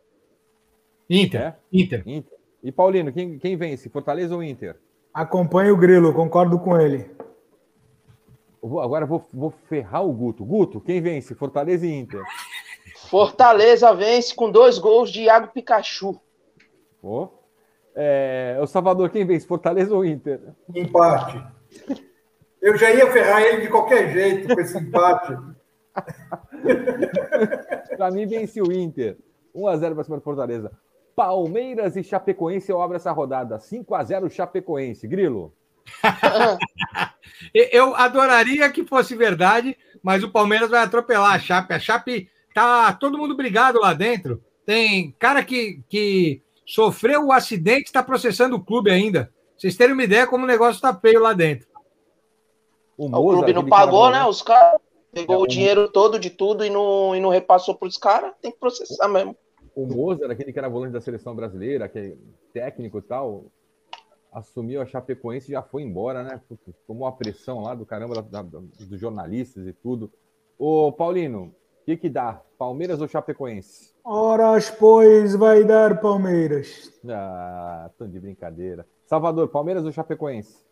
Inter. 1.08 1.40
É? 1.40 1.56
Inter. 1.72 2.02
Inter. 2.06 2.38
E 2.62 2.72
Paulino, 2.72 3.12
quem, 3.12 3.38
quem 3.38 3.56
vence? 3.56 3.88
Fortaleza 3.88 4.34
ou 4.34 4.42
Inter? 4.42 4.76
Acompanhe 5.14 5.70
o 5.70 5.76
Grilo, 5.76 6.12
concordo 6.12 6.58
com 6.58 6.78
ele. 6.78 7.08
Vou, 8.60 8.80
agora 8.80 9.06
vou, 9.06 9.24
vou 9.32 9.50
ferrar 9.68 10.04
o 10.04 10.12
Guto. 10.12 10.44
Guto, 10.44 10.80
quem 10.80 11.00
vence? 11.00 11.34
Fortaleza 11.34 11.86
e 11.86 11.92
Inter. 11.92 12.22
Fortaleza 13.08 13.94
vence 13.94 14.34
com 14.34 14.50
dois 14.50 14.78
gols 14.78 15.10
de 15.10 15.22
Iago 15.22 15.48
Pikachu. 15.48 16.20
Oh. 17.02 17.28
É, 17.94 18.58
o 18.60 18.66
Salvador, 18.66 19.08
quem 19.08 19.24
vence? 19.24 19.46
Fortaleza 19.46 19.94
ou 19.94 20.04
Inter? 20.04 20.40
Empate. 20.74 21.42
Eu 22.60 22.76
já 22.76 22.90
ia 22.90 23.10
ferrar 23.10 23.40
ele 23.40 23.62
de 23.62 23.68
qualquer 23.68 24.12
jeito 24.12 24.54
com 24.54 24.60
esse 24.60 24.76
empate. 24.76 25.38
para 27.96 28.10
mim, 28.10 28.26
vence 28.26 28.60
o 28.60 28.70
Inter. 28.70 29.16
1x0 29.56 29.94
para 29.94 30.04
cima 30.04 30.16
do 30.18 30.22
Fortaleza. 30.22 30.70
Palmeiras 31.16 31.96
e 31.96 32.04
Chapecoense 32.04 32.70
eu 32.70 32.82
abro 32.82 32.96
essa 32.96 33.10
rodada. 33.10 33.56
5x0 33.56 34.30
Chapecoense. 34.30 35.08
Grilo. 35.08 35.54
Eu 37.54 37.94
adoraria 37.94 38.70
que 38.70 38.84
fosse 38.84 39.14
verdade, 39.14 39.76
mas 40.02 40.22
o 40.22 40.30
Palmeiras 40.30 40.68
vai 40.68 40.82
atropelar 40.82 41.34
a 41.34 41.38
Chape. 41.38 41.72
A 41.72 41.78
Chape 41.78 42.28
tá 42.58 42.92
todo 42.92 43.18
mundo 43.18 43.36
brigado 43.36 43.78
lá 43.80 43.94
dentro. 43.94 44.42
Tem 44.66 45.12
cara 45.18 45.42
que, 45.44 45.80
que 45.88 46.42
sofreu 46.66 47.26
o 47.26 47.32
acidente 47.32 47.84
está 47.86 48.02
processando 48.02 48.56
o 48.56 48.64
clube 48.64 48.90
ainda. 48.90 49.32
Vocês 49.56 49.76
terem 49.76 49.94
uma 49.94 50.04
ideia 50.04 50.26
como 50.26 50.44
o 50.44 50.46
negócio 50.46 50.74
está 50.76 50.94
feio 50.94 51.20
lá 51.20 51.32
dentro. 51.32 51.66
O, 52.96 53.06
o 53.06 53.10
clube 53.32 53.52
não 53.52 53.66
pagou, 53.66 54.10
né? 54.10 54.24
Os 54.26 54.42
caras. 54.42 54.80
Pegou 55.10 55.36
É, 55.36 55.38
o 55.38 55.42
o- 55.42 55.46
dinheiro 55.46 55.88
todo 55.88 56.18
de 56.18 56.28
tudo 56.28 56.64
e 56.64 56.70
não, 56.70 57.16
e 57.16 57.20
não 57.20 57.30
repassou 57.30 57.74
pros 57.74 57.96
caras, 57.96 58.34
tem 58.42 58.52
que 58.52 58.58
processar 58.58 59.08
mesmo. 59.08 59.34
O 59.74 59.86
Mozart, 59.86 60.30
aquele 60.30 60.52
que 60.52 60.58
era 60.58 60.68
volante 60.68 60.92
da 60.92 61.00
seleção 61.00 61.34
brasileira, 61.34 61.88
que 61.88 61.98
é 61.98 62.16
técnico 62.52 62.98
e 62.98 63.02
tal, 63.02 63.46
assumiu 64.30 64.82
a 64.82 64.86
Chapecoense 64.86 65.48
e 65.50 65.52
já 65.52 65.62
foi 65.62 65.82
embora, 65.82 66.22
né? 66.24 66.40
Tomou 66.86 67.08
a 67.08 67.12
pressão 67.12 67.62
lá 67.62 67.74
do 67.74 67.86
caramba 67.86 68.20
da- 68.22 68.42
da- 68.42 68.60
dos 68.60 69.00
jornalistas 69.00 69.66
e 69.66 69.72
tudo. 69.72 70.12
Ô, 70.58 70.92
Paulino, 70.92 71.54
que 71.88 71.96
que 71.96 72.10
dá? 72.10 72.42
Palmeiras 72.58 73.00
ou 73.00 73.08
Chapecoense? 73.08 73.94
Horas, 74.04 74.70
pois, 74.70 75.34
vai 75.34 75.64
dar 75.64 76.00
Palmeiras. 76.02 76.92
Ah, 77.08 77.88
tão 77.96 78.06
de 78.06 78.20
brincadeira. 78.20 78.86
Salvador, 79.06 79.48
Palmeiras 79.48 79.86
ou 79.86 79.92
Chapecoense? 79.92 80.66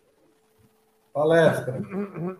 Palestra. 1.14 1.80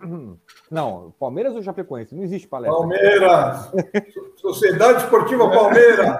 Não, 0.70 1.14
Palmeiras 1.18 1.54
ou 1.54 1.62
Chapecoense? 1.62 2.14
Não 2.14 2.22
existe 2.22 2.46
palestra. 2.46 2.78
Palmeiras. 2.78 3.72
Sociedade 4.36 5.04
Esportiva 5.04 5.50
Palmeiras. 5.50 6.18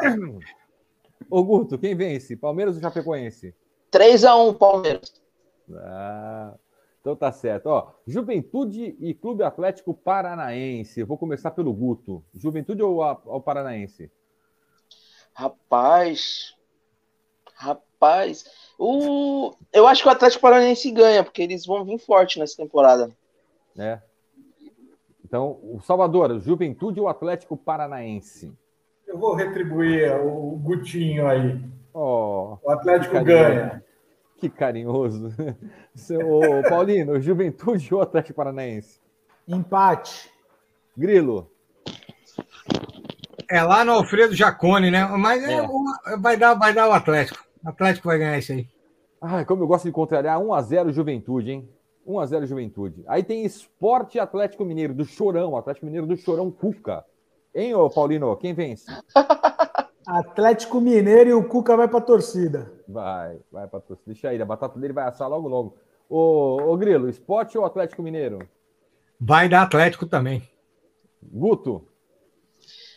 Ô, 1.29 1.45
Guto, 1.45 1.77
quem 1.77 1.95
vence? 1.95 2.37
Palmeiras 2.37 2.77
ou 2.77 2.81
Chapecoense? 2.81 3.55
3x1 3.93 4.57
Palmeiras. 4.57 5.23
Ah, 5.75 6.55
então 7.07 7.15
tá 7.15 7.31
certo. 7.31 7.67
Ó, 7.67 7.93
Juventude 8.05 8.97
e 8.99 9.15
Clube 9.15 9.45
Atlético 9.45 9.95
Paranaense. 9.95 10.99
Eu 10.99 11.07
vou 11.07 11.17
começar 11.17 11.53
pelo 11.53 11.73
Guto. 11.73 12.25
Juventude 12.35 12.83
ou 12.83 13.01
ao 13.01 13.41
Paranaense? 13.41 14.11
Rapaz. 15.33 16.57
Rapaz. 17.55 18.45
O... 18.77 19.55
Eu 19.73 19.87
acho 19.87 20.03
que 20.03 20.09
o 20.09 20.11
Atlético 20.11 20.43
Paranaense 20.43 20.91
ganha, 20.91 21.23
porque 21.23 21.43
eles 21.43 21.65
vão 21.65 21.85
vir 21.85 21.99
forte 22.01 22.41
nessa 22.41 22.57
temporada. 22.57 23.09
né? 23.73 24.03
Então, 25.25 25.61
o 25.63 25.81
Salvador, 25.81 26.41
Juventude 26.41 27.01
ou 27.01 27.07
Atlético 27.07 27.57
Paranaense? 27.57 28.53
Eu 29.07 29.17
vou 29.17 29.33
retribuir 29.35 30.13
o 30.27 30.57
Gutinho 30.57 31.29
aí. 31.29 31.61
Ó, 31.95 32.59
O 32.65 32.71
Atlético 32.71 33.23
ganha. 33.23 33.85
Que 34.39 34.49
carinhoso. 34.49 35.31
Seu- 35.95 36.63
Paulino, 36.69 37.21
Juventude 37.21 37.95
ou 37.95 38.01
Atlético 38.03 38.35
Paranaense? 38.37 39.01
Empate. 39.49 40.31
Grilo. 40.97 41.51
É 43.51 43.63
lá 43.63 43.85
no 43.85 43.93
Alfredo 43.93 44.35
Jacone, 44.35 44.91
né? 44.91 45.05
Mas 45.07 45.43
é 45.45 45.55
É. 45.55 45.63
uma- 45.63 45.99
vai, 46.21 46.37
dar, 46.37 46.55
vai 46.55 46.73
dar 46.75 46.89
o 46.89 46.93
Atlético. 46.93 47.45
O 47.65 47.69
Atlético 47.69 48.09
vai 48.09 48.19
ganhar 48.19 48.39
isso 48.39 48.53
aí. 48.53 48.69
Ai, 49.21 49.45
como 49.45 49.63
eu 49.63 49.67
gosto 49.67 49.85
de 49.85 49.93
contrariar, 49.93 50.39
1x0 50.41 50.93
Juventude, 50.93 51.51
hein? 51.53 51.69
1x0 52.07 52.47
Juventude. 52.47 53.03
Aí 53.09 53.23
tem 53.23 53.45
Esporte 53.45 54.19
Atlético 54.19 54.65
Mineiro, 54.65 54.95
do 54.95 55.05
Chorão, 55.05 55.57
Atlético 55.57 55.87
Mineiro 55.87 56.07
do 56.07 56.17
Chorão 56.17 56.51
Cuca. 56.51 57.05
Hein, 57.55 57.75
ô 57.75 57.89
Paulino, 57.89 58.37
quem 58.37 58.53
vence? 58.53 58.85
Atlético 60.07 60.81
Mineiro 60.81 61.31
e 61.31 61.35
o 61.35 61.49
Cuca 61.49 61.77
vai 61.77 61.89
pra 61.89 62.01
torcida. 62.01 62.73
Vai, 62.87 63.41
vai 63.51 63.67
pra 63.67 63.81
torcida. 63.81 64.07
Deixa 64.07 64.29
aí, 64.29 64.41
a 64.41 64.45
batata 64.45 64.79
dele 64.79 64.93
vai 64.93 65.07
assar 65.07 65.29
logo, 65.29 65.49
logo. 65.49 65.77
Ô, 66.09 66.63
ô 66.71 66.77
Grilo, 66.77 67.09
Esporte 67.09 67.59
ou 67.59 67.65
Atlético 67.65 68.03
Mineiro? 68.03 68.39
Vai 69.21 69.49
dar 69.49 69.63
Atlético 69.63 70.07
também. 70.07 70.49
Guto, 71.21 71.85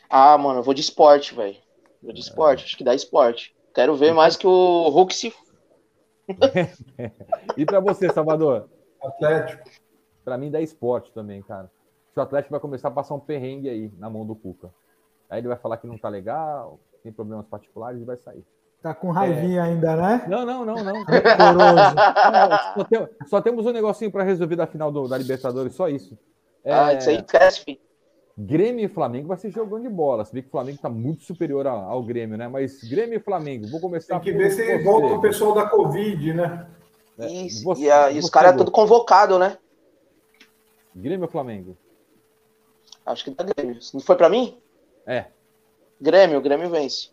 Ah, 0.10 0.38
mano, 0.38 0.60
eu 0.60 0.64
vou 0.64 0.74
de 0.74 0.82
esporte, 0.82 1.34
velho. 1.34 1.58
Vou 2.02 2.14
de 2.14 2.22
esporte, 2.22 2.66
acho 2.66 2.78
que 2.78 2.84
dá 2.84 2.94
esporte. 2.94 3.56
Quero 3.74 3.96
ver 3.96 4.14
mais 4.14 4.36
que 4.36 4.46
o 4.46 4.90
Hulk 4.90 5.14
se. 5.14 5.34
e 7.58 7.66
pra 7.66 7.80
você, 7.80 8.12
Salvador? 8.12 8.70
Atlético. 9.02 9.70
Pra 10.24 10.38
mim 10.38 10.52
dá 10.52 10.62
esporte 10.62 11.12
também, 11.12 11.42
cara. 11.42 11.64
Acho 11.64 12.14
que 12.14 12.20
o 12.20 12.24
Atlético 12.24 12.52
vai 12.52 12.60
começar 12.60 12.90
a 12.90 12.92
passar 12.92 13.16
um 13.16 13.20
perrengue 13.20 13.70
aí 13.70 13.92
na 13.98 14.10
mão 14.10 14.26
do 14.26 14.36
Cuca. 14.36 14.72
Aí 15.30 15.40
ele 15.40 15.48
vai 15.48 15.58
falar 15.58 15.78
que 15.78 15.88
não 15.88 15.98
tá 15.98 16.10
legal, 16.10 16.80
tem 17.04 17.12
problemas 17.12 17.46
particulares 17.48 18.02
e 18.02 18.06
vai 18.06 18.18
sair. 18.18 18.44
Tá 18.82 18.94
com 18.94 19.12
raivinha 19.12 19.64
ainda, 19.64 19.96
né? 19.96 20.26
Não, 20.28 20.46
não, 20.46 20.64
não, 20.66 20.76
não. 20.76 20.94
Não, 21.04 22.74
só, 22.76 22.84
tem- 22.86 23.08
só 23.28 23.42
temos 23.42 23.66
um 23.66 23.72
negocinho 23.72 24.12
pra 24.12 24.24
resolver 24.24 24.56
da 24.56 24.66
final 24.68 24.92
do- 24.92 25.08
da 25.08 25.18
Libertadores, 25.18 25.74
só 25.76 25.90
isso. 25.90 26.18
É, 26.64 26.74
Ah, 26.74 26.94
isso 26.94 27.10
aí 27.10 27.18
esquece, 27.18 27.62
filho. 27.66 27.80
Grêmio 28.38 28.86
e 28.86 28.88
Flamengo 28.88 29.28
vai 29.28 29.38
ser 29.38 29.52
jogando 29.52 29.82
de 29.84 29.90
bola. 29.90 30.24
Você 30.24 30.32
vê 30.34 30.42
que 30.42 30.48
o 30.48 30.52
Flamengo 30.52 30.80
tá 30.82 30.88
muito 30.90 31.24
superior 31.24 31.68
a- 31.68 31.72
ao 31.72 32.02
Grêmio, 32.02 32.38
né? 32.38 32.48
Mas 32.48 32.82
Grêmio 32.84 33.18
e 33.18 33.20
Flamengo, 33.20 33.68
vou 33.68 33.82
começar 33.82 34.18
Tem 34.20 34.32
que 34.32 34.38
ver 34.38 34.50
se 34.52 34.78
volta 34.82 35.08
o 35.08 35.20
pessoal 35.20 35.54
da 35.54 35.68
Covid, 35.68 36.34
né? 36.34 36.66
E, 37.20 37.50
você- 37.62 37.82
e 37.84 37.92
a- 37.92 38.10
e 38.12 38.18
os 38.20 38.30
caras 38.30 38.52
Guto. 38.54 38.64
tudo 38.64 38.74
convocado, 38.74 39.38
né? 39.38 39.58
Grêmio 40.96 41.26
ou 41.26 41.30
Flamengo? 41.32 41.76
Acho 43.06 43.26
que 43.26 43.32
dá 43.32 43.44
Grêmio. 43.44 43.78
Não 43.94 44.00
foi 44.00 44.16
pra 44.16 44.30
mim? 44.30 44.58
É. 45.06 45.26
Grêmio, 46.02 46.42
Grêmio 46.42 46.70
vence. 46.70 47.10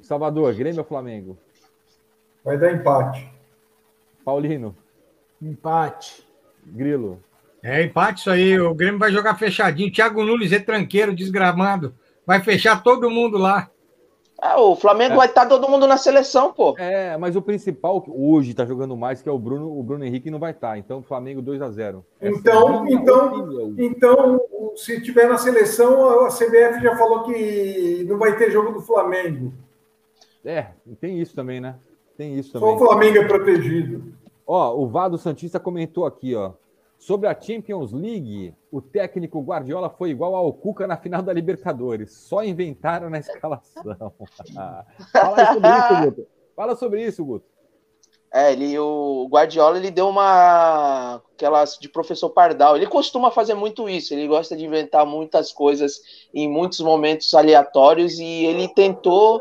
Salvador, 0.00 0.54
Grêmio 0.54 0.80
ou 0.80 0.86
Flamengo? 0.86 1.38
Vai 2.44 2.56
dar 2.56 2.72
empate. 2.72 3.28
Paulino, 4.24 4.74
Empate. 5.40 6.26
Grilo. 6.66 7.22
É 7.62 7.82
empate 7.82 8.20
isso 8.20 8.30
aí. 8.30 8.58
O 8.58 8.74
Grêmio 8.74 8.98
vai 8.98 9.10
jogar 9.10 9.36
fechadinho. 9.36 9.92
Thiago 9.92 10.24
Nunes 10.24 10.52
é 10.52 10.58
tranqueiro, 10.58 11.14
desgramado. 11.14 11.94
Vai 12.26 12.40
fechar 12.40 12.82
todo 12.82 13.10
mundo 13.10 13.38
lá. 13.38 13.70
Ah, 14.40 14.60
o 14.60 14.76
Flamengo 14.76 15.14
É. 15.14 15.16
vai 15.16 15.26
estar 15.26 15.46
todo 15.46 15.68
mundo 15.68 15.84
na 15.86 15.96
seleção, 15.96 16.52
pô. 16.52 16.76
É, 16.78 17.16
mas 17.16 17.34
o 17.34 17.42
principal 17.42 18.00
que 18.00 18.10
hoje 18.14 18.54
tá 18.54 18.64
jogando 18.64 18.96
mais 18.96 19.20
que 19.20 19.28
é 19.28 19.32
o 19.32 19.38
Bruno, 19.38 19.76
o 19.76 19.82
Bruno 19.82 20.04
Henrique 20.04 20.30
não 20.30 20.38
vai 20.38 20.52
estar. 20.52 20.78
Então, 20.78 21.02
Flamengo 21.02 21.42
2 21.42 21.60
a 21.60 21.70
0 21.70 22.04
Essa 22.20 22.38
Então, 22.38 22.86
é 22.86 22.92
então. 22.92 23.74
Então, 23.76 24.40
se 24.76 25.00
tiver 25.02 25.28
na 25.28 25.36
seleção, 25.38 26.24
a 26.24 26.28
CBF 26.28 26.80
já 26.80 26.96
falou 26.96 27.24
que 27.24 28.04
não 28.08 28.16
vai 28.16 28.36
ter 28.36 28.50
jogo 28.52 28.70
do 28.72 28.80
Flamengo. 28.80 29.52
É, 30.44 30.68
tem 31.00 31.20
isso 31.20 31.34
também, 31.34 31.60
né? 31.60 31.74
Tem 32.16 32.34
isso 32.38 32.52
Só 32.52 32.60
também. 32.60 32.74
o 32.76 32.78
Flamengo 32.78 33.18
é 33.18 33.24
protegido. 33.26 34.14
Ó, 34.46 34.76
o 34.76 34.86
Vado 34.86 35.18
Santista 35.18 35.58
comentou 35.58 36.06
aqui, 36.06 36.34
ó. 36.36 36.52
Sobre 36.96 37.28
a 37.28 37.38
Champions 37.38 37.92
League, 37.92 38.54
o 38.70 38.80
técnico 38.80 39.40
Guardiola 39.40 39.88
foi 39.90 40.10
igual 40.10 40.34
ao 40.34 40.52
Cuca 40.52 40.86
na 40.86 40.96
final 40.96 41.22
da 41.22 41.32
Libertadores. 41.32 42.12
Só 42.12 42.44
inventaram 42.44 43.08
na 43.08 43.18
escalação. 43.18 43.82
Fala 45.12 45.46
sobre 45.46 45.70
isso, 45.70 46.04
Guto. 46.04 46.26
Fala 46.54 46.76
sobre 46.76 47.06
isso, 47.06 47.24
Guto. 47.24 47.46
É, 48.32 48.52
ele, 48.52 48.78
o 48.78 49.26
Guardiola, 49.30 49.78
ele 49.78 49.90
deu 49.90 50.08
uma 50.08 51.22
aquelas 51.34 51.78
de 51.78 51.88
professor 51.88 52.28
Pardal. 52.28 52.76
Ele 52.76 52.86
costuma 52.86 53.30
fazer 53.30 53.54
muito 53.54 53.88
isso. 53.88 54.12
Ele 54.12 54.28
gosta 54.28 54.54
de 54.54 54.66
inventar 54.66 55.06
muitas 55.06 55.50
coisas 55.50 56.00
em 56.34 56.48
muitos 56.48 56.80
momentos 56.80 57.32
aleatórios 57.32 58.18
e 58.18 58.44
ele 58.44 58.68
tentou 58.68 59.40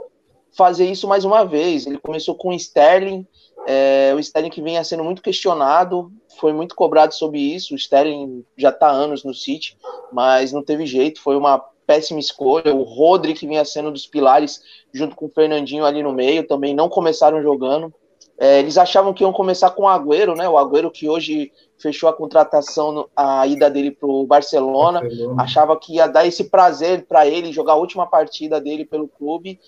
fazer 0.56 0.86
isso 0.86 1.08
mais 1.08 1.26
uma 1.26 1.44
vez. 1.44 1.86
Ele 1.86 1.98
começou 1.98 2.36
com 2.36 2.50
o 2.50 2.54
Sterling, 2.54 3.28
é, 3.70 4.14
o 4.16 4.20
Sterling 4.20 4.50
que 4.50 4.62
vinha 4.62 4.82
sendo 4.82 5.04
muito 5.04 5.22
questionado, 5.22 6.10
foi 6.40 6.54
muito 6.54 6.74
cobrado 6.74 7.14
sobre 7.14 7.38
isso. 7.38 7.74
O 7.74 7.78
Sterling 7.78 8.46
já 8.58 8.70
está 8.70 8.88
há 8.88 8.92
anos 8.92 9.26
no 9.26 9.34
City, 9.34 9.78
mas 10.10 10.54
não 10.54 10.64
teve 10.64 10.86
jeito. 10.86 11.22
Foi 11.22 11.36
uma 11.36 11.60
péssima 11.86 12.18
escolha. 12.18 12.74
O 12.74 12.84
Rodri 12.84 13.34
que 13.34 13.46
vinha 13.46 13.66
sendo 13.66 13.90
um 13.90 13.92
dos 13.92 14.08
pilares 14.08 14.62
junto 14.94 15.18
com 15.18 15.26
o 15.26 15.30
Fernandinho 15.30 15.84
ali 15.84 16.02
no 16.02 16.14
meio 16.14 16.48
também 16.48 16.74
não 16.74 16.88
começaram 16.88 17.44
jogando. 17.44 17.94
É, 18.40 18.60
eles 18.60 18.78
achavam 18.78 19.14
que 19.14 19.24
iam 19.24 19.34
começar 19.34 19.72
com 19.72 19.84
o 19.84 19.88
Agüero, 19.88 20.34
né? 20.34 20.48
O 20.48 20.58
Agüero 20.58 20.90
que 20.90 21.10
hoje 21.10 21.52
fechou 21.78 22.08
a 22.08 22.14
contratação, 22.14 23.10
a 23.14 23.46
ida 23.48 23.70
dele 23.70 23.92
para 23.92 24.08
o 24.08 24.26
Barcelona. 24.26 25.02
Achava 25.38 25.78
que 25.78 25.96
ia 25.96 26.08
dar 26.08 26.26
esse 26.26 26.46
prazer 26.46 27.06
para 27.06 27.28
ele 27.28 27.52
jogar 27.52 27.74
a 27.74 27.78
última 27.78 28.08
partida 28.08 28.62
dele 28.62 28.86
pelo 28.86 29.10
clube 29.10 29.60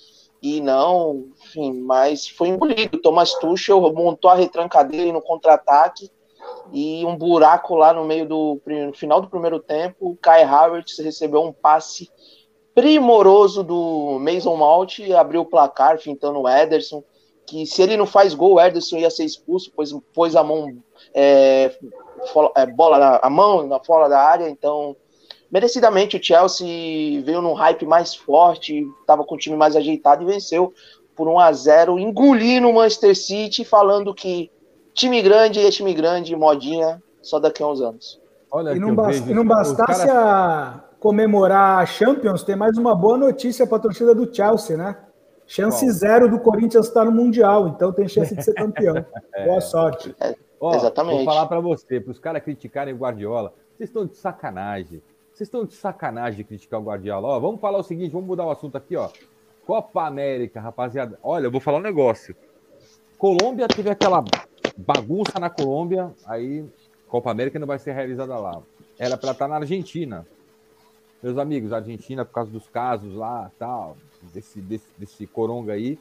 e 0.41 0.61
não, 0.61 1.25
enfim, 1.43 1.73
mas 1.81 2.27
foi 2.27 2.49
engolido. 2.49 3.01
Thomas 3.01 3.33
Tuchel 3.35 3.81
montou 3.93 4.31
a 4.31 4.35
retranca 4.35 4.83
dele 4.83 5.11
no 5.11 5.21
contra-ataque 5.21 6.09
e 6.71 7.05
um 7.05 7.17
buraco 7.17 7.75
lá 7.75 7.93
no 7.93 8.05
meio 8.05 8.27
do 8.27 8.61
no 8.65 8.93
final 8.93 9.21
do 9.21 9.29
primeiro 9.29 9.59
tempo. 9.59 10.17
Kai 10.21 10.43
Havertz 10.43 10.97
recebeu 10.99 11.41
um 11.41 11.51
passe 11.51 12.09
primoroso 12.73 13.63
do 13.63 14.17
Mason 14.19 14.55
Mount 14.55 14.99
e 14.99 15.13
abriu 15.13 15.41
o 15.41 15.45
placar, 15.45 15.99
fintando 15.99 16.39
o 16.39 16.49
Ederson. 16.49 17.03
Que 17.45 17.65
se 17.65 17.81
ele 17.81 17.97
não 17.97 18.05
faz 18.05 18.33
gol, 18.33 18.53
o 18.53 18.61
Ederson 18.61 18.97
ia 18.97 19.09
ser 19.09 19.25
expulso, 19.25 19.71
pois 19.75 19.91
pôs 20.13 20.35
a 20.35 20.43
mão, 20.43 20.77
é, 21.13 21.75
é, 22.55 22.65
bola 22.67 23.19
a 23.21 23.29
mão 23.29 23.67
na 23.67 23.79
fora 23.79 24.07
da 24.07 24.21
área. 24.21 24.47
Então, 24.47 24.95
merecidamente 25.51 26.17
o 26.17 26.23
Chelsea 26.23 27.21
veio 27.23 27.41
num 27.41 27.53
hype 27.53 27.85
mais 27.85 28.13
forte, 28.15 28.87
estava 29.01 29.23
com 29.23 29.35
o 29.35 29.37
time 29.37 29.55
mais 29.55 29.75
ajeitado 29.75 30.23
e 30.23 30.25
venceu 30.25 30.73
por 31.15 31.27
1 31.27 31.39
a 31.39 31.51
0 31.51 31.99
engolindo 31.99 32.69
o 32.69 32.73
Manchester 32.73 33.15
City, 33.15 33.65
falando 33.65 34.13
que 34.13 34.49
time 34.93 35.21
grande 35.21 35.59
é 35.59 35.69
time 35.69 35.93
grande, 35.93 36.35
modinha, 36.35 37.01
só 37.21 37.39
daqui 37.39 37.61
a 37.63 37.67
uns 37.67 37.81
anos. 37.81 38.19
Olha 38.51 38.71
E 38.71 38.79
não, 38.79 38.95
vejo 38.95 39.29
e 39.29 39.33
não 39.33 39.45
bastasse 39.45 40.07
caras- 40.07 40.09
a 40.09 40.83
comemorar 40.99 41.79
a 41.81 41.85
Champions, 41.85 42.43
tem 42.43 42.55
mais 42.55 42.77
uma 42.77 42.95
boa 42.95 43.17
notícia 43.17 43.65
para 43.67 43.77
a 43.77 43.81
torcida 43.81 44.13
do 44.15 44.33
Chelsea, 44.33 44.75
né? 44.75 44.97
Chance 45.47 45.85
Qual? 45.85 45.93
zero 45.93 46.29
do 46.29 46.39
Corinthians 46.39 46.87
estar 46.87 47.05
no 47.05 47.11
Mundial, 47.11 47.67
então 47.69 47.91
tem 47.91 48.07
chance 48.07 48.35
de 48.35 48.43
ser 48.43 48.53
campeão. 48.53 48.95
É. 49.33 49.45
Boa 49.45 49.61
sorte. 49.61 50.13
Ó, 50.59 50.75
Exatamente. 50.75 51.17
Vou 51.17 51.25
falar 51.25 51.45
pra 51.45 51.59
você, 51.61 51.99
para 52.01 52.11
os 52.11 52.19
caras 52.19 52.43
criticarem 52.43 52.93
o 52.93 52.97
Guardiola, 52.97 53.53
vocês 53.77 53.89
estão 53.89 54.05
de 54.05 54.17
sacanagem. 54.17 55.01
Vocês 55.39 55.47
estão 55.47 55.63
de 55.63 55.73
sacanagem 55.73 56.35
de 56.35 56.43
criticar 56.43 56.81
o 56.81 56.83
Guardiola. 56.83 57.29
Ó, 57.29 57.39
vamos 57.39 57.61
falar 57.61 57.77
o 57.77 57.83
seguinte, 57.83 58.11
vamos 58.11 58.27
mudar 58.27 58.45
o 58.45 58.51
assunto 58.51 58.75
aqui, 58.75 58.97
ó. 58.97 59.09
Copa 59.65 60.05
América, 60.05 60.59
rapaziada. 60.59 61.17
Olha, 61.23 61.45
eu 61.45 61.51
vou 61.51 61.61
falar 61.61 61.77
um 61.77 61.81
negócio. 61.81 62.35
Colômbia 63.17 63.65
teve 63.69 63.89
aquela 63.89 64.21
bagunça 64.75 65.39
na 65.39 65.49
Colômbia, 65.49 66.11
aí 66.25 66.69
Copa 67.07 67.31
América 67.31 67.57
não 67.57 67.65
vai 67.65 67.79
ser 67.79 67.93
realizada 67.93 68.37
lá. 68.37 68.61
Era 68.97 69.15
para 69.15 69.31
estar 69.31 69.47
na 69.47 69.55
Argentina. 69.55 70.27
Meus 71.23 71.37
amigos, 71.37 71.71
Argentina, 71.71 72.25
por 72.25 72.33
causa 72.33 72.51
dos 72.51 72.67
casos 72.67 73.15
lá, 73.15 73.49
tal, 73.57 73.95
desse, 74.33 74.59
desse, 74.59 74.87
desse 74.97 75.25
coronga 75.25 75.71
aí, 75.71 75.97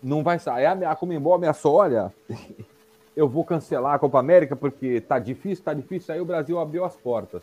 não 0.00 0.22
vai 0.22 0.38
sair. 0.38 0.66
A 0.66 0.94
Comembol 0.94 1.34
ameaçou, 1.34 1.74
olha, 1.74 2.14
eu 3.16 3.28
vou 3.28 3.44
cancelar 3.44 3.94
a 3.94 3.98
Copa 3.98 4.20
América 4.20 4.54
porque 4.54 5.00
tá 5.00 5.18
difícil, 5.18 5.64
tá 5.64 5.74
difícil. 5.74 6.14
Aí 6.14 6.20
o 6.20 6.24
Brasil 6.24 6.60
abriu 6.60 6.84
as 6.84 6.94
portas. 6.94 7.42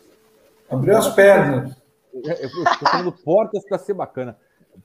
Abriu 0.72 0.96
as 0.96 1.14
pernas. 1.14 1.76
Eu 2.12 2.32
estou 2.32 2.88
falando 2.88 3.12
portas 3.12 3.64
para 3.64 3.78
ser 3.78 3.94
bacana. 3.94 4.38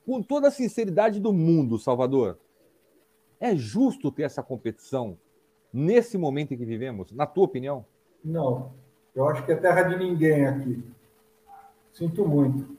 Com 0.04 0.22
toda 0.22 0.48
a 0.48 0.50
sinceridade 0.50 1.18
do 1.18 1.32
mundo, 1.32 1.78
Salvador, 1.78 2.38
é 3.40 3.56
justo 3.56 4.12
ter 4.12 4.24
essa 4.24 4.42
competição 4.42 5.16
nesse 5.72 6.18
momento 6.18 6.52
em 6.52 6.58
que 6.58 6.64
vivemos, 6.64 7.12
na 7.12 7.26
tua 7.26 7.44
opinião? 7.44 7.84
Não. 8.24 8.72
Eu 9.14 9.28
acho 9.28 9.44
que 9.44 9.52
é 9.52 9.56
terra 9.56 9.82
de 9.82 9.96
ninguém 9.96 10.46
aqui. 10.46 10.84
Sinto 11.92 12.26
muito. 12.26 12.76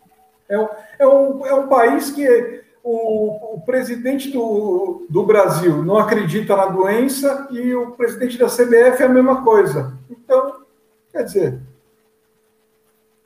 É 0.47 0.60
um, 0.60 0.68
é 0.99 1.07
um, 1.07 1.45
é 1.45 1.53
um 1.53 1.68
país 1.68 2.12
que 2.12 2.64
o, 2.84 3.55
o 3.55 3.62
presidente 3.62 4.32
do, 4.32 5.05
do 5.10 5.26
Brasil 5.26 5.84
não 5.84 5.97
acredita 5.97 6.55
na 6.55 6.68
doença 6.68 7.47
e 7.51 7.74
o 7.74 7.91
presidente 7.91 8.38
da 8.38 8.47
CBF 8.47 9.01
é 9.01 9.05
a 9.05 9.10
mesma 9.10 9.43
coisa. 9.43 9.97
Então, 10.10 10.64
quer 11.12 11.24
dizer, 11.24 11.62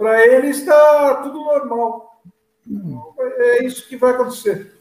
para 0.04 0.28
ele 0.28 0.50
está 0.50 1.22
tudo 1.24 1.40
normal. 1.40 2.22
É 3.38 3.64
isso 3.64 3.88
que 3.88 3.96
vai 3.96 4.12
acontecer. 4.12 4.74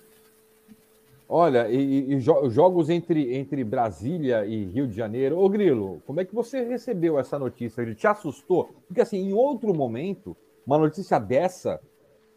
Olha, 1.28 1.70
e, 1.70 2.14
e, 2.14 2.20
jogos 2.20 2.90
entre, 2.90 3.36
entre 3.36 3.62
Brasília 3.62 4.44
e 4.44 4.64
Rio 4.64 4.88
de 4.88 4.94
Janeiro. 4.94 5.38
Ô 5.38 5.48
Grilo, 5.48 6.02
como 6.04 6.20
é 6.20 6.24
que 6.24 6.34
você 6.34 6.64
recebeu 6.64 7.20
essa 7.20 7.38
notícia? 7.38 7.80
Ele 7.82 7.94
te 7.94 8.06
assustou? 8.06 8.70
Porque 8.88 9.00
assim, 9.00 9.18
em 9.18 9.32
outro 9.32 9.72
momento, 9.72 10.36
uma 10.66 10.76
notícia 10.76 11.20
dessa 11.20 11.80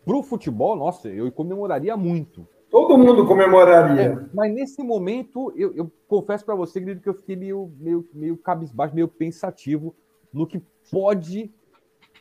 para 0.06 0.16
o 0.16 0.22
futebol, 0.22 0.76
nossa, 0.76 1.10
eu 1.10 1.30
comemoraria 1.32 1.98
muito. 1.98 2.48
Todo 2.70 2.98
mundo 2.98 3.26
comemoraria. 3.26 4.02
É, 4.02 4.26
mas 4.32 4.54
nesse 4.54 4.84
momento, 4.84 5.52
eu, 5.56 5.74
eu 5.76 5.92
confesso 6.08 6.46
para 6.46 6.56
você, 6.56 6.80
Grilo, 6.80 7.02
que 7.02 7.10
eu 7.10 7.16
fiquei 7.16 7.36
meio, 7.36 7.72
meio, 7.80 8.08
meio 8.14 8.38
cabisbaixo, 8.38 8.94
meio 8.94 9.08
pensativo 9.08 9.96
no 10.32 10.46
que 10.46 10.62
pode 10.92 11.52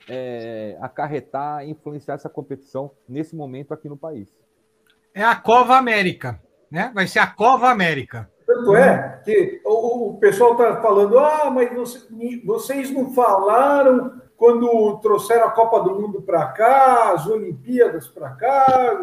é, 0.09 0.77
acarretar, 0.81 1.67
influenciar 1.69 2.15
essa 2.15 2.29
competição 2.29 2.91
nesse 3.09 3.35
momento 3.35 3.73
aqui 3.73 3.89
no 3.89 3.97
país. 3.97 4.29
É 5.15 5.23
a 5.23 5.37
Cova 5.37 5.77
América, 5.77 6.41
né? 6.71 6.91
Vai 6.95 7.07
ser 7.07 7.21
a 7.21 7.27
Cova 7.27 7.69
América. 7.69 8.31
Tanto 8.47 8.77
é 8.77 9.21
que 9.25 9.61
o, 9.65 10.11
o 10.11 10.19
pessoal 10.19 10.53
está 10.53 10.81
falando, 10.83 11.19
ah, 11.19 11.51
mas 11.51 11.71
vocês 12.45 12.91
não 12.91 13.13
falaram 13.13 14.21
quando 14.37 14.99
trouxeram 14.99 15.47
a 15.47 15.51
Copa 15.51 15.81
do 15.81 15.99
Mundo 15.99 16.21
para 16.21 16.47
cá, 16.49 17.13
as 17.13 17.27
Olimpíadas 17.27 18.09
para 18.09 18.31
cá. 18.31 19.01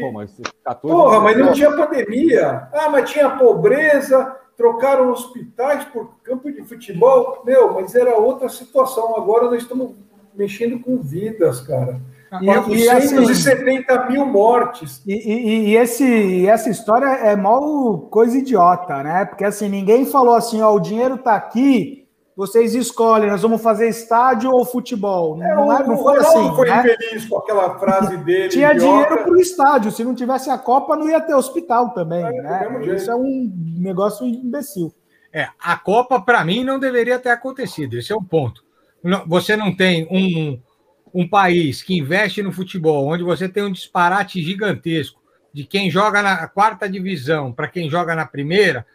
Pô, 0.00 0.12
mas 0.12 0.38
14 0.64 0.94
Porra, 0.94 1.20
mas 1.20 1.38
não 1.38 1.52
tinha 1.52 1.74
pandemia. 1.74 2.68
Ah, 2.72 2.90
mas 2.90 3.10
tinha 3.10 3.30
pobreza, 3.30 4.36
trocaram 4.56 5.10
hospitais 5.10 5.84
por 5.86 6.18
campo 6.22 6.50
de 6.52 6.62
futebol. 6.64 7.42
Meu, 7.46 7.72
mas 7.74 7.94
era 7.94 8.16
outra 8.16 8.48
situação. 8.48 9.16
Agora 9.16 9.44
nós 9.44 9.62
estamos 9.62 9.94
mexendo 10.38 10.78
com 10.78 10.98
vidas, 10.98 11.60
cara. 11.60 12.00
E, 12.40 12.46
470 12.46 13.92
assim, 13.92 14.12
mil 14.12 14.26
mortes. 14.26 15.02
E, 15.06 15.12
e, 15.14 15.68
e, 15.70 15.76
esse, 15.76 16.46
essa 16.46 16.70
história 16.70 17.06
é 17.06 17.34
mal 17.34 17.98
coisa 18.10 18.38
idiota, 18.38 19.02
né? 19.02 19.24
Porque 19.24 19.44
assim, 19.44 19.68
ninguém 19.68 20.06
falou 20.06 20.34
assim, 20.34 20.62
ó, 20.62 20.72
o 20.74 20.80
dinheiro 20.80 21.16
está 21.16 21.34
aqui, 21.34 22.06
vocês 22.36 22.74
escolhem, 22.74 23.30
nós 23.30 23.42
vamos 23.42 23.62
fazer 23.62 23.88
estádio 23.88 24.52
ou 24.52 24.64
futebol. 24.64 25.42
É, 25.42 25.54
não, 25.54 25.72
é, 25.72 25.86
não 25.86 25.96
foi 25.96 26.18
assim. 26.18 26.54
foi 26.54 26.68
né? 26.68 26.80
infeliz 26.80 27.26
com 27.26 27.38
aquela 27.38 27.78
frase 27.78 28.16
dele. 28.24 28.48
Tinha 28.48 28.72
idiota. 28.72 28.86
dinheiro 28.86 29.24
para 29.24 29.32
o 29.32 29.40
estádio. 29.40 29.90
Se 29.90 30.04
não 30.04 30.14
tivesse 30.14 30.50
a 30.50 30.58
Copa, 30.58 30.96
não 30.96 31.08
ia 31.08 31.20
ter 31.20 31.34
hospital 31.34 31.90
também. 31.90 32.22
É, 32.22 32.30
né? 32.30 32.94
Isso 32.94 33.10
é 33.10 33.16
um 33.16 33.50
negócio 33.78 34.26
imbecil. 34.26 34.92
É, 35.32 35.48
a 35.58 35.76
Copa, 35.76 36.20
para 36.20 36.44
mim, 36.44 36.62
não 36.62 36.78
deveria 36.78 37.18
ter 37.18 37.30
acontecido. 37.30 37.94
Esse 37.94 38.12
é 38.12 38.16
o 38.16 38.22
ponto. 38.22 38.67
Você 39.26 39.56
não 39.56 39.74
tem 39.74 40.06
um, 40.10 40.60
um 41.14 41.28
país 41.28 41.82
que 41.82 41.96
investe 41.96 42.42
no 42.42 42.52
futebol, 42.52 43.06
onde 43.06 43.22
você 43.22 43.48
tem 43.48 43.62
um 43.62 43.72
disparate 43.72 44.42
gigantesco 44.42 45.20
de 45.52 45.64
quem 45.64 45.90
joga 45.90 46.22
na 46.22 46.46
quarta 46.48 46.88
divisão 46.88 47.52
para 47.52 47.68
quem 47.68 47.88
joga 47.88 48.14
na 48.14 48.26
primeira 48.26 48.86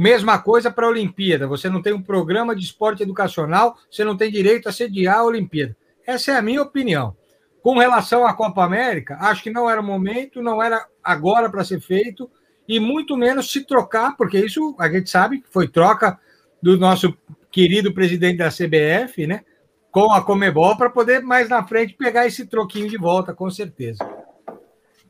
Mesma 0.00 0.38
coisa 0.38 0.70
para 0.70 0.86
a 0.86 0.90
Olimpíada. 0.90 1.48
Você 1.48 1.68
não 1.68 1.82
tem 1.82 1.92
um 1.92 2.00
programa 2.00 2.54
de 2.54 2.64
esporte 2.64 3.02
educacional, 3.02 3.76
você 3.90 4.04
não 4.04 4.16
tem 4.16 4.30
direito 4.30 4.68
a 4.68 4.72
sediar 4.72 5.18
a 5.18 5.24
Olimpíada. 5.24 5.76
Essa 6.06 6.30
é 6.30 6.36
a 6.36 6.42
minha 6.42 6.62
opinião. 6.62 7.16
Com 7.60 7.76
relação 7.76 8.24
à 8.24 8.32
Copa 8.32 8.62
América, 8.62 9.18
acho 9.20 9.42
que 9.42 9.50
não 9.50 9.68
era 9.68 9.80
o 9.80 9.84
momento, 9.84 10.40
não 10.40 10.62
era 10.62 10.86
agora 11.02 11.50
para 11.50 11.64
ser 11.64 11.80
feito, 11.80 12.30
e 12.68 12.78
muito 12.78 13.16
menos 13.16 13.50
se 13.50 13.64
trocar, 13.64 14.16
porque 14.16 14.38
isso 14.38 14.76
a 14.78 14.88
gente 14.88 15.10
sabe 15.10 15.40
que 15.40 15.48
foi 15.50 15.66
troca 15.66 16.16
do 16.62 16.78
nosso 16.78 17.12
querido 17.58 17.92
presidente 17.92 18.36
da 18.36 18.50
CBF, 18.50 19.26
né? 19.26 19.44
Com 19.90 20.12
a 20.12 20.22
Comebol, 20.22 20.76
para 20.76 20.88
poder 20.88 21.22
mais 21.22 21.48
na 21.48 21.66
frente 21.66 21.94
pegar 21.94 22.24
esse 22.24 22.46
troquinho 22.46 22.88
de 22.88 22.96
volta, 22.96 23.34
com 23.34 23.50
certeza. 23.50 24.08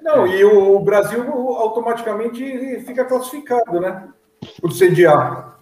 Não, 0.00 0.26
e 0.26 0.42
o 0.42 0.80
Brasil 0.80 1.30
automaticamente 1.30 2.80
fica 2.86 3.04
classificado, 3.04 3.78
né? 3.78 4.08
por 4.62 4.72
sediar. 4.72 5.60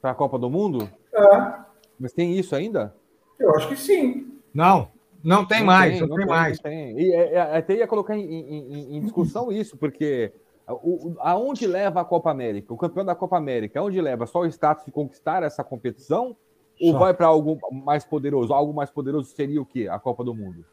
Para 0.00 0.12
a 0.12 0.14
Copa 0.14 0.38
do 0.38 0.48
Mundo? 0.48 0.90
É. 1.14 1.52
Mas 2.00 2.14
tem 2.14 2.32
isso 2.32 2.56
ainda? 2.56 2.94
Eu 3.38 3.54
acho 3.54 3.68
que 3.68 3.76
sim. 3.76 4.40
Não, 4.54 4.88
não 5.22 5.44
tem 5.44 5.58
não 5.58 5.66
mais, 5.66 5.92
tem, 5.92 6.00
não, 6.00 6.08
não, 6.08 6.16
tem, 6.16 6.26
mais. 6.26 6.58
Tem. 6.60 6.98
E 6.98 7.12
é, 7.12 7.34
é, 7.34 7.40
até 7.58 7.74
ia 7.74 7.86
colocar 7.86 8.16
em, 8.16 8.24
em, 8.24 8.96
em 8.96 9.00
discussão 9.02 9.52
isso, 9.52 9.76
porque 9.76 10.32
o, 10.72 11.16
aonde 11.20 11.66
leva 11.66 12.00
a 12.00 12.04
Copa 12.04 12.30
América? 12.30 12.72
O 12.72 12.76
campeão 12.76 13.04
da 13.04 13.14
Copa 13.14 13.36
América, 13.36 13.80
aonde 13.80 14.00
leva? 14.00 14.26
Só 14.26 14.40
o 14.40 14.46
status 14.46 14.84
de 14.84 14.90
conquistar 14.90 15.42
essa 15.42 15.62
competição? 15.62 16.36
Ou 16.80 16.92
Só. 16.92 16.98
vai 16.98 17.14
para 17.14 17.26
algo 17.26 17.58
mais 17.70 18.04
poderoso? 18.04 18.52
Algo 18.52 18.72
mais 18.72 18.90
poderoso 18.90 19.30
seria 19.34 19.60
o 19.60 19.66
quê? 19.66 19.88
A 19.90 19.98
Copa 19.98 20.24
do 20.24 20.34
Mundo? 20.34 20.64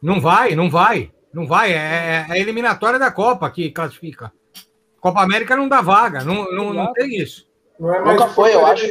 Não 0.00 0.20
vai, 0.20 0.54
não 0.54 0.70
vai. 0.70 1.10
Não 1.32 1.46
vai. 1.46 1.72
É, 1.72 1.76
é 1.76 2.26
a 2.28 2.38
eliminatória 2.38 2.98
da 2.98 3.10
Copa 3.10 3.50
que 3.50 3.70
classifica. 3.70 4.32
Copa 5.00 5.22
América 5.22 5.56
não 5.56 5.68
dá 5.68 5.80
vaga, 5.80 6.22
não, 6.22 6.50
não, 6.52 6.72
não 6.72 6.92
tem 6.92 7.16
isso. 7.16 7.48
Não 7.78 7.92
é 7.92 8.04
Nunca 8.04 8.28
foi, 8.28 8.54
eu 8.54 8.64
acho. 8.64 8.86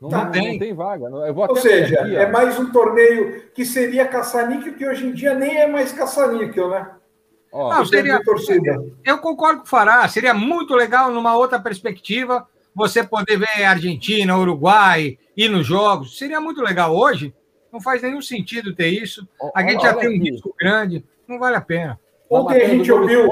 Não, 0.00 0.08
tá, 0.08 0.24
não, 0.24 0.30
tem. 0.30 0.52
não, 0.52 0.58
tem. 0.58 0.74
vaga. 0.74 1.10
Ou 1.10 1.56
seja, 1.56 2.00
aqui, 2.00 2.16
é 2.16 2.30
mais 2.30 2.58
um 2.58 2.70
torneio 2.70 3.48
que 3.54 3.64
seria 3.64 4.08
caça-níquel, 4.08 4.74
que 4.74 4.86
hoje 4.86 5.06
em 5.06 5.12
dia 5.12 5.34
nem 5.34 5.58
é 5.58 5.66
mais 5.66 5.92
caça-níquel, 5.92 6.70
né? 6.70 6.90
Ó, 7.54 7.72
não, 7.72 7.86
seria, 7.86 8.20
eu 9.04 9.18
concordo 9.18 9.60
com 9.60 9.66
o 9.66 9.68
Fará. 9.68 10.08
Seria 10.08 10.34
muito 10.34 10.74
legal, 10.74 11.12
numa 11.12 11.36
outra 11.36 11.60
perspectiva, 11.60 12.48
você 12.74 13.04
poder 13.04 13.38
ver 13.38 13.64
Argentina, 13.64 14.36
Uruguai, 14.36 15.16
ir 15.36 15.48
nos 15.48 15.64
jogos. 15.64 16.18
Seria 16.18 16.40
muito 16.40 16.60
legal. 16.60 16.92
Hoje, 16.92 17.32
não 17.72 17.80
faz 17.80 18.02
nenhum 18.02 18.20
sentido 18.20 18.74
ter 18.74 18.88
isso. 18.88 19.24
A 19.54 19.62
gente 19.62 19.82
já 19.82 19.94
tem 19.94 20.08
um 20.08 20.20
risco 20.20 20.52
grande. 20.58 21.04
Não 21.28 21.38
vale 21.38 21.54
a 21.54 21.60
pena. 21.60 22.00
Ontem 22.28 22.60
a 22.60 22.68
gente 22.68 22.90
ouviu. 22.90 23.28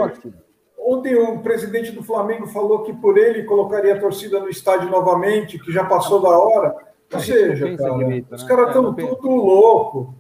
Ontem 0.79 1.17
o 1.17 1.41
presidente 1.41 1.91
do 1.91 2.05
Flamengo 2.05 2.47
falou 2.47 2.85
que 2.85 2.93
por 2.93 3.19
ele 3.19 3.43
colocaria 3.43 3.97
a 3.97 4.01
torcida 4.01 4.39
no 4.39 4.49
estádio 4.49 4.89
novamente, 4.89 5.59
que 5.59 5.73
já 5.73 5.85
passou 5.85 6.23
da 6.23 6.29
hora. 6.29 6.77
Ou 7.13 7.19
seja, 7.19 7.77
cara, 7.77 7.95
os 7.95 8.43
né? 8.43 8.49
caras 8.49 8.69
estão 8.69 8.95
é, 8.97 9.07
tudo 9.07 9.29
louco. 9.29 10.15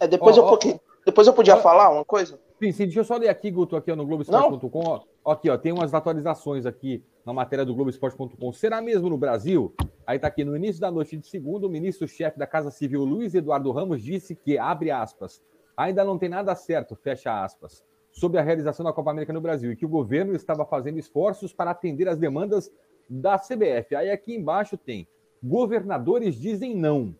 É, 0.00 0.08
depois, 0.08 0.36
eu, 0.36 0.58
depois 1.06 1.26
eu 1.28 1.32
podia 1.32 1.56
falar 1.56 1.90
uma 1.90 2.04
coisa? 2.04 2.38
Sim, 2.58 2.72
sim, 2.72 2.84
deixa 2.84 3.00
eu 3.00 3.04
só 3.04 3.16
ler 3.16 3.28
aqui, 3.28 3.50
Guto, 3.50 3.76
aqui 3.76 3.90
ó, 3.90 3.96
no 3.96 4.06
Globoesporte.com. 4.06 5.00
Aqui, 5.26 5.50
ó, 5.50 5.58
tem 5.58 5.72
umas 5.72 5.92
atualizações 5.92 6.66
aqui 6.66 7.02
na 7.26 7.32
matéria 7.32 7.64
do 7.64 7.74
Globoesporte.com. 7.74 8.52
Será 8.52 8.80
mesmo 8.80 9.08
no 9.08 9.18
Brasil? 9.18 9.74
Aí 10.06 10.18
tá 10.18 10.28
aqui, 10.28 10.44
no 10.44 10.56
início 10.56 10.80
da 10.80 10.90
noite 10.90 11.16
de 11.16 11.26
segundo, 11.26 11.64
o 11.64 11.70
ministro-chefe 11.70 12.38
da 12.38 12.46
Casa 12.46 12.70
Civil, 12.70 13.04
Luiz 13.04 13.34
Eduardo 13.34 13.72
Ramos, 13.72 14.02
disse 14.02 14.34
que, 14.34 14.56
abre 14.56 14.90
aspas, 14.90 15.42
ainda 15.76 16.04
não 16.04 16.18
tem 16.18 16.28
nada 16.28 16.54
certo, 16.54 16.94
fecha 16.94 17.42
aspas, 17.42 17.84
sobre 18.12 18.38
a 18.38 18.42
realização 18.42 18.84
da 18.84 18.92
Copa 18.92 19.10
América 19.10 19.32
no 19.32 19.40
Brasil 19.40 19.72
e 19.72 19.76
que 19.76 19.84
o 19.84 19.88
governo 19.88 20.34
estava 20.34 20.64
fazendo 20.64 20.98
esforços 20.98 21.52
para 21.52 21.72
atender 21.72 22.08
as 22.08 22.18
demandas 22.18 22.70
da 23.08 23.36
CBF. 23.38 23.96
Aí 23.96 24.10
aqui 24.10 24.34
embaixo 24.34 24.76
tem: 24.76 25.08
governadores 25.42 26.36
dizem 26.36 26.76
não. 26.76 27.14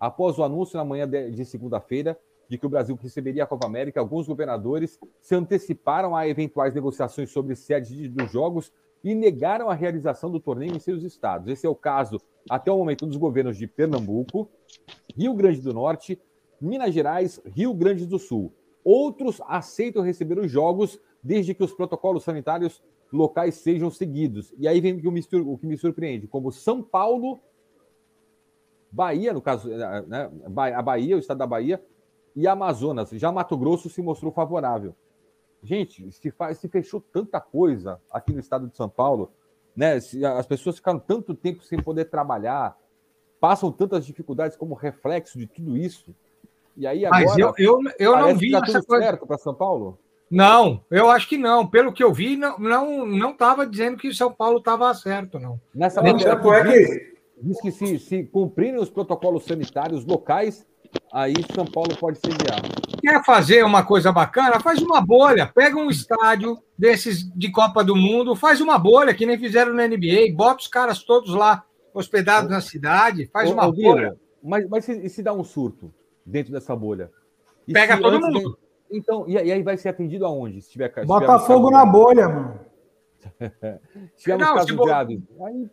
Após 0.00 0.38
o 0.38 0.44
anúncio 0.44 0.76
na 0.76 0.84
manhã 0.84 1.08
de 1.08 1.44
segunda-feira 1.44 2.18
de 2.48 2.56
que 2.56 2.66
o 2.66 2.68
Brasil 2.68 2.98
receberia 3.00 3.44
a 3.44 3.46
Copa 3.46 3.66
América, 3.66 4.00
alguns 4.00 4.26
governadores 4.26 4.98
se 5.20 5.34
anteciparam 5.34 6.16
a 6.16 6.26
eventuais 6.26 6.74
negociações 6.74 7.30
sobre 7.30 7.54
sede 7.54 8.08
dos 8.08 8.32
jogos 8.32 8.72
e 9.04 9.14
negaram 9.14 9.68
a 9.70 9.74
realização 9.74 10.30
do 10.30 10.40
torneio 10.40 10.74
em 10.74 10.80
seus 10.80 11.02
estados. 11.02 11.48
Esse 11.48 11.66
é 11.66 11.68
o 11.68 11.74
caso 11.74 12.20
até 12.48 12.72
o 12.72 12.78
momento, 12.78 13.06
dos 13.06 13.16
governos 13.16 13.56
de 13.56 13.66
Pernambuco, 13.66 14.48
Rio 15.14 15.34
Grande 15.34 15.60
do 15.60 15.74
Norte, 15.74 16.18
Minas 16.60 16.94
Gerais, 16.94 17.40
Rio 17.44 17.74
Grande 17.74 18.06
do 18.06 18.18
Sul. 18.18 18.52
Outros 18.82 19.40
aceitam 19.46 20.02
receber 20.02 20.38
os 20.38 20.50
jogos 20.50 20.98
desde 21.22 21.54
que 21.54 21.62
os 21.62 21.74
protocolos 21.74 22.24
sanitários 22.24 22.82
locais 23.12 23.56
sejam 23.56 23.90
seguidos. 23.90 24.54
E 24.58 24.66
aí 24.66 24.80
vem 24.80 24.94
o 24.94 25.58
que 25.58 25.66
me, 25.66 25.76
surpreende, 25.76 26.26
como 26.26 26.50
São 26.50 26.82
Paulo, 26.82 27.38
Bahia, 28.90 29.34
no 29.34 29.42
caso, 29.42 29.68
né, 29.68 30.30
a 30.74 30.82
Bahia, 30.82 31.16
o 31.16 31.18
estado 31.18 31.38
da 31.38 31.46
Bahia, 31.46 31.82
e 32.38 32.46
Amazonas. 32.46 33.10
Já 33.10 33.32
Mato 33.32 33.56
Grosso 33.56 33.90
se 33.90 34.00
mostrou 34.00 34.30
favorável. 34.30 34.94
Gente, 35.60 36.12
se, 36.12 36.30
faz, 36.30 36.58
se 36.58 36.68
fechou 36.68 37.00
tanta 37.00 37.40
coisa 37.40 38.00
aqui 38.12 38.32
no 38.32 38.38
estado 38.38 38.68
de 38.68 38.76
São 38.76 38.88
Paulo, 38.88 39.32
né? 39.74 39.98
Se, 39.98 40.24
as 40.24 40.46
pessoas 40.46 40.76
ficaram 40.76 41.00
tanto 41.00 41.34
tempo 41.34 41.64
sem 41.64 41.82
poder 41.82 42.04
trabalhar, 42.04 42.78
passam 43.40 43.72
tantas 43.72 44.06
dificuldades 44.06 44.56
como 44.56 44.72
reflexo 44.76 45.36
de 45.36 45.48
tudo 45.48 45.76
isso. 45.76 46.14
E 46.76 46.86
aí 46.86 47.04
agora. 47.04 47.24
Mas 47.24 47.36
eu, 47.36 47.52
eu, 47.58 47.80
eu 47.98 48.16
não 48.16 48.36
vi 48.36 48.52
tá 48.52 48.62
essa 48.64 48.82
coisa. 48.84 49.04
certo 49.04 49.26
para 49.26 49.36
São 49.36 49.52
Paulo? 49.52 49.98
Não, 50.30 50.84
eu 50.92 51.10
acho 51.10 51.28
que 51.28 51.36
não. 51.36 51.66
Pelo 51.66 51.92
que 51.92 52.04
eu 52.04 52.12
vi, 52.12 52.36
não 52.36 52.56
não 52.56 53.04
não 53.04 53.30
estava 53.32 53.66
dizendo 53.66 53.96
que 53.96 54.14
São 54.14 54.32
Paulo 54.32 54.58
estava 54.58 54.94
certo, 54.94 55.40
não. 55.40 55.60
Nessa 55.74 56.00
matéria, 56.00 56.34
é 56.34 56.86
que 56.86 57.18
diz 57.42 57.60
que 57.60 57.72
se, 57.72 57.98
se 57.98 58.22
cumprirem 58.24 58.80
os 58.80 58.90
protocolos 58.90 59.44
sanitários 59.44 60.04
locais, 60.04 60.64
aí 61.12 61.34
São 61.54 61.64
Paulo 61.64 61.96
pode 61.96 62.18
sediar. 62.18 62.60
Quer 63.00 63.24
fazer 63.24 63.64
uma 63.64 63.84
coisa 63.84 64.12
bacana? 64.12 64.60
Faz 64.60 64.82
uma 64.82 65.00
bolha. 65.00 65.46
Pega 65.46 65.76
um 65.76 65.88
estádio 65.88 66.58
desses 66.76 67.22
de 67.34 67.50
Copa 67.50 67.82
do 67.82 67.94
Mundo, 67.94 68.36
faz 68.36 68.60
uma 68.60 68.78
bolha, 68.78 69.14
que 69.14 69.26
nem 69.26 69.38
fizeram 69.38 69.72
na 69.72 69.86
NBA, 69.86 70.34
bota 70.34 70.62
os 70.62 70.68
caras 70.68 71.02
todos 71.02 71.34
lá 71.34 71.64
hospedados 71.92 72.50
na 72.50 72.60
cidade, 72.60 73.28
faz 73.32 73.50
uma 73.50 73.70
bolha. 73.70 74.16
Mas, 74.42 74.68
mas 74.68 74.88
e 74.88 75.08
se 75.08 75.22
dá 75.22 75.32
um 75.32 75.42
surto 75.42 75.92
dentro 76.24 76.52
dessa 76.52 76.74
bolha? 76.76 77.10
E 77.66 77.72
Pega 77.72 78.00
todo 78.00 78.20
mundo. 78.20 78.58
De... 78.90 78.98
Então, 78.98 79.28
e 79.28 79.36
aí 79.36 79.62
vai 79.62 79.76
ser 79.76 79.90
atendido 79.90 80.24
aonde? 80.24 80.62
Se 80.62 80.70
tiver, 80.70 80.92
Bota 81.04 81.38
fogo 81.40 81.70
na 81.70 81.84
bolha, 81.84 82.28
mano. 82.28 82.60
se 84.16 84.22
tivermos 84.22 84.46
não, 84.46 84.54
casos 84.54 84.70
se 84.70 84.76
graves. 84.76 85.20
Aí, 85.44 85.70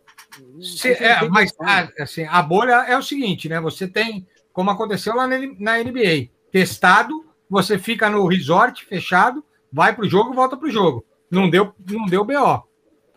se, 0.60 0.92
é, 0.92 1.28
mas 1.28 1.52
assim, 1.98 2.24
a 2.24 2.42
bolha 2.42 2.84
é 2.86 2.96
o 2.98 3.02
seguinte, 3.02 3.48
né? 3.48 3.60
Você 3.60 3.88
tem, 3.88 4.26
como 4.56 4.70
aconteceu 4.70 5.14
lá 5.14 5.28
na 5.28 5.76
NBA, 5.76 6.30
testado, 6.50 7.26
você 7.46 7.76
fica 7.76 8.08
no 8.08 8.26
resort 8.26 8.86
fechado, 8.86 9.44
vai 9.70 9.94
para 9.94 10.06
o 10.06 10.08
jogo 10.08 10.32
e 10.32 10.34
volta 10.34 10.56
para 10.56 10.66
o 10.66 10.70
jogo. 10.70 11.04
Não 11.30 11.50
deu, 11.50 11.74
não 11.86 12.06
deu 12.06 12.24
BO. 12.24 12.66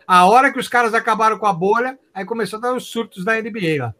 A 0.06 0.26
hora 0.26 0.52
que 0.52 0.58
os 0.58 0.68
caras 0.68 0.92
acabaram 0.92 1.38
com 1.38 1.46
a 1.46 1.52
bolha, 1.54 1.98
aí 2.12 2.26
começou 2.26 2.58
a 2.58 2.60
dar 2.60 2.76
os 2.76 2.90
surtos 2.90 3.24
da 3.24 3.40
NBA 3.40 3.78
lá. 3.78 3.94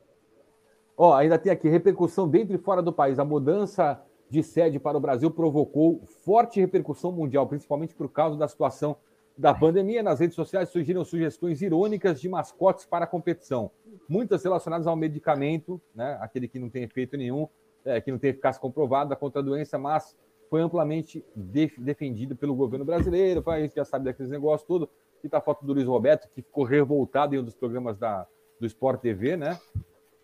Ó, 0.94 1.14
ainda 1.14 1.38
tem 1.38 1.50
aqui 1.50 1.66
repercussão 1.66 2.28
dentro 2.28 2.54
e 2.54 2.58
fora 2.58 2.82
do 2.82 2.92
país. 2.92 3.18
A 3.18 3.24
mudança 3.24 3.98
de 4.28 4.42
sede 4.42 4.78
para 4.78 4.98
o 4.98 5.00
Brasil 5.00 5.30
provocou 5.30 6.02
forte 6.22 6.60
repercussão 6.60 7.10
mundial, 7.10 7.46
principalmente 7.46 7.94
por 7.94 8.10
causa 8.10 8.36
da 8.36 8.48
situação 8.48 8.98
da 9.40 9.54
pandemia. 9.54 10.02
Nas 10.02 10.20
redes 10.20 10.36
sociais 10.36 10.68
surgiram 10.68 11.04
sugestões 11.04 11.62
irônicas 11.62 12.20
de 12.20 12.28
mascotes 12.28 12.84
para 12.84 13.06
a 13.06 13.08
competição, 13.08 13.70
muitas 14.08 14.44
relacionadas 14.44 14.86
ao 14.86 14.94
medicamento, 14.94 15.80
né, 15.94 16.18
aquele 16.20 16.46
que 16.46 16.58
não 16.58 16.68
tem 16.68 16.82
efeito 16.82 17.16
nenhum, 17.16 17.48
é, 17.84 18.00
que 18.00 18.12
não 18.12 18.18
tem 18.18 18.30
eficácia 18.30 18.60
comprovada 18.60 19.16
contra 19.16 19.40
a 19.40 19.44
doença, 19.44 19.78
mas 19.78 20.14
foi 20.50 20.60
amplamente 20.60 21.24
def 21.34 21.78
defendido 21.78 22.36
pelo 22.36 22.54
governo 22.54 22.84
brasileiro. 22.84 23.42
A 23.48 23.60
gente 23.60 23.76
já 23.76 23.84
sabe 23.84 24.04
daqueles 24.04 24.30
negócios 24.30 24.66
tudo. 24.66 24.90
E 25.22 25.28
tá 25.28 25.38
a 25.38 25.40
foto 25.40 25.64
do 25.64 25.72
Luiz 25.72 25.86
Roberto, 25.86 26.28
que 26.28 26.42
ficou 26.42 26.64
revoltado 26.64 27.34
em 27.34 27.38
um 27.38 27.44
dos 27.44 27.54
programas 27.54 27.96
da, 27.96 28.26
do 28.58 28.66
Sport 28.66 29.00
TV, 29.00 29.36
né? 29.36 29.58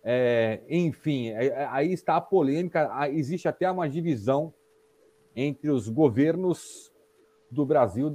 É, 0.02 0.60
enfim, 0.68 1.28
é, 1.28 1.46
é, 1.46 1.68
aí 1.70 1.92
está 1.92 2.16
a 2.16 2.20
polêmica. 2.20 2.90
Existe 3.10 3.46
até 3.46 3.70
uma 3.70 3.88
divisão 3.88 4.52
entre 5.34 5.70
os 5.70 5.88
governos 5.88 6.92
do 7.50 7.64
Brasil 7.64 8.14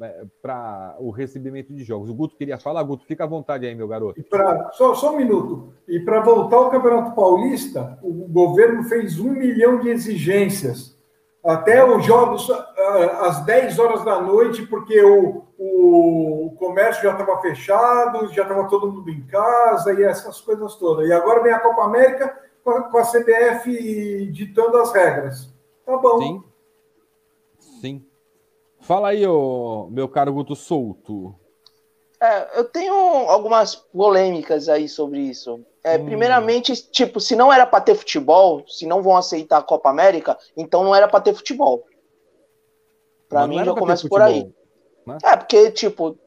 é, 0.00 0.24
para 0.40 0.96
o 0.98 1.10
recebimento 1.10 1.72
de 1.72 1.84
jogos. 1.84 2.08
O 2.08 2.14
Guto 2.14 2.36
queria 2.36 2.58
falar, 2.58 2.82
Guto, 2.82 3.04
fica 3.04 3.24
à 3.24 3.26
vontade 3.26 3.66
aí, 3.66 3.74
meu 3.74 3.86
garoto. 3.86 4.22
Pra, 4.24 4.70
só, 4.72 4.94
só 4.94 5.12
um 5.12 5.16
minuto. 5.16 5.72
E 5.86 6.00
para 6.00 6.20
voltar 6.20 6.56
ao 6.56 6.70
Campeonato 6.70 7.14
Paulista, 7.14 7.98
o 8.02 8.12
governo 8.28 8.82
fez 8.84 9.18
um 9.20 9.30
milhão 9.30 9.78
de 9.80 9.88
exigências. 9.88 10.98
Até 11.44 11.84
os 11.84 12.04
jogos 12.04 12.48
ah, 12.50 13.26
às 13.26 13.44
10 13.44 13.78
horas 13.78 14.04
da 14.04 14.20
noite, 14.22 14.64
porque 14.66 15.02
o, 15.02 15.42
o, 15.58 16.46
o 16.46 16.50
comércio 16.56 17.02
já 17.02 17.12
estava 17.12 17.40
fechado, 17.40 18.32
já 18.32 18.42
estava 18.42 18.68
todo 18.68 18.90
mundo 18.90 19.10
em 19.10 19.26
casa 19.26 19.92
e 19.92 20.04
essas 20.04 20.40
coisas 20.40 20.76
todas. 20.76 21.08
E 21.08 21.12
agora 21.12 21.42
vem 21.42 21.52
a 21.52 21.60
Copa 21.60 21.82
América 21.82 22.38
com 22.62 22.70
a, 22.70 22.82
com 22.84 22.96
a 22.96 23.02
CBF 23.02 24.30
ditando 24.32 24.78
as 24.78 24.92
regras. 24.92 25.52
Tá 25.84 25.96
bom. 25.96 26.18
Sim. 26.20 26.44
Sim. 27.80 28.06
Fala 28.82 29.10
aí, 29.10 29.26
ô, 29.26 29.88
meu 29.90 30.08
caro 30.08 30.32
Guto 30.32 30.56
Souto. 30.56 31.34
É, 32.20 32.58
eu 32.58 32.64
tenho 32.64 32.94
algumas 32.94 33.74
polêmicas 33.74 34.68
aí 34.68 34.88
sobre 34.88 35.20
isso. 35.20 35.64
É, 35.84 35.96
hum. 35.96 36.04
Primeiramente, 36.04 36.74
tipo, 36.90 37.20
se 37.20 37.34
não 37.34 37.52
era 37.52 37.64
para 37.64 37.80
ter 37.80 37.94
futebol, 37.94 38.64
se 38.68 38.86
não 38.86 39.02
vão 39.02 39.16
aceitar 39.16 39.58
a 39.58 39.62
Copa 39.62 39.88
América, 39.88 40.36
então 40.56 40.84
não 40.84 40.94
era 40.94 41.08
para 41.08 41.20
ter 41.20 41.34
futebol. 41.34 41.84
Para 43.28 43.46
mim, 43.46 43.64
já 43.64 43.72
começa 43.72 44.08
por 44.08 44.20
aí. 44.20 44.52
Né? 45.06 45.18
É, 45.24 45.36
porque, 45.36 45.70
tipo. 45.70 46.18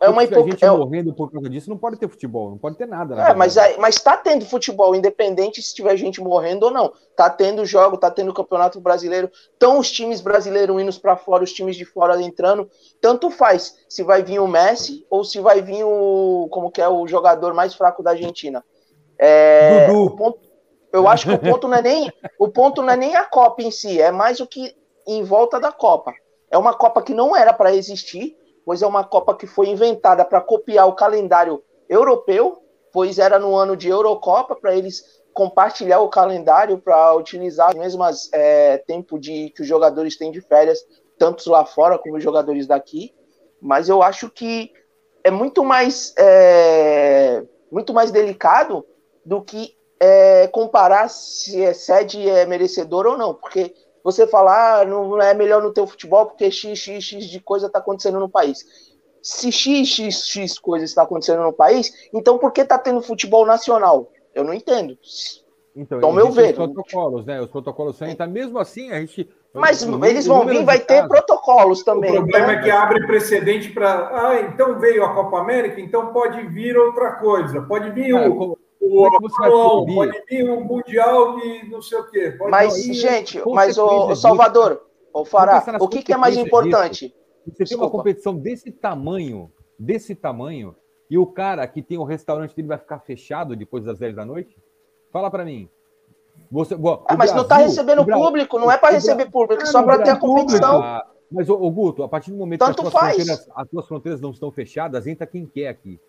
É 0.00 0.08
uma 0.08 0.24
hipo... 0.24 0.44
gente 0.44 0.64
é... 0.64 0.70
morrendo 0.70 1.12
por 1.12 1.30
causa 1.30 1.48
disso, 1.48 1.68
não 1.68 1.76
pode 1.76 1.96
ter 1.96 2.08
futebol, 2.08 2.50
não 2.50 2.58
pode 2.58 2.76
ter 2.76 2.86
nada. 2.86 3.14
É, 3.20 3.34
mas, 3.34 3.56
mas 3.78 3.96
tá 3.96 4.16
tendo 4.16 4.44
futebol, 4.44 4.94
independente 4.94 5.62
se 5.62 5.74
tiver 5.74 5.96
gente 5.96 6.20
morrendo 6.20 6.64
ou 6.64 6.70
não. 6.70 6.92
Tá 7.16 7.28
tendo 7.28 7.64
jogo, 7.64 7.96
tá 7.96 8.10
tendo 8.10 8.32
campeonato 8.32 8.80
brasileiro, 8.80 9.30
estão 9.52 9.78
os 9.78 9.90
times 9.90 10.20
brasileiros 10.20 10.80
indo 10.80 11.00
para 11.00 11.16
fora, 11.16 11.44
os 11.44 11.52
times 11.52 11.76
de 11.76 11.84
fora 11.84 12.20
entrando. 12.20 12.68
Tanto 13.00 13.30
faz 13.30 13.76
se 13.88 14.02
vai 14.02 14.22
vir 14.22 14.38
o 14.38 14.48
Messi 14.48 15.06
ou 15.10 15.24
se 15.24 15.40
vai 15.40 15.60
vir 15.60 15.84
o. 15.84 16.48
Como 16.50 16.70
que 16.70 16.80
é 16.80 16.88
o 16.88 17.06
jogador 17.06 17.54
mais 17.54 17.74
fraco 17.74 18.02
da 18.02 18.10
Argentina. 18.10 18.64
É, 19.18 19.86
Dudu. 19.86 20.16
Ponto, 20.16 20.40
eu 20.92 21.08
acho 21.08 21.26
que 21.26 21.34
o 21.34 21.38
ponto 21.38 21.68
não 21.68 21.76
é 21.76 21.82
nem 21.82 22.12
o 22.38 22.48
ponto 22.48 22.82
não 22.82 22.92
é 22.92 22.96
nem 22.96 23.16
a 23.16 23.24
Copa 23.24 23.62
em 23.62 23.70
si, 23.70 24.00
é 24.00 24.10
mais 24.10 24.40
o 24.40 24.46
que 24.46 24.74
em 25.06 25.22
volta 25.22 25.58
da 25.58 25.72
Copa. 25.72 26.12
É 26.50 26.58
uma 26.58 26.74
Copa 26.74 27.02
que 27.02 27.14
não 27.14 27.34
era 27.34 27.52
para 27.52 27.74
existir, 27.74 28.36
pois 28.64 28.82
é 28.82 28.86
uma 28.86 29.04
Copa 29.04 29.34
que 29.34 29.46
foi 29.46 29.68
inventada 29.68 30.24
para 30.24 30.40
copiar 30.40 30.88
o 30.88 30.94
calendário 30.94 31.62
europeu, 31.88 32.62
pois 32.92 33.18
era 33.18 33.38
no 33.38 33.54
ano 33.54 33.76
de 33.76 33.88
Eurocopa, 33.88 34.54
para 34.54 34.74
eles 34.74 35.22
compartilhar 35.32 36.00
o 36.00 36.08
calendário 36.08 36.78
para 36.78 37.14
utilizar 37.14 37.70
as 37.70 37.74
mesmas 37.74 38.28
é, 38.32 38.78
tempo 38.78 39.18
de 39.18 39.50
que 39.50 39.62
os 39.62 39.68
jogadores 39.68 40.16
têm 40.16 40.30
de 40.30 40.40
férias, 40.40 40.78
tanto 41.18 41.48
lá 41.50 41.64
fora 41.64 41.98
como 41.98 42.16
os 42.16 42.22
jogadores 42.22 42.66
daqui. 42.66 43.14
Mas 43.60 43.88
eu 43.88 44.02
acho 44.02 44.28
que 44.28 44.72
é 45.24 45.30
muito 45.30 45.64
mais 45.64 46.12
é, 46.18 47.44
muito 47.70 47.94
mais 47.94 48.10
delicado 48.10 48.84
do 49.24 49.40
que 49.40 49.74
é, 49.98 50.48
comparar 50.48 51.08
se 51.08 51.62
é 51.62 51.72
sede 51.72 52.28
é 52.28 52.44
merecedor 52.44 53.06
ou 53.06 53.16
não, 53.16 53.32
porque 53.32 53.72
você 54.02 54.26
falar, 54.26 54.80
ah, 54.80 54.84
não 54.84 55.20
é 55.20 55.34
melhor 55.34 55.62
no 55.62 55.72
teu 55.72 55.86
futebol 55.86 56.26
porque 56.26 56.50
x, 56.50 56.78
x, 56.78 57.04
x 57.04 57.24
de 57.26 57.40
coisa 57.40 57.66
está 57.66 57.78
acontecendo 57.78 58.18
no 58.18 58.28
país. 58.28 58.64
Se 59.22 59.52
x, 59.52 59.88
x, 59.88 60.26
x 60.26 60.58
coisa 60.58 60.84
está 60.84 61.02
acontecendo 61.02 61.42
no 61.42 61.52
país, 61.52 61.92
então 62.12 62.38
por 62.38 62.52
que 62.52 62.62
está 62.62 62.78
tendo 62.78 63.00
futebol 63.00 63.46
nacional? 63.46 64.10
Eu 64.34 64.44
não 64.44 64.52
entendo. 64.52 64.98
Então, 65.74 65.98
então 65.98 66.12
meu 66.12 66.30
ver. 66.30 66.50
Os 66.50 66.56
protocolos, 66.56 67.24
né? 67.24 67.40
Os 67.40 67.48
protocolos 67.48 67.96
são, 67.96 68.08
então, 68.08 68.28
mesmo 68.28 68.58
assim, 68.58 68.90
a 68.90 69.00
gente. 69.00 69.28
Mas 69.54 69.82
eles 69.82 70.26
vão 70.26 70.46
vir, 70.46 70.64
vai 70.64 70.78
ter 70.78 71.06
protocolos 71.06 71.82
também. 71.82 72.10
O 72.10 72.16
problema 72.16 72.46
né? 72.48 72.54
é 72.54 72.62
que 72.62 72.70
abre 72.70 73.06
precedente 73.06 73.70
para. 73.70 74.10
Ah, 74.12 74.40
então 74.40 74.78
veio 74.78 75.04
a 75.04 75.14
Copa 75.14 75.38
América, 75.38 75.80
então 75.80 76.12
pode 76.12 76.42
vir 76.48 76.76
outra 76.76 77.12
coisa. 77.12 77.62
Pode 77.62 77.90
vir 77.90 78.14
é, 78.14 78.28
o, 78.28 78.56
o 78.82 79.06
é 79.06 79.94
pode 79.94 80.22
vir 80.28 80.50
um 80.50 80.64
mundial 80.64 81.36
de 81.36 81.70
não 81.70 81.80
sei 81.80 81.98
o 81.98 82.10
quê. 82.10 82.32
Pode 82.32 82.50
mas, 82.50 82.84
vir... 82.84 82.94
gente, 82.94 83.40
mas 83.48 83.78
o 83.78 84.14
Salvador, 84.16 84.82
o 85.14 85.24
Fará, 85.24 85.62
o 85.80 85.88
que, 85.88 86.02
que, 86.02 86.12
é 86.12 86.16
mais 86.16 86.36
importante? 86.36 87.06
Disso. 87.06 87.22
Você 87.44 87.64
Desculpa. 87.64 87.66
tem 87.66 87.76
uma 87.78 87.90
competição 87.90 88.36
desse 88.36 88.72
tamanho, 88.72 89.52
desse 89.78 90.14
tamanho, 90.14 90.74
e 91.08 91.16
o 91.16 91.26
cara 91.26 91.66
que 91.66 91.82
tem 91.82 91.98
o 91.98 92.04
restaurante 92.04 92.56
dele 92.56 92.68
vai 92.68 92.78
ficar 92.78 92.98
fechado 93.00 93.54
depois 93.54 93.84
das 93.84 93.98
10 93.98 94.16
da 94.16 94.24
noite? 94.24 94.56
Fala 95.12 95.30
para 95.30 95.44
mim. 95.44 95.68
Você, 96.50 96.74
bom, 96.74 97.04
ah, 97.06 97.16
mas 97.16 97.30
Brasil, 97.30 97.36
não 97.36 97.42
está 97.42 97.56
recebendo 97.56 98.04
público, 98.04 98.58
não 98.58 98.70
é 98.70 98.78
para 98.78 98.94
receber 98.94 99.30
público, 99.30 99.62
ah, 99.62 99.66
só 99.66 99.82
para 99.82 100.02
ter 100.02 100.10
a 100.10 100.16
competição. 100.16 100.82
Ah, 100.82 101.06
mas, 101.30 101.48
ô, 101.48 101.70
Guto, 101.70 102.02
a 102.02 102.08
partir 102.08 102.30
do 102.30 102.36
momento 102.36 102.60
Tanto 102.60 102.82
que 102.82 102.96
as 102.96 103.16
tuas, 103.16 103.48
as 103.54 103.68
tuas 103.68 103.86
fronteiras 103.86 104.20
não 104.20 104.30
estão 104.30 104.50
fechadas, 104.50 105.06
entra 105.06 105.26
quem 105.26 105.46
quer 105.46 105.68
aqui. 105.68 106.00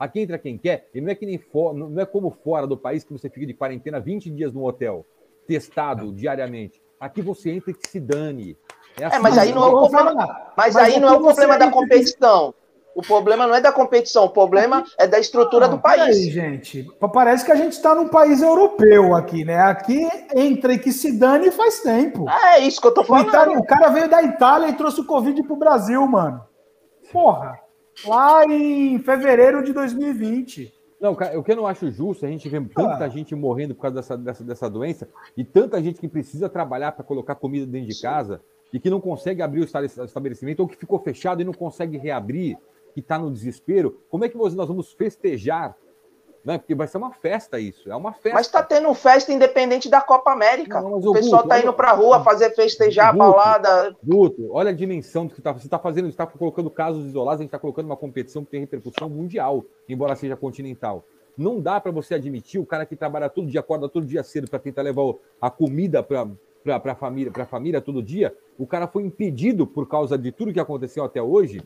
Aqui 0.00 0.20
entra 0.20 0.38
quem 0.38 0.56
quer, 0.56 0.88
e 0.94 1.00
não 1.02 1.10
é 1.10 1.14
que 1.14 1.26
nem 1.26 1.36
for, 1.36 1.74
não 1.74 2.00
é 2.00 2.06
como 2.06 2.30
fora 2.30 2.66
do 2.66 2.74
país 2.74 3.04
que 3.04 3.12
você 3.12 3.28
fica 3.28 3.46
de 3.46 3.52
quarentena 3.52 4.00
20 4.00 4.30
dias 4.30 4.50
no 4.50 4.64
hotel, 4.64 5.04
testado 5.46 6.06
não. 6.06 6.14
diariamente. 6.14 6.80
Aqui 6.98 7.20
você 7.20 7.50
entra 7.50 7.70
e 7.70 7.74
que 7.74 7.86
se 7.86 8.00
dane. 8.00 8.56
É, 8.98 9.04
assim, 9.04 9.16
é 9.16 9.18
mas 9.18 9.36
aí 9.36 9.52
não 9.52 9.62
é 9.62 9.66
o 9.66 9.88
problema. 9.88 10.14
Mas, 10.56 10.74
mas 10.74 10.76
aí 10.76 10.98
não 10.98 11.08
é 11.08 11.12
o 11.12 11.20
problema 11.20 11.58
da 11.58 11.70
competição. 11.70 12.54
O 12.94 13.02
problema 13.02 13.46
não 13.46 13.54
é 13.54 13.60
da 13.60 13.70
competição, 13.70 14.24
o 14.24 14.30
problema 14.30 14.84
é 14.98 15.06
da 15.06 15.18
estrutura 15.18 15.68
do 15.68 15.78
país. 15.78 16.16
Aí, 16.16 16.30
gente, 16.30 16.88
parece 17.12 17.44
que 17.44 17.52
a 17.52 17.56
gente 17.56 17.72
está 17.72 17.94
num 17.94 18.08
país 18.08 18.42
europeu 18.42 19.14
aqui, 19.14 19.44
né? 19.44 19.60
Aqui 19.60 20.08
entra 20.34 20.72
e 20.72 20.78
que 20.78 20.92
se 20.92 21.12
dane 21.12 21.50
faz 21.50 21.80
tempo. 21.80 22.28
É 22.28 22.58
isso 22.58 22.80
que 22.80 22.86
eu 22.86 22.94
tô 22.94 23.04
falando. 23.04 23.26
O, 23.26 23.28
Itália, 23.28 23.58
o 23.58 23.64
cara 23.64 23.88
veio 23.88 24.08
da 24.08 24.22
Itália 24.22 24.68
e 24.68 24.72
trouxe 24.72 25.02
o 25.02 25.06
Covid 25.06 25.42
pro 25.44 25.56
Brasil, 25.56 26.04
mano. 26.06 26.42
Porra. 27.12 27.60
Lá 28.04 28.44
em 28.46 28.98
fevereiro 28.98 29.62
de 29.62 29.72
2020. 29.72 30.72
Não, 31.00 31.12
o 31.12 31.42
que 31.42 31.52
eu 31.52 31.56
não 31.56 31.66
acho 31.66 31.90
justo, 31.90 32.26
a 32.26 32.28
gente 32.28 32.46
vê 32.48 32.60
tanta 32.60 33.04
ah. 33.04 33.08
gente 33.08 33.34
morrendo 33.34 33.74
por 33.74 33.82
causa 33.82 33.96
dessa, 33.96 34.18
dessa, 34.18 34.44
dessa 34.44 34.70
doença 34.70 35.08
e 35.34 35.42
tanta 35.42 35.82
gente 35.82 35.98
que 35.98 36.06
precisa 36.06 36.48
trabalhar 36.48 36.92
para 36.92 37.02
colocar 37.02 37.34
comida 37.36 37.66
dentro 37.66 37.88
de 37.88 38.00
casa 38.02 38.42
e 38.72 38.78
que 38.78 38.90
não 38.90 39.00
consegue 39.00 39.40
abrir 39.40 39.60
o 39.60 39.64
estabelecimento 39.64 40.60
ou 40.60 40.68
que 40.68 40.76
ficou 40.76 40.98
fechado 40.98 41.40
e 41.40 41.44
não 41.44 41.54
consegue 41.54 41.96
reabrir, 41.96 42.58
que 42.92 43.00
está 43.00 43.18
no 43.18 43.30
desespero. 43.30 43.98
Como 44.10 44.24
é 44.24 44.28
que 44.28 44.36
nós 44.36 44.54
vamos 44.54 44.92
festejar 44.92 45.74
né? 46.44 46.58
Porque 46.58 46.74
vai 46.74 46.86
ser 46.86 46.98
uma 46.98 47.12
festa 47.12 47.58
isso, 47.58 47.90
é 47.90 47.94
uma 47.94 48.12
festa. 48.12 48.34
Mas 48.34 48.46
está 48.46 48.62
tendo 48.62 48.92
festa 48.94 49.32
independente 49.32 49.88
da 49.88 50.00
Copa 50.00 50.32
América. 50.32 50.80
Não, 50.80 50.94
o, 50.94 51.12
pessoal 51.12 51.42
está 51.42 51.60
indo 51.60 51.72
para 51.72 51.90
a 51.90 51.94
rua 51.94 52.22
fazer 52.24 52.50
festejar 52.50 53.12
Guto, 53.12 53.22
a 53.22 53.30
balada. 53.30 53.96
Guto, 54.02 54.48
olha 54.50 54.70
a 54.70 54.74
dimensão 54.74 55.26
do 55.26 55.34
que 55.34 55.42
tá, 55.42 55.52
você 55.52 55.66
está 55.66 55.78
fazendo. 55.78 56.04
Você 56.06 56.10
está 56.10 56.26
colocando 56.26 56.70
casos 56.70 57.06
isolados, 57.06 57.40
a 57.40 57.42
gente 57.42 57.48
está 57.48 57.58
colocando 57.58 57.86
uma 57.86 57.96
competição 57.96 58.44
que 58.44 58.50
tem 58.50 58.60
repercussão 58.60 59.08
mundial, 59.08 59.64
embora 59.88 60.16
seja 60.16 60.36
continental. 60.36 61.04
Não 61.36 61.60
dá 61.60 61.80
para 61.80 61.92
você 61.92 62.14
admitir 62.14 62.60
o 62.60 62.66
cara 62.66 62.84
que 62.84 62.96
trabalha 62.96 63.28
todo 63.28 63.46
dia, 63.46 63.60
acorda 63.60 63.88
todo 63.88 64.06
dia 64.06 64.22
cedo 64.22 64.48
para 64.48 64.58
tentar 64.58 64.82
levar 64.82 65.14
a 65.40 65.50
comida 65.50 66.02
para 66.02 66.26
para 66.62 66.92
a 66.92 66.94
família, 66.94 67.32
para 67.32 67.44
a 67.44 67.46
família 67.46 67.80
todo 67.80 68.02
dia, 68.02 68.36
o 68.58 68.66
cara 68.66 68.86
foi 68.86 69.02
impedido 69.02 69.66
por 69.66 69.88
causa 69.88 70.18
de 70.18 70.30
tudo 70.30 70.52
que 70.52 70.60
aconteceu 70.60 71.02
até 71.02 71.22
hoje, 71.22 71.62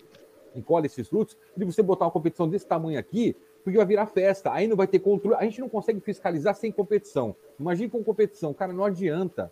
encolhe 0.55 0.87
esses 0.87 1.09
frutos, 1.09 1.37
de 1.57 1.64
você 1.64 1.83
botar 1.83 2.05
uma 2.05 2.12
competição 2.12 2.49
desse 2.49 2.64
tamanho 2.64 2.97
aqui 2.97 3.37
porque 3.65 3.79
vai 3.79 3.87
virar 3.87 4.07
festa. 4.07 4.53
Aí 4.53 4.69
não 4.69 4.77
vai 4.77 4.87
ter 4.87 4.99
controle. 4.99 5.37
A 5.41 5.45
gente 5.45 5.61
não 5.61 5.69
consegue 5.69 5.99
fiscalizar 6.01 6.55
sem 6.55 6.71
competição. 6.71 7.35
Imagina 7.59 7.91
com 7.91 8.05
competição. 8.05 8.53
Cara, 8.53 8.73
não 8.73 8.85
adianta. 8.85 9.51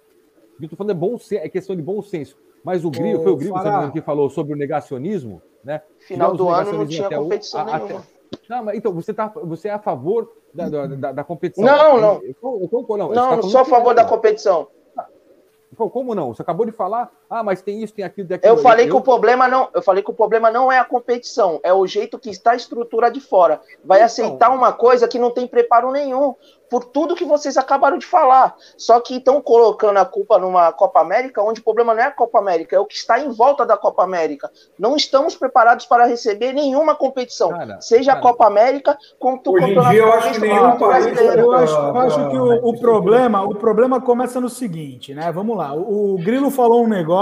Eu 0.61 0.69
tô 0.69 0.77
falando 0.77 0.91
é, 0.91 0.95
bom, 0.95 1.19
é 1.33 1.49
questão 1.49 1.75
de 1.75 1.83
bom 1.83 2.03
senso. 2.03 2.37
Mas 2.63 2.85
o 2.85 2.91
Grilo, 2.91 3.23
foi 3.23 3.33
o 3.33 3.37
Grilo 3.37 3.57
que 3.93 4.03
falou 4.03 4.31
sobre 4.31 4.53
o 4.53 4.57
negacionismo, 4.57 5.43
né? 5.65 5.83
Final 5.99 6.37
do 6.37 6.49
ano 6.49 6.73
não 6.73 6.87
tinha 6.87 7.09
competição 7.11 7.63
o, 7.63 7.65
nenhuma. 7.65 8.01
Até, 8.01 8.07
não, 8.49 8.65
mas 8.65 8.77
então, 8.77 8.93
você, 8.93 9.13
tá, 9.13 9.29
você 9.29 9.69
é 9.69 9.73
a 9.73 9.79
favor 9.79 10.31
da, 10.55 10.69
da, 10.69 11.13
da 11.13 11.25
competição? 11.25 11.65
Não, 11.65 12.01
não. 12.01 12.23
Eu, 12.23 12.37
eu, 12.43 12.69
eu, 12.71 12.97
não, 12.97 13.09
não, 13.09 13.37
não 13.37 13.43
sou 13.43 13.63
a 13.63 13.65
favor 13.65 13.95
da 13.95 14.05
competição. 14.05 14.69
Como 15.75 16.15
não? 16.15 16.35
Você 16.35 16.43
acabou 16.43 16.67
de 16.67 16.73
falar, 16.73 17.11
ah, 17.33 17.43
mas 17.43 17.62
tem 17.62 17.83
isso, 17.83 17.95
tem 17.95 18.05
aquilo, 18.05 18.28
tem 18.28 18.37
aquilo. 18.37 18.57
Eu 18.57 18.62
falei 18.62 18.87
que 18.87 18.95
o 18.95 19.01
problema 19.01 19.49
não, 19.49 19.68
eu 19.72 19.80
falei 19.80 20.03
que 20.03 20.11
o 20.11 20.14
problema 20.14 20.51
não 20.51 20.70
é 20.70 20.78
a 20.78 20.85
competição, 20.85 21.59
é 21.62 21.72
o 21.72 21.87
jeito 21.87 22.18
que 22.18 22.28
está 22.28 22.53
a 22.53 22.57
estrutura 22.57 23.11
de 23.11 23.20
fora. 23.20 23.61
Vai 23.83 23.99
então, 23.99 24.07
aceitar 24.07 24.51
uma 24.51 24.72
coisa 24.72 25.09
que 25.09 25.18
não 25.18 25.30
tem 25.30 25.47
preparo 25.47 25.91
nenhum 25.91 26.35
por 26.72 26.85
tudo 26.85 27.14
que 27.14 27.26
vocês 27.26 27.59
acabaram 27.59 27.99
de 27.99 28.07
falar. 28.07 28.57
Só 28.78 28.99
que 28.99 29.16
estão 29.16 29.43
colocando 29.43 29.99
a 29.99 30.07
culpa 30.07 30.39
numa 30.39 30.72
Copa 30.72 31.01
América, 31.01 31.43
onde 31.43 31.61
o 31.61 31.62
problema 31.64 31.93
não 31.93 32.03
é 32.03 32.07
a 32.07 32.11
Copa 32.11 32.39
América, 32.39 32.74
é 32.74 32.78
o 32.78 32.87
que 32.87 32.95
está 32.95 33.20
em 33.20 33.28
volta 33.28 33.66
da 33.66 33.76
Copa 33.76 34.03
América. 34.03 34.51
Não 34.78 34.97
estamos 34.97 35.37
preparados 35.37 35.85
para 35.85 36.07
receber 36.07 36.55
nenhuma 36.55 36.95
competição, 36.95 37.51
cara, 37.51 37.78
seja 37.83 38.12
cara. 38.12 38.18
a 38.18 38.22
Copa 38.22 38.47
América, 38.47 38.97
quanto 39.18 39.51
o 39.51 39.61
Campeonato 39.61 39.95
eu 39.95 40.12
acho 40.14 40.33
que 40.33 40.39
nenhum 40.41 40.78
país 40.78 41.20
Eu 41.37 41.53
acho, 41.53 41.74
eu 41.74 41.99
acho 41.99 42.30
que 42.30 42.37
o, 42.39 42.68
o, 42.68 42.80
problema, 42.80 43.43
o 43.43 43.55
problema 43.55 44.01
começa 44.01 44.41
no 44.41 44.49
seguinte, 44.49 45.12
né? 45.12 45.30
Vamos 45.30 45.55
lá. 45.55 45.74
O, 45.74 46.14
o 46.14 46.18
Grilo 46.24 46.51
falou 46.51 46.85
um 46.85 46.89
negócio 46.89 47.22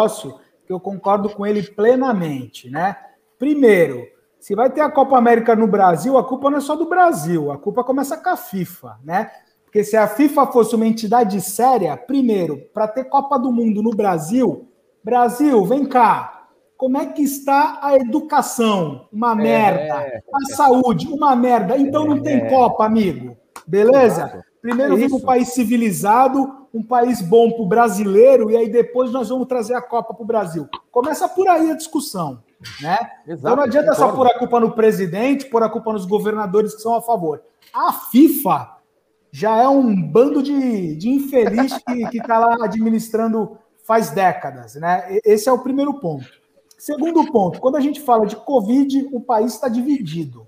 que 0.67 0.73
eu 0.73 0.81
concordo 0.81 1.29
com 1.31 1.47
ele 1.47 1.63
plenamente, 1.63 2.71
né? 2.71 2.97
Primeiro, 3.39 4.07
se 4.39 4.55
vai 4.55 4.71
ter 4.71 4.81
a 4.81 4.91
Copa 4.91 5.19
América 5.19 5.55
no 5.55 5.67
Brasil, 5.67 6.17
a 6.17 6.25
culpa 6.25 6.51
não 6.51 6.59
é 6.59 6.61
só 6.61 6.77
do 6.77 6.89
Brasil, 6.89 7.51
a 7.51 7.59
culpa 7.59 7.85
começa 7.85 8.17
com 8.17 8.29
a 8.29 8.37
FIFA, 8.37 8.99
né? 9.05 9.31
Porque 9.65 9.85
se 9.85 9.97
a 9.97 10.09
FIFA 10.09 10.47
fosse 10.49 10.75
uma 10.75 10.87
entidade 10.87 11.41
séria, 11.41 11.97
primeiro, 11.97 12.59
para 12.75 12.89
ter 12.89 13.05
Copa 13.05 13.39
do 13.39 13.53
Mundo 13.53 13.83
no 13.83 13.91
Brasil, 13.91 14.69
Brasil, 15.03 15.65
vem 15.65 15.87
cá. 15.87 16.49
Como 16.77 16.99
é 16.99 17.07
que 17.07 17.23
está 17.23 17.79
a 17.83 17.95
educação? 17.97 19.07
Uma 19.13 19.33
é, 19.33 19.35
merda. 19.35 20.03
É, 20.03 20.23
a 20.33 20.55
saúde, 20.57 21.07
uma 21.09 21.37
merda. 21.37 21.77
Então 21.77 22.05
não 22.05 22.21
tem 22.21 22.39
é. 22.39 22.49
Copa, 22.49 22.85
amigo. 22.85 23.37
Beleza? 23.67 24.45
Primeiro 24.61 24.97
vem 24.97 25.13
um 25.13 25.21
país 25.21 25.49
civilizado, 25.49 26.60
um 26.73 26.83
país 26.83 27.21
bom 27.21 27.51
para 27.51 27.63
o 27.63 27.69
brasileiro, 27.69 28.51
e 28.51 28.57
aí 28.57 28.69
depois 28.69 29.11
nós 29.11 29.29
vamos 29.29 29.49
trazer 29.49 29.75
a 29.75 29.83
Copa 29.83 30.15
para 30.15 30.23
o 30.23 30.27
Brasil. 30.27 30.69
Começa 30.91 31.29
por 31.29 31.49
aí 31.49 31.71
a 31.71 31.77
discussão. 31.77 32.43
Né? 32.81 32.99
Exato, 33.27 33.41
então 33.41 33.57
não 33.57 33.63
adianta 33.63 33.95
só 33.95 34.13
pôr 34.13 34.27
a 34.27 34.39
culpa 34.39 34.61
no 34.61 34.73
presidente, 34.73 35.47
pôr 35.47 35.63
a 35.63 35.69
culpa 35.69 35.93
nos 35.93 36.05
governadores 36.05 36.75
que 36.75 36.83
são 36.83 36.95
a 36.95 37.03
favor. 37.03 37.43
A 37.73 37.93
FIFA 37.93 38.77
já 39.33 39.57
é 39.57 39.69
um 39.69 40.01
bando 40.03 40.43
de, 40.43 40.97
de 40.97 41.09
infeliz 41.09 41.79
que 42.11 42.19
está 42.19 42.39
lá 42.39 42.65
administrando 42.65 43.57
faz 43.85 44.11
décadas. 44.11 44.75
Né? 44.75 45.19
Esse 45.25 45.49
é 45.49 45.53
o 45.53 45.63
primeiro 45.63 45.95
ponto. 45.95 46.27
Segundo 46.79 47.31
ponto, 47.31 47.61
quando 47.61 47.77
a 47.77 47.81
gente 47.81 48.01
fala 48.01 48.27
de 48.27 48.37
Covid, 48.37 49.09
o 49.13 49.21
país 49.21 49.55
está 49.55 49.69
dividido. 49.69 50.47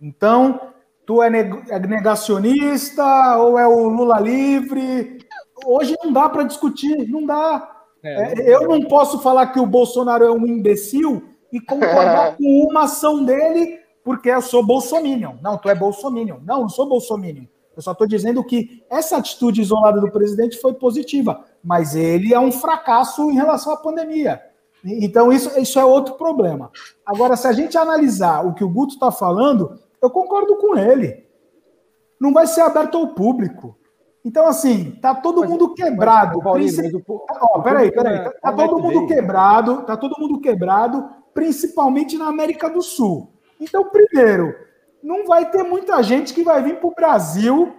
Então, 0.00 0.60
tu 1.06 1.22
é, 1.22 1.28
é 1.28 1.78
negacionista 1.78 3.36
ou 3.38 3.58
é 3.58 3.66
o 3.66 3.88
Lula 3.88 4.18
livre? 4.18 5.18
Hoje 5.66 5.96
não 6.02 6.12
dá 6.12 6.28
para 6.28 6.44
discutir, 6.44 7.08
não 7.08 7.26
dá. 7.26 7.76
É, 8.02 8.40
é 8.40 8.54
eu 8.54 8.68
não 8.68 8.82
posso 8.82 9.18
falar 9.18 9.48
que 9.48 9.58
o 9.58 9.66
Bolsonaro 9.66 10.24
é 10.24 10.30
um 10.30 10.46
imbecil 10.46 11.22
e 11.52 11.60
concordar 11.60 12.36
com 12.38 12.68
uma 12.70 12.84
ação 12.84 13.24
dele 13.24 13.80
porque 14.04 14.30
eu 14.30 14.40
sou 14.40 14.64
bolsominion. 14.64 15.34
Não, 15.42 15.58
tu 15.58 15.68
é 15.68 15.74
bolsominion. 15.74 16.38
Não, 16.44 16.60
não 16.60 16.68
sou 16.68 16.88
bolsominion. 16.88 17.46
Eu 17.76 17.82
só 17.82 17.92
estou 17.92 18.06
dizendo 18.06 18.42
que 18.44 18.84
essa 18.88 19.16
atitude 19.16 19.60
isolada 19.60 20.00
do 20.00 20.10
presidente 20.10 20.58
foi 20.58 20.72
positiva, 20.74 21.44
mas 21.62 21.96
ele 21.96 22.32
é 22.32 22.38
um 22.38 22.52
fracasso 22.52 23.30
em 23.30 23.34
relação 23.34 23.72
à 23.72 23.76
pandemia. 23.76 24.40
Então, 24.84 25.32
isso, 25.32 25.58
isso 25.58 25.78
é 25.78 25.84
outro 25.84 26.14
problema. 26.14 26.70
Agora, 27.04 27.36
se 27.36 27.48
a 27.48 27.52
gente 27.52 27.76
analisar 27.76 28.46
o 28.46 28.54
que 28.54 28.62
o 28.62 28.68
Guto 28.68 28.94
está 28.94 29.10
falando, 29.10 29.78
eu 30.00 30.08
concordo 30.08 30.56
com 30.56 30.76
ele. 30.76 31.26
Não 32.20 32.32
vai 32.32 32.46
ser 32.46 32.60
aberto 32.60 32.96
ao 32.96 33.08
público. 33.08 33.76
Então, 34.26 34.44
assim, 34.48 34.90
tá 35.00 35.14
todo 35.14 35.42
mas, 35.42 35.48
mundo 35.48 35.72
quebrado. 35.72 36.38
Mas, 36.38 36.42
Paulinho, 36.44 36.74
princip... 36.74 37.04
oh, 37.08 37.62
peraí, 37.62 37.92
peraí. 37.92 38.24
Tá, 38.24 38.32
tá 38.42 38.52
todo 38.52 38.80
mundo 38.80 39.06
quebrado, 39.06 39.82
tá 39.82 39.96
todo 39.96 40.18
mundo 40.18 40.40
quebrado, 40.40 41.08
principalmente 41.32 42.18
na 42.18 42.26
América 42.26 42.68
do 42.68 42.82
Sul. 42.82 43.30
Então, 43.60 43.84
primeiro, 43.84 44.52
não 45.00 45.26
vai 45.26 45.48
ter 45.48 45.62
muita 45.62 46.02
gente 46.02 46.34
que 46.34 46.42
vai 46.42 46.60
vir 46.60 46.80
para 46.80 46.88
o 46.88 46.94
Brasil 46.94 47.72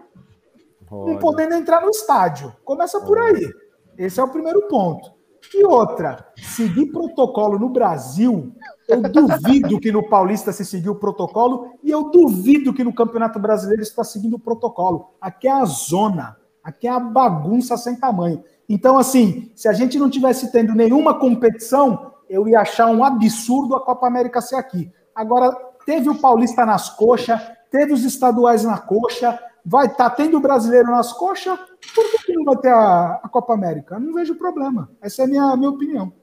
Olha. 0.90 1.12
não 1.12 1.20
podendo 1.20 1.54
entrar 1.54 1.82
no 1.82 1.90
estádio. 1.90 2.56
Começa 2.64 3.02
por 3.02 3.20
aí. 3.20 3.52
Esse 3.98 4.22
é 4.22 4.24
o 4.24 4.30
primeiro 4.30 4.70
ponto. 4.70 5.12
E 5.54 5.66
outra, 5.66 6.32
seguir 6.38 6.94
protocolo 6.94 7.60
no 7.60 7.68
Brasil, 7.68 8.54
eu 8.88 9.02
duvido 9.02 9.80
que 9.80 9.92
no 9.92 10.08
Paulista 10.08 10.54
se 10.54 10.64
seguiu 10.64 10.94
o 10.94 11.00
protocolo 11.00 11.78
e 11.84 11.92
eu 11.92 12.10
duvido 12.10 12.74
que 12.74 12.84
no 12.84 12.94
Campeonato 12.94 13.38
Brasileiro 13.38 13.82
está 13.82 14.04
seguindo 14.04 14.36
o 14.36 14.40
protocolo. 14.40 15.14
Aqui 15.20 15.48
é 15.48 15.52
a 15.52 15.66
zona, 15.66 16.38
aqui 16.64 16.88
é 16.88 16.92
a 16.92 17.00
bagunça 17.00 17.76
sem 17.76 17.96
tamanho. 17.96 18.44
Então, 18.70 18.98
assim, 18.98 19.52
se 19.56 19.68
a 19.68 19.74
gente 19.74 20.00
não 20.00 20.10
tivesse 20.10 20.52
tendo 20.52 20.74
nenhuma 20.74 21.20
competição, 21.20 22.14
eu 22.30 22.48
ia 22.48 22.62
achar 22.62 22.88
um 22.88 23.04
absurdo 23.04 23.76
a 23.76 23.84
Copa 23.84 24.08
América 24.08 24.42
ser 24.42 24.56
aqui. 24.56 24.92
Agora, 25.14 25.52
teve 25.86 26.10
o 26.10 26.20
Paulista 26.20 26.66
nas 26.66 26.90
coxas, 26.90 27.42
teve 27.70 27.92
os 27.92 28.06
estaduais 28.06 28.64
na 28.64 28.78
coxa, 28.78 29.38
vai 29.66 29.88
estar 29.88 30.10
tá 30.10 30.16
tendo 30.16 30.38
o 30.38 30.42
brasileiro 30.42 30.92
nas 30.92 31.12
coxas, 31.12 31.60
por 31.94 32.26
que 32.26 32.34
não 32.34 32.46
vai 32.46 32.58
ter 32.58 32.70
a, 32.70 33.20
a 33.24 33.30
Copa 33.30 33.54
América? 33.54 33.96
Eu 33.96 34.00
não 34.00 34.14
vejo 34.14 34.36
problema. 34.36 34.90
Essa 35.02 35.24
é 35.24 35.26
a 35.26 35.28
minha, 35.28 35.56
minha 35.58 35.70
opinião. 35.70 36.14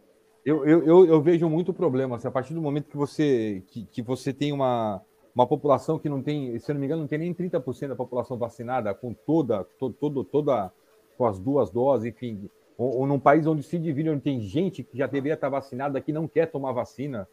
Eu, 0.45 0.65
eu, 0.67 1.07
eu, 1.07 1.23
vejo 1.23 1.49
muito 1.49 1.73
problema. 1.73 2.17
Assim, 2.17 2.29
a 2.29 2.31
partir 2.31 2.53
do 2.53 2.61
momento 2.61 2.91
que 2.91 2.97
você, 2.97 3.63
que, 3.69 3.87
que 3.87 4.03
você 4.03 4.33
tem 4.33 4.53
uma, 4.53 5.01
uma 5.35 5.47
população 5.47 5.99
que 5.99 6.09
não 6.09 6.23
tem, 6.23 6.59
se 6.59 6.71
eu 6.71 6.75
não 6.75 6.81
me 6.81 6.87
engano, 6.87 7.03
não 7.03 7.09
tem 7.09 7.19
nem 7.19 7.33
30% 7.33 7.89
da 7.89 7.97
população 7.97 8.37
vacinada 8.37 8.93
com 8.93 9.15
toda, 9.15 9.65
todo, 9.79 9.95
todo, 9.95 10.25
toda, 10.25 10.71
com 11.17 11.25
as 11.25 11.39
duas 11.39 11.71
doses, 11.71 12.07
enfim, 12.07 12.51
ou, 12.77 12.99
ou 12.99 13.07
num 13.07 13.19
país 13.19 13.47
onde 13.47 13.63
se 13.63 13.79
divide, 13.79 14.11
onde 14.11 14.21
tem 14.21 14.41
gente 14.41 14.83
que 14.83 14.99
já 14.99 15.07
deveria 15.07 15.35
estar 15.35 15.49
vacinada 15.49 16.01
que 16.01 16.13
não 16.13 16.29
quer 16.29 16.51
tomar 16.51 16.73
vacina 16.73 17.27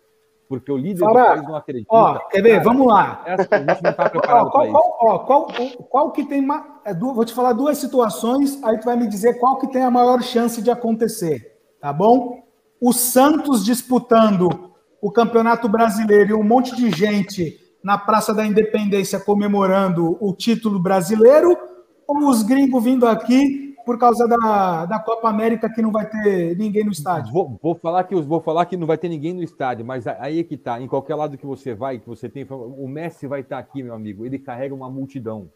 porque 0.51 0.69
o 0.69 0.75
líder 0.75 1.07
do 1.07 1.13
país 1.13 1.43
não 1.43 1.55
acredita. 1.55 1.87
Ó, 1.89 2.19
quer 2.27 2.41
ver? 2.41 2.57
Cara, 2.57 2.63
Vamos 2.65 2.85
lá. 2.85 3.23
Essa, 3.25 3.47
a 3.51 3.59
gente 3.59 3.81
não 3.81 3.91
está 3.91 4.09
preparado 4.09 4.51
para 4.51 4.67
isso. 4.67 4.75
Ó, 4.75 5.19
qual, 5.19 5.47
qual 5.89 6.11
que 6.11 6.25
tem. 6.25 6.45
É, 6.83 6.93
vou 6.93 7.23
te 7.23 7.33
falar 7.33 7.53
duas 7.53 7.77
situações, 7.77 8.61
aí 8.61 8.77
tu 8.77 8.83
vai 8.83 8.97
me 8.97 9.07
dizer 9.07 9.39
qual 9.39 9.57
que 9.57 9.71
tem 9.71 9.81
a 9.81 9.89
maior 9.89 10.21
chance 10.21 10.61
de 10.61 10.69
acontecer, 10.69 11.57
tá 11.79 11.93
bom? 11.93 12.40
O 12.81 12.91
Santos 12.91 13.63
disputando 13.63 14.71
o 14.99 15.11
Campeonato 15.11 15.69
Brasileiro 15.69 16.31
e 16.31 16.33
um 16.33 16.43
monte 16.43 16.75
de 16.75 16.89
gente 16.89 17.59
na 17.83 17.95
Praça 17.95 18.33
da 18.33 18.43
Independência 18.43 19.19
comemorando 19.19 20.17
o 20.19 20.33
título 20.33 20.79
brasileiro, 20.79 21.55
ou 22.07 22.27
os 22.27 22.41
gringos 22.41 22.83
vindo 22.83 23.07
aqui 23.07 23.75
por 23.85 23.99
causa 23.99 24.27
da, 24.27 24.87
da 24.87 24.97
Copa 24.97 25.29
América 25.29 25.69
que 25.69 25.79
não 25.79 25.91
vai 25.91 26.09
ter 26.09 26.57
ninguém 26.57 26.83
no 26.83 26.91
estádio? 26.91 27.31
Vou, 27.31 27.59
vou, 27.61 27.75
falar 27.75 28.03
que, 28.03 28.15
vou 28.15 28.41
falar 28.41 28.65
que 28.65 28.75
não 28.75 28.87
vai 28.87 28.97
ter 28.97 29.09
ninguém 29.09 29.35
no 29.35 29.43
estádio, 29.43 29.85
mas 29.85 30.07
aí 30.07 30.39
é 30.39 30.43
que 30.43 30.57
tá. 30.57 30.81
Em 30.81 30.87
qualquer 30.87 31.13
lado 31.13 31.37
que 31.37 31.45
você 31.45 31.75
vai, 31.75 31.99
que 31.99 32.07
você 32.07 32.27
tem. 32.27 32.47
O 32.49 32.87
Messi 32.87 33.27
vai 33.27 33.41
estar 33.41 33.59
aqui, 33.59 33.83
meu 33.83 33.93
amigo. 33.93 34.25
Ele 34.25 34.39
carrega 34.39 34.73
uma 34.73 34.89
multidão. 34.89 35.51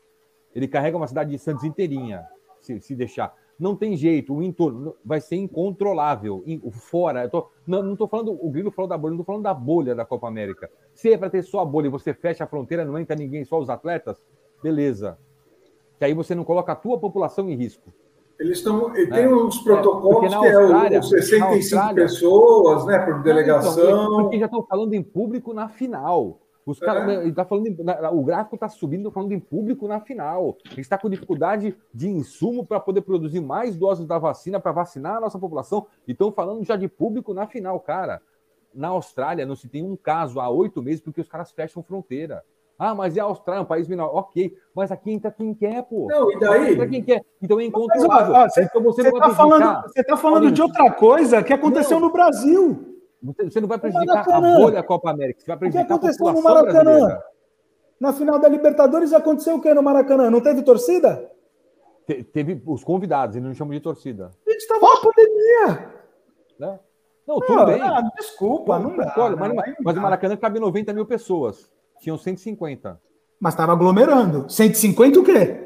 Ele 0.53 0.67
carrega 0.67 0.95
uma 0.95 1.07
cidade 1.07 1.31
de 1.31 1.39
Santos 1.39 1.63
inteirinha, 1.63 2.23
se, 2.61 2.79
se 2.79 2.95
deixar. 2.95 3.33
Não 3.57 3.75
tem 3.75 3.95
jeito, 3.95 4.33
o 4.33 4.43
entorno 4.43 4.95
vai 5.03 5.21
ser 5.21 5.37
incontrolável. 5.37 6.43
O 6.61 6.71
fora, 6.71 7.27
tô, 7.29 7.49
não 7.65 7.93
estou 7.93 8.07
falando, 8.07 8.37
o 8.39 8.49
Grilo 8.49 8.69
falou 8.69 8.89
da 8.89 8.97
bolha, 8.97 9.11
não 9.11 9.21
estou 9.21 9.25
falando 9.25 9.43
da 9.43 9.53
bolha 9.53 9.95
da 9.95 10.03
Copa 10.03 10.27
América. 10.27 10.69
Se 10.93 11.13
é 11.13 11.17
para 11.17 11.29
ter 11.29 11.41
só 11.41 11.61
a 11.61 11.65
bolha 11.65 11.87
e 11.87 11.89
você 11.89 12.13
fecha 12.13 12.43
a 12.43 12.47
fronteira, 12.47 12.83
não 12.83 12.99
entra 12.99 13.15
ninguém, 13.15 13.45
só 13.45 13.57
os 13.59 13.69
atletas, 13.69 14.21
beleza. 14.61 15.17
Que 15.97 16.05
aí 16.05 16.13
você 16.13 16.35
não 16.35 16.43
coloca 16.43 16.73
a 16.73 16.75
tua 16.75 16.99
população 16.99 17.49
em 17.49 17.55
risco. 17.55 17.93
Eles 18.37 18.57
estão. 18.57 18.91
Tem 18.91 19.23
é. 19.23 19.33
uns 19.33 19.59
protocolos 19.59 20.33
é, 20.33 20.39
que 20.39 20.95
é 20.95 20.99
os 20.99 21.09
65 21.09 21.95
pessoas, 21.95 22.85
né, 22.85 22.99
por 22.99 23.23
delegação. 23.23 24.09
Não, 24.09 24.23
porque 24.23 24.39
já 24.39 24.45
estão 24.45 24.63
falando 24.63 24.93
em 24.93 25.01
público 25.01 25.53
na 25.53 25.69
final. 25.69 26.41
Os 26.65 26.79
cara, 26.79 27.27
é. 27.27 27.31
tá 27.31 27.45
falando 27.45 27.67
o 28.11 28.23
gráfico 28.23 28.55
está 28.55 28.67
subindo, 28.67 29.11
falando 29.11 29.33
em 29.33 29.39
público 29.39 29.87
na 29.87 29.99
final. 29.99 30.57
A 30.65 30.69
gente 30.69 30.79
está 30.79 30.97
com 30.97 31.07
dificuldade 31.07 31.77
de 31.93 32.09
insumo 32.09 32.65
para 32.65 32.79
poder 32.79 33.01
produzir 33.01 33.39
mais 33.39 33.75
doses 33.75 34.07
da 34.07 34.17
vacina 34.17 34.59
para 34.59 34.71
vacinar 34.71 35.17
a 35.17 35.21
nossa 35.21 35.37
população. 35.37 35.85
E 36.07 36.11
estão 36.11 36.31
falando 36.31 36.63
já 36.63 36.75
de 36.75 36.87
público 36.87 37.35
na 37.35 37.45
final, 37.45 37.79
cara. 37.79 38.19
Na 38.73 38.87
Austrália 38.87 39.45
não 39.45 39.55
se 39.55 39.69
tem 39.69 39.83
um 39.83 39.95
caso 39.95 40.39
há 40.39 40.49
oito 40.49 40.81
meses 40.81 41.01
porque 41.01 41.21
os 41.21 41.29
caras 41.29 41.51
fecham 41.51 41.83
fronteira. 41.83 42.43
Ah, 42.79 42.95
mas 42.95 43.15
é 43.15 43.21
a 43.21 43.25
Austrália, 43.25 43.61
um 43.61 43.65
país 43.65 43.87
menor. 43.87 44.09
Ok, 44.13 44.57
mas 44.73 44.91
aqui 44.91 45.11
entra 45.11 45.31
quem 45.31 45.53
quer, 45.53 45.83
pô. 45.83 46.07
Não, 46.09 46.31
e 46.31 46.39
daí? 46.39 46.73
Entra 46.73 46.87
quem 46.87 47.03
quer. 47.03 47.23
Então 47.41 47.59
é 47.59 47.65
incontrolável. 47.65 48.33
Mas, 48.33 48.57
ó, 48.57 48.61
então 48.61 48.81
você, 48.81 49.01
está 49.03 49.29
falando, 49.29 49.83
você 49.83 50.03
tá 50.03 50.17
falando 50.17 50.51
de 50.51 50.61
outra 50.61 50.91
coisa 50.91 51.43
que 51.43 51.53
aconteceu 51.53 51.99
não. 51.99 52.07
no 52.07 52.13
Brasil. 52.13 52.94
Você 53.33 53.61
não 53.61 53.67
vai 53.67 53.77
prejudicar 53.77 54.27
a 54.29 54.41
bolha 54.41 54.83
Copa 54.83 55.11
América, 55.11 55.39
você 55.39 55.47
vai 55.47 55.57
prejudicar 55.57 55.83
o 55.83 55.87
que 55.87 55.93
aconteceu 55.93 56.33
no 56.33 56.41
Maracanã? 56.41 56.83
Brasileira. 56.83 57.23
Na 57.99 58.13
final 58.13 58.39
da 58.39 58.49
Libertadores 58.49 59.13
aconteceu 59.13 59.55
o 59.55 59.61
que 59.61 59.73
no 59.73 59.81
Maracanã? 59.81 60.29
Não 60.29 60.41
teve 60.41 60.61
torcida? 60.63 61.31
Te, 62.05 62.23
teve 62.23 62.61
os 62.65 62.83
convidados, 62.83 63.35
eles 63.35 63.47
não 63.47 63.55
chamam 63.55 63.73
de 63.73 63.79
torcida. 63.79 64.31
A 64.45 64.51
gente 64.51 64.61
estava 64.61 64.81
na 64.81 65.01
pandemia. 65.01 65.93
Né? 66.59 66.79
Não, 67.27 67.39
tudo 67.39 67.59
ah, 67.59 67.65
bem. 67.65 67.81
Ah, 67.81 68.01
desculpa, 68.15 68.77
não, 68.77 68.91
não 68.91 68.97
dá. 68.97 69.13
Olha, 69.17 69.35
mas, 69.35 69.53
mas, 69.53 69.75
mas 69.83 69.97
o 69.97 70.01
Maracanã 70.01 70.37
cabe 70.37 70.59
90 70.59 70.93
mil 70.93 71.05
pessoas. 71.05 71.71
Tinham 71.99 72.17
150. 72.17 73.01
Mas 73.39 73.53
estava 73.53 73.71
aglomerando. 73.71 74.47
150 74.49 75.19
o 75.19 75.23
quê? 75.23 75.65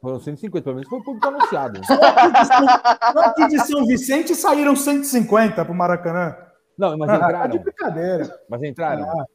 Foram 0.00 0.20
150, 0.20 0.62
pelo 0.62 0.76
menos 0.76 0.88
foi 0.88 0.98
o 1.00 1.04
público 1.04 1.26
anunciado. 1.26 1.80
Só 1.84 3.20
aqui 3.20 3.48
de 3.48 3.58
São 3.66 3.84
Vicente 3.84 4.34
saíram 4.34 4.76
150 4.76 5.64
para 5.64 5.72
o 5.72 5.76
Maracanã. 5.76 6.36
Não, 6.78 6.96
mas 6.98 7.08
ah, 7.10 7.18
tá 7.18 7.26
entraram. 7.26 7.50
de 7.50 7.58
brincadeira. 7.58 8.40
Mas 8.48 8.62
entraram. 8.62 9.04
Ah. 9.04 9.26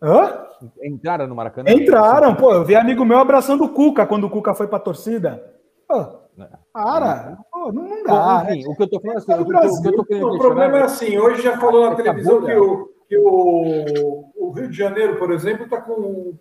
Hã? 0.00 0.46
Entraram 0.82 1.26
no 1.26 1.34
Maracanã? 1.34 1.70
Entraram, 1.70 2.34
pô. 2.34 2.52
Eu 2.52 2.64
vi 2.64 2.74
amigo 2.74 3.04
meu 3.04 3.18
abraçando 3.18 3.64
o 3.64 3.68
Cuca 3.68 4.06
quando 4.06 4.24
o 4.24 4.30
Cuca 4.30 4.54
foi 4.54 4.66
pra 4.66 4.78
torcida. 4.78 5.54
Pô, 5.86 6.20
para. 6.72 7.38
Pô, 7.50 7.72
não, 7.72 7.82
não 7.82 8.02
dá. 8.02 8.46
Enfim, 8.50 8.68
o 8.68 8.76
que 8.76 8.82
eu 8.82 8.90
tô 8.90 9.00
falando 9.00 9.16
é 9.16 9.18
assim, 9.18 9.78
o, 9.78 9.82
que 9.82 9.88
eu 9.88 9.96
tô 9.96 10.04
querendo 10.04 10.26
o 10.26 10.38
problema 10.38 10.78
é 10.78 10.82
assim, 10.82 11.18
hoje 11.18 11.42
já 11.42 11.58
falou 11.58 11.90
na 11.90 11.96
televisão 11.96 12.44
que, 12.44 12.54
o, 12.54 12.90
que 13.08 13.18
o, 13.18 14.30
o 14.36 14.50
Rio 14.52 14.68
de 14.68 14.76
Janeiro, 14.76 15.16
por 15.16 15.32
exemplo, 15.32 15.64
está 15.64 15.80
com. 15.80 16.34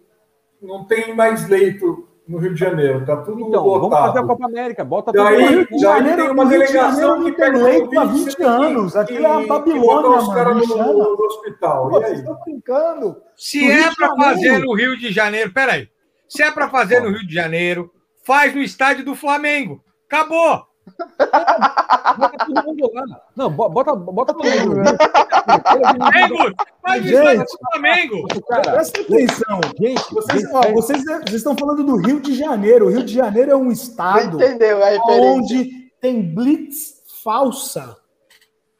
não 0.61 0.85
tem 0.85 1.15
mais 1.15 1.47
leito 1.49 2.06
no 2.27 2.37
Rio 2.37 2.53
de 2.53 2.59
Janeiro. 2.59 3.05
Tá 3.05 3.17
tudo 3.17 3.41
então, 3.41 3.65
lotado. 3.65 3.89
vamos 3.89 3.99
fazer 3.99 4.19
a 4.19 4.23
Copa 4.23 4.45
América. 4.45 4.83
Bota 4.83 5.11
tudo 5.11 5.23
daí 5.23 5.65
tem 5.65 6.29
uma 6.29 6.45
delegação 6.45 7.23
que 7.23 7.31
pega 7.31 7.57
leito 7.57 7.99
há 7.99 8.05
20 8.05 8.43
anos. 8.43 8.95
Aquilo 8.95 9.25
é 9.25 9.43
a 9.43 9.47
Babilônia, 9.47 10.19
os 10.19 10.33
caras 10.33 10.67
no, 10.67 10.77
no, 10.77 10.93
no, 10.93 11.25
hospital. 11.25 11.89
Pô, 11.89 12.01
vocês 12.01 12.19
estão 12.19 12.37
brincando. 12.43 13.15
Se 13.35 13.71
é 13.71 13.93
para 13.95 14.15
fazer 14.15 14.59
no 14.59 14.73
Rio 14.73 14.97
de 14.97 15.11
Janeiro, 15.11 15.51
peraí. 15.53 15.89
Se 16.27 16.43
é 16.43 16.51
para 16.51 16.69
fazer 16.69 17.01
no 17.01 17.09
Rio 17.09 17.25
de 17.25 17.33
Janeiro, 17.33 17.91
faz 18.23 18.53
no 18.53 18.61
estádio 18.61 19.05
do 19.05 19.15
Flamengo. 19.15 19.81
Acabou. 20.07 20.65
Bota 22.17 22.45
todo 22.45 22.65
mundo 22.65 22.91
lá. 22.93 23.21
Não, 23.35 23.49
bota, 23.49 23.95
bota 23.95 24.33
todo 24.33 24.45
mundo. 24.45 24.83
Flamengo! 25.95 26.53
Estádio 27.05 27.45
do 27.45 27.57
Flamengo! 27.71 28.27
Presta 28.47 29.01
atenção. 29.01 29.61
Gente, 29.79 30.13
vocês, 30.13 30.43
ó, 30.53 30.61
vocês, 30.73 31.03
vocês, 31.03 31.33
estão 31.33 31.55
falando 31.57 31.83
do 31.83 31.95
Rio 31.97 32.19
de 32.19 32.35
Janeiro. 32.35 32.87
O 32.87 32.89
Rio 32.89 33.03
de 33.03 33.13
Janeiro 33.13 33.51
é 33.51 33.55
um 33.55 33.71
estado 33.71 34.41
entendeu 34.41 34.83
a 34.83 34.89
onde 35.09 35.89
tem 36.01 36.21
blitz 36.21 37.03
falsa. 37.23 37.97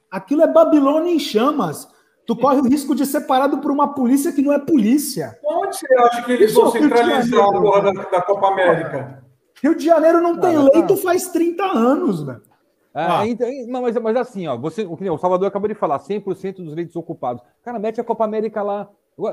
Aquilo 0.10 0.41
é 0.41 0.47
Babilônia 0.47 1.12
em 1.12 1.20
chamas. 1.20 1.88
Tu 2.26 2.36
corre 2.36 2.60
o 2.60 2.68
risco 2.68 2.93
de 2.93 3.05
ser 3.05 3.22
parado 3.22 3.60
por 3.60 3.72
uma 3.72 3.93
polícia 3.93 4.34
que 4.34 4.41
não 4.41 4.51
é 4.51 4.60
polícia. 4.60 5.39
Onde 5.45 5.78
você 5.78 5.93
acha 5.93 6.24
que 6.24 6.32
eles 6.34 6.51
Isso 6.51 6.62
vão 6.62 6.72
centralizar 6.72 7.39
a 7.39 7.51
porra 7.51 7.93
da, 7.93 8.03
da 8.03 8.22
Copa 8.22 8.47
América? 8.47 9.27
Rio 9.62 9.76
de 9.76 9.86
Janeiro 9.86 10.22
não, 10.22 10.39
tem 10.39 10.58
leito 10.58 10.95
tá. 10.95 11.01
faz 11.01 11.30
30 11.30 11.64
anos, 11.64 12.24
velho. 12.24 12.41
É, 12.93 13.03
ah. 13.03 13.28
então, 13.28 13.47
mas, 13.68 13.95
mas 13.97 14.16
assim, 14.16 14.47
ó, 14.47 14.58
você, 14.58 14.84
o 14.84 15.18
Salvador 15.18 15.47
acabou 15.47 15.68
de 15.68 15.76
falar, 15.76 15.99
100% 15.99 16.55
dos 16.55 16.74
leitos 16.74 16.95
ocupados. 16.95 17.43
Cara, 17.62 17.78
mete 17.78 18.01
a 18.01 18.03
Copa 18.03 18.26
América 18.26 18.64
lá. 18.64 18.89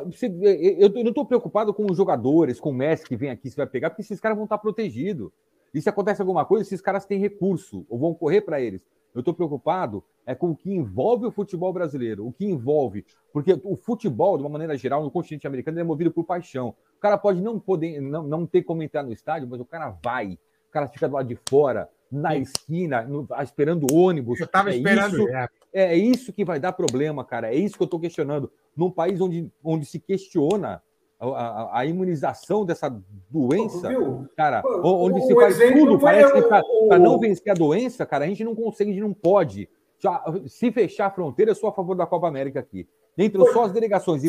Você, 0.06 0.26
eu, 0.26 0.92
eu 0.94 1.02
não 1.02 1.10
estou 1.10 1.24
preocupado 1.24 1.72
com 1.72 1.90
os 1.90 1.96
jogadores, 1.96 2.60
com 2.60 2.70
o 2.70 2.74
Messi 2.74 3.06
que 3.06 3.16
vem 3.16 3.30
aqui, 3.30 3.50
se 3.50 3.56
vai 3.56 3.66
pegar, 3.66 3.90
porque 3.90 4.02
esses 4.02 4.20
caras 4.20 4.36
vão 4.36 4.44
estar 4.44 4.58
protegidos. 4.58 5.30
E 5.72 5.80
se 5.80 5.88
acontece 5.88 6.20
alguma 6.20 6.44
coisa, 6.44 6.62
esses 6.62 6.80
caras 6.80 7.04
têm 7.04 7.18
recurso, 7.18 7.84
ou 7.88 7.98
vão 7.98 8.14
correr 8.14 8.42
para 8.42 8.60
eles. 8.60 8.82
Eu 9.14 9.20
estou 9.20 9.32
preocupado 9.32 10.02
é 10.26 10.34
com 10.34 10.50
o 10.50 10.56
que 10.56 10.72
envolve 10.72 11.26
o 11.26 11.30
futebol 11.30 11.72
brasileiro, 11.72 12.26
o 12.26 12.32
que 12.32 12.44
envolve. 12.44 13.04
Porque 13.32 13.58
o 13.62 13.76
futebol, 13.76 14.36
de 14.36 14.42
uma 14.42 14.50
maneira 14.50 14.76
geral, 14.76 15.02
no 15.02 15.10
continente 15.10 15.46
americano, 15.46 15.78
é 15.78 15.84
movido 15.84 16.10
por 16.10 16.24
paixão. 16.24 16.74
O 16.96 17.00
cara 17.00 17.18
pode 17.18 17.40
não 17.40 17.60
poder, 17.60 18.00
não, 18.00 18.22
não 18.22 18.46
ter 18.46 18.62
como 18.62 18.82
entrar 18.82 19.02
no 19.02 19.12
estádio, 19.12 19.48
mas 19.48 19.60
o 19.60 19.64
cara 19.64 19.96
vai. 20.02 20.38
O 20.68 20.72
cara 20.72 20.88
fica 20.88 21.08
do 21.08 21.14
lado 21.14 21.28
de 21.28 21.38
fora, 21.48 21.88
na 22.10 22.36
esquina, 22.36 23.02
no, 23.02 23.28
esperando 23.42 23.86
o 23.92 23.96
ônibus. 23.96 24.40
Eu 24.40 24.46
estava 24.46 24.70
é 24.70 24.76
esperando. 24.76 25.16
Isso, 25.16 25.28
é. 25.28 25.48
é 25.72 25.96
isso 25.96 26.32
que 26.32 26.44
vai 26.44 26.58
dar 26.58 26.72
problema, 26.72 27.24
cara. 27.24 27.52
É 27.52 27.56
isso 27.56 27.76
que 27.76 27.82
eu 27.82 27.86
estou 27.86 28.00
questionando. 28.00 28.50
Num 28.76 28.90
país 28.90 29.20
onde, 29.20 29.50
onde 29.62 29.84
se 29.84 30.00
questiona 30.00 30.82
a, 31.32 31.40
a, 31.40 31.78
a, 31.80 31.86
imunização 31.86 32.64
dessa 32.64 32.94
doença, 33.30 33.90
cara, 34.36 34.62
onde 34.82 35.20
se 35.22 35.34
faz 35.34 35.58
tudo, 35.58 35.98
parece 35.98 36.32
que 36.32 36.42
para 36.42 36.98
não 36.98 37.18
vencer 37.18 37.52
a 37.52 37.54
doença, 37.54 38.04
cara, 38.04 38.24
a 38.24 38.28
gente 38.28 38.44
não 38.44 38.54
consegue, 38.54 38.90
a 38.90 38.94
gente 38.94 39.02
não 39.02 39.14
pode. 39.14 39.68
Já, 39.98 40.22
se 40.46 40.70
fechar 40.70 41.06
a 41.06 41.10
fronteira, 41.10 41.52
eu 41.52 41.54
sou 41.54 41.68
a 41.68 41.72
favor 41.72 41.94
da 41.94 42.06
Copa 42.06 42.28
América 42.28 42.60
aqui. 42.60 42.86
Dentro 43.16 43.50
só 43.52 43.64
as 43.64 43.72
delegações. 43.72 44.24
E 44.24 44.28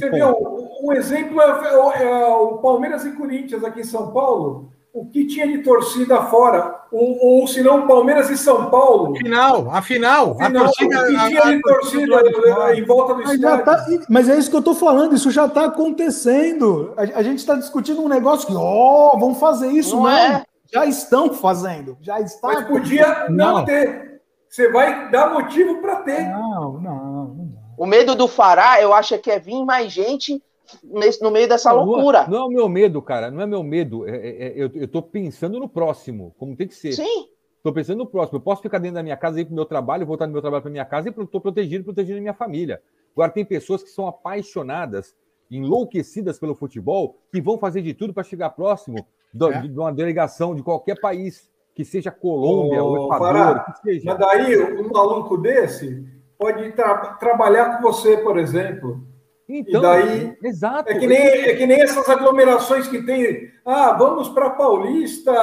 um 0.81 0.91
exemplo 0.93 1.41
é, 1.41 2.03
é, 2.03 2.03
é, 2.03 2.27
o 2.27 2.59
Palmeiras 2.59 3.03
e 3.03 3.11
Corinthians 3.13 3.63
aqui 3.63 3.81
em 3.81 3.83
São 3.83 4.11
Paulo 4.11 4.71
o 4.95 5.05
que 5.05 5.27
tinha 5.27 5.45
de 5.45 5.57
torcida 5.57 6.21
fora, 6.27 6.73
ou, 6.89 7.17
ou 7.21 7.47
se 7.47 7.61
não, 7.61 7.85
Palmeiras 7.85 8.29
e 8.29 8.37
São 8.37 8.69
Paulo. 8.69 9.13
Final, 9.17 9.69
a 9.69 9.81
final, 9.81 10.37
a, 10.39 10.49
torcida, 10.49 11.01
o 11.01 11.05
que 11.07 11.27
tinha 11.27 11.41
de 11.43 11.61
torcida 11.61 12.63
a, 12.63 12.79
em 12.79 12.85
volta 12.85 13.13
do 13.15 13.23
mas 13.23 13.33
estádio. 13.33 13.65
Tá, 13.65 14.05
mas 14.09 14.29
é 14.29 14.37
isso 14.37 14.49
que 14.49 14.55
eu 14.55 14.59
estou 14.59 14.73
falando, 14.73 15.13
isso 15.13 15.29
já 15.29 15.47
está 15.47 15.65
acontecendo. 15.65 16.93
A, 16.95 17.01
a 17.19 17.23
gente 17.23 17.39
está 17.39 17.55
discutindo 17.55 18.01
um 18.01 18.07
negócio 18.07 18.47
que, 18.47 18.55
ó, 18.55 19.11
oh, 19.13 19.19
vamos 19.19 19.37
fazer 19.37 19.67
isso, 19.67 19.97
não, 19.97 20.03
não. 20.03 20.09
É? 20.09 20.45
Já 20.71 20.85
estão 20.85 21.33
fazendo, 21.33 21.97
já 21.99 22.21
está. 22.21 22.47
Mas 22.47 22.65
podia 22.65 23.27
não, 23.27 23.57
não 23.57 23.65
ter. 23.65 24.21
Você 24.47 24.71
vai 24.71 25.11
dar 25.11 25.33
motivo 25.33 25.81
para 25.81 25.97
ter. 25.97 26.21
Não, 26.29 26.79
não, 26.79 26.81
não. 26.81 27.49
O 27.77 27.85
medo 27.85 28.15
do 28.15 28.29
Fará, 28.29 28.81
eu 28.81 28.93
acho 28.93 29.17
que 29.19 29.29
é 29.29 29.39
vir 29.39 29.65
mais 29.65 29.91
gente 29.91 30.41
nesse, 30.83 31.21
no 31.21 31.31
meio 31.31 31.47
dessa 31.47 31.71
não, 31.71 31.83
loucura. 31.83 32.27
Não 32.27 32.37
é 32.37 32.43
o 32.43 32.49
meu 32.49 32.69
medo, 32.69 33.01
cara. 33.01 33.31
Não 33.31 33.41
é 33.41 33.45
meu 33.45 33.63
medo. 33.63 34.07
É, 34.07 34.15
é, 34.15 34.47
é 34.47 34.53
eu, 34.55 34.71
eu 34.73 34.87
tô 34.87 35.01
pensando 35.01 35.59
no 35.59 35.69
próximo, 35.69 36.33
como 36.37 36.55
tem 36.55 36.67
que 36.67 36.75
ser. 36.75 36.93
Sim. 36.93 37.27
Estou 37.57 37.73
pensando 37.73 37.97
no 37.99 38.05
próximo. 38.05 38.37
Eu 38.37 38.41
posso 38.41 38.61
ficar 38.61 38.77
dentro 38.77 38.95
da 38.95 39.03
minha 39.03 39.17
casa, 39.17 39.41
ir 39.41 39.45
para 39.45 39.53
o 39.53 39.55
meu 39.55 39.65
trabalho, 39.65 40.05
voltar 40.05 40.25
do 40.25 40.31
meu 40.31 40.41
trabalho 40.41 40.61
para 40.61 40.71
minha 40.71 40.85
casa 40.85 41.09
e 41.09 41.21
estou 41.21 41.41
protegido, 41.41 41.83
protegendo 41.83 42.19
a 42.19 42.21
minha 42.21 42.33
família. 42.33 42.81
Agora, 43.13 43.31
tem 43.31 43.43
pessoas 43.43 43.81
que 43.81 43.89
são 43.89 44.07
apaixonadas, 44.07 45.15
enlouquecidas 45.49 46.37
pelo 46.37 46.53
futebol, 46.53 47.17
que 47.31 47.41
vão 47.41 47.57
fazer 47.57 47.81
de 47.81 47.93
tudo 47.93 48.13
para 48.13 48.23
chegar 48.23 48.51
próximo 48.51 49.07
do, 49.33 49.51
é. 49.51 49.61
de, 49.61 49.69
de, 49.69 49.79
uma 49.79 49.91
delegação 49.91 50.53
de 50.53 50.61
qualquer 50.61 50.99
país, 50.99 51.49
que 51.73 51.83
seja 51.83 52.11
Colômbia, 52.11 52.83
oh, 52.83 53.05
Equador, 53.05 53.19
Pará, 53.19 53.59
que 53.59 53.81
seja. 53.81 54.05
Mas 54.05 54.19
daí, 54.19 54.63
um 54.79 54.89
maluco 54.89 55.37
desse 55.37 56.05
pode 56.37 56.71
tra 56.73 57.15
trabalhar 57.15 57.77
com 57.77 57.83
você, 57.83 58.17
por 58.17 58.37
exemplo 58.37 59.14
então, 59.47 59.79
e 59.79 59.83
daí, 59.83 60.37
exato. 60.43 60.89
É 60.91 60.97
que, 60.97 61.05
nem, 61.07 61.17
é 61.19 61.55
que 61.55 61.65
nem 61.67 61.81
essas 61.81 62.07
aglomerações 62.09 62.87
que 62.87 63.03
tem. 63.03 63.51
Ah, 63.65 63.93
vamos 63.93 64.29
para 64.29 64.49
Paulista 64.51 65.33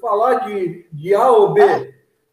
falar 0.00 0.46
de, 0.46 0.86
de 0.92 1.14
A 1.14 1.30
ou 1.30 1.52
B. 1.52 1.60
É. 1.60 1.90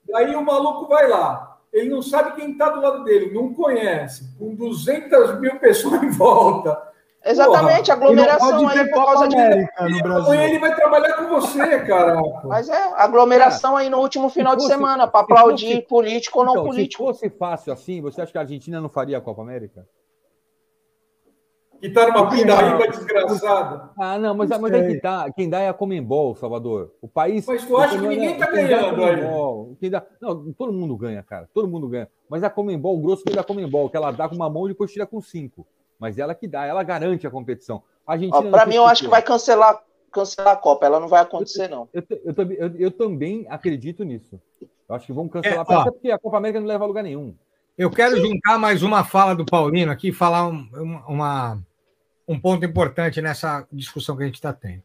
Daí 0.09 0.35
o 0.35 0.41
maluco 0.45 0.87
vai 0.87 1.07
lá. 1.09 1.57
Ele 1.71 1.89
não 1.89 2.01
sabe 2.01 2.35
quem 2.35 2.51
está 2.51 2.69
do 2.69 2.81
lado 2.81 3.03
dele, 3.03 3.33
não 3.33 3.53
conhece. 3.53 4.25
Com 4.37 4.53
200 4.55 5.39
mil 5.39 5.59
pessoas 5.59 6.03
em 6.03 6.09
volta. 6.11 6.79
Exatamente, 7.25 7.87
não 7.87 7.95
aglomeração 7.95 8.67
aí 8.67 8.85
por 8.89 8.93
Copa 8.95 9.05
causa 9.05 9.27
de. 9.29 9.35
América 9.37 9.71
no 9.81 9.85
Amanhã 9.87 10.03
Brasil. 10.03 10.41
ele 10.41 10.59
vai 10.59 10.75
trabalhar 10.75 11.13
com 11.13 11.27
você, 11.29 11.79
cara. 11.87 12.21
Mas 12.43 12.67
é, 12.69 12.83
aglomeração 12.97 13.77
aí 13.77 13.89
no 13.89 13.99
último 13.99 14.29
final 14.29 14.55
de 14.57 14.63
fosse- 14.63 14.73
semana, 14.75 15.07
para 15.07 15.21
se 15.21 15.27
fosse- 15.29 15.41
aplaudir 15.41 15.81
político 15.87 16.39
ou 16.39 16.45
não 16.45 16.51
Então, 16.53 16.63
se 16.65 16.69
político. 16.69 17.03
fosse 17.05 17.29
fácil 17.29 17.71
assim, 17.73 18.01
você 18.01 18.21
acha 18.21 18.31
que 18.31 18.37
a 18.37 18.41
Argentina 18.41 18.81
não 18.81 18.89
faria 18.89 19.17
a 19.17 19.21
Copa 19.21 19.41
América? 19.41 19.85
Que 21.83 21.89
tá 21.89 22.07
numa 22.07 22.29
pindaíba 22.29 22.87
desgraçada. 22.87 23.89
Ah, 23.99 24.17
não, 24.17 24.33
mas, 24.33 24.49
Não 24.49 24.61
mas 24.61 24.71
sei. 24.71 24.87
que 24.87 25.01
tá. 25.01 25.29
Quem 25.33 25.49
dá 25.49 25.59
é 25.59 25.67
a 25.67 25.73
Comembol, 25.73 26.33
Salvador. 26.33 26.93
O 27.01 27.09
país. 27.09 27.45
Mas 27.45 27.65
tu 27.65 27.75
acha 27.75 27.99
que 27.99 28.07
ninguém 28.07 28.37
tá 28.37 28.45
é 28.45 28.47
a 28.47 28.51
ganhando 28.53 29.03
aí? 29.03 29.15
Comembol. 29.17 29.75
Quem 29.81 29.89
dá- 29.89 30.01
Não, 30.21 30.53
todo 30.53 30.71
mundo 30.71 30.95
ganha, 30.95 31.21
cara. 31.21 31.49
Todo 31.53 31.67
mundo 31.67 31.89
ganha. 31.89 32.07
Mas 32.29 32.41
a 32.41 32.49
Comembol, 32.49 32.97
o 32.97 33.01
grosso 33.01 33.23
vem 33.27 33.35
da 33.35 33.43
Comembol, 33.43 33.89
que 33.89 33.97
ela 33.97 34.11
dá 34.11 34.29
com 34.29 34.35
uma 34.35 34.49
mão 34.49 34.65
e 34.65 34.69
depois 34.69 34.93
tira 34.93 35.05
com 35.05 35.19
cinco. 35.19 35.67
Mas 35.99 36.17
ela 36.17 36.33
que 36.33 36.47
dá, 36.47 36.65
ela 36.65 36.83
garante 36.83 37.27
a 37.27 37.29
competição. 37.29 37.83
A 38.07 38.13
Argentina 38.13 38.49
pra 38.49 38.61
tem 38.61 38.69
mim, 38.69 38.75
eu 38.77 38.85
acho 38.85 39.03
que 39.03 39.09
vai 39.09 39.21
cancelar, 39.21 39.83
cancelar 40.09 40.53
a 40.53 40.55
Copa. 40.57 40.85
Ela 40.85 41.01
não 41.01 41.09
vai 41.09 41.21
acontecer, 41.21 41.67
não. 41.67 41.89
Eu, 41.93 42.01
eu, 42.09 42.19
eu 42.27 42.33
também- 42.33 42.57
eu- 42.57 42.75
eu 42.79 42.91
também 42.91 43.45
acredito 43.49 44.05
nisso. 44.05 44.39
Eu 44.87 44.95
acho 44.95 45.05
que 45.05 45.11
vão 45.11 45.27
cancelar, 45.27 45.65
É, 45.69 45.83
porque 45.91 46.11
a 46.11 46.17
Copa 46.17 46.37
América 46.37 46.61
não 46.61 46.67
leva 46.67 46.85
a 46.85 46.87
lugar 46.87 47.03
nenhum. 47.03 47.35
Eu 47.77 47.89
quero 47.89 48.15
juntar 48.21 48.57
mais 48.57 48.83
uma 48.83 49.03
fala 49.03 49.35
do 49.35 49.43
Paulino 49.45 49.91
aqui 49.91 50.09
e 50.09 50.13
falar 50.13 50.47
um, 50.47 50.65
uma- 51.09 51.59
um 52.27 52.39
ponto 52.39 52.65
importante 52.65 53.21
nessa 53.21 53.67
discussão 53.71 54.15
que 54.15 54.23
a 54.23 54.25
gente 54.25 54.35
está 54.35 54.53
tendo. 54.53 54.83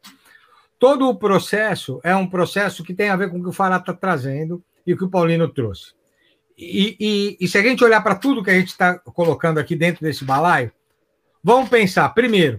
Todo 0.79 1.09
o 1.09 1.15
processo 1.17 2.01
é 2.05 2.15
um 2.15 2.29
processo 2.29 2.85
que 2.85 2.95
tem 2.95 3.09
a 3.11 3.17
ver 3.17 3.31
com 3.31 3.39
o 3.39 3.43
que 3.43 3.49
o 3.49 3.53
Fará 3.53 3.77
está 3.77 3.93
trazendo 3.93 4.63
e 4.87 4.93
o 4.93 4.97
que 4.97 5.05
o 5.05 5.11
Paulino 5.11 5.49
trouxe. 5.49 5.93
E, 6.57 6.97
e- 6.99 7.37
e 7.41 7.49
se 7.49 7.59
a 7.59 7.63
gente 7.63 7.85
olhar 7.85 8.01
para 8.01 8.15
tudo 8.17 8.43
que 8.43 8.51
a 8.51 8.59
gente 8.59 8.69
está 8.69 8.99
colocando 8.99 9.59
aqui 9.59 9.77
dentro 9.77 10.03
desse 10.05 10.25
balaio, 10.25 10.73
vamos 11.43 11.69
pensar, 11.69 12.09
primeiro, 12.11 12.59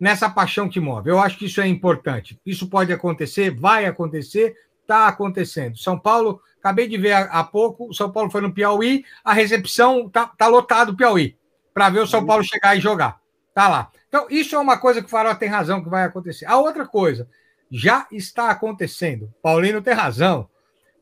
nessa 0.00 0.28
paixão 0.30 0.68
que 0.68 0.80
move. 0.80 1.10
Eu 1.10 1.18
acho 1.18 1.38
que 1.38 1.46
isso 1.46 1.60
é 1.60 1.66
importante. 1.66 2.38
Isso 2.44 2.68
pode 2.68 2.92
acontecer, 2.92 3.50
vai 3.50 3.86
acontecer, 3.86 4.54
está 4.82 5.08
acontecendo. 5.08 5.76
São 5.78 5.98
Paulo, 5.98 6.40
acabei 6.58 6.88
de 6.88 6.96
ver 6.96 7.12
há, 7.12 7.44
pouco, 7.44 7.88
o 7.88 7.94
São 7.94 8.10
Paulo 8.10 8.30
foi 8.30 8.40
no 8.40 8.52
Piauí, 8.52 9.04
a 9.24 9.32
recepção 9.32 10.08
tá, 10.08 10.26
tá 10.26 10.46
lotado 10.46 10.90
o 10.90 10.96
Piauí, 10.96 11.36
para 11.74 11.90
ver 11.90 12.00
o 12.00 12.06
São 12.06 12.24
Paulo 12.24 12.42
chegar 12.42 12.76
e 12.76 12.80
jogar. 12.80 13.20
Tá 13.58 13.66
lá. 13.66 13.90
Então, 14.08 14.28
isso 14.30 14.54
é 14.54 14.58
uma 14.60 14.78
coisa 14.78 15.00
que 15.00 15.08
o 15.08 15.10
Farol 15.10 15.34
tem 15.34 15.48
razão 15.48 15.82
que 15.82 15.90
vai 15.90 16.04
acontecer. 16.04 16.46
A 16.46 16.58
outra 16.58 16.86
coisa, 16.86 17.28
já 17.68 18.06
está 18.12 18.50
acontecendo. 18.50 19.34
Paulino 19.42 19.82
tem 19.82 19.94
razão. 19.94 20.48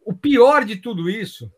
O 0.06 0.14
pior 0.14 0.64
de 0.64 0.76
tudo 0.76 1.10
isso 1.10 1.52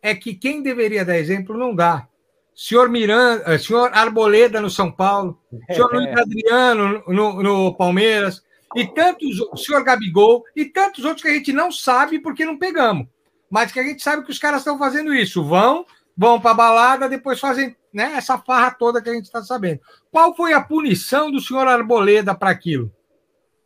é 0.00 0.14
que 0.14 0.32
quem 0.32 0.62
deveria 0.62 1.04
dar 1.04 1.18
exemplo 1.18 1.58
não 1.58 1.74
dá. 1.74 2.08
Senhor 2.54 2.88
Miranda, 2.88 3.52
eh, 3.52 3.58
senhor 3.58 3.90
Arboleda 3.92 4.62
no 4.62 4.70
São 4.70 4.90
Paulo, 4.90 5.38
senhor 5.70 5.92
Luiz 5.92 6.18
Adriano 6.18 7.04
no, 7.06 7.42
no 7.42 7.74
Palmeiras, 7.76 8.42
e 8.74 8.86
tantos, 8.86 9.38
o 9.52 9.58
senhor 9.58 9.84
Gabigol, 9.84 10.42
e 10.56 10.64
tantos 10.64 11.04
outros 11.04 11.20
que 11.20 11.28
a 11.28 11.34
gente 11.34 11.52
não 11.52 11.70
sabe 11.70 12.18
porque 12.18 12.46
não 12.46 12.56
pegamos. 12.56 13.06
Mas 13.50 13.72
que 13.72 13.78
a 13.78 13.84
gente 13.84 14.02
sabe 14.02 14.24
que 14.24 14.30
os 14.30 14.38
caras 14.38 14.62
estão 14.62 14.78
fazendo 14.78 15.12
isso. 15.12 15.44
Vão, 15.44 15.84
vão 16.16 16.40
para 16.40 16.52
a 16.52 16.54
balada, 16.54 17.10
depois 17.10 17.38
fazem 17.38 17.76
né, 17.92 18.14
essa 18.16 18.38
farra 18.38 18.70
toda 18.72 19.02
que 19.02 19.08
a 19.08 19.14
gente 19.14 19.24
está 19.24 19.42
sabendo. 19.42 19.80
Qual 20.10 20.34
foi 20.34 20.52
a 20.52 20.60
punição 20.60 21.30
do 21.30 21.40
senhor 21.40 21.66
Arboleda 21.66 22.34
para 22.34 22.50
aquilo? 22.50 22.92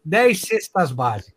Dez 0.05 0.41
cestas 0.43 0.93
básicas. 0.93 1.35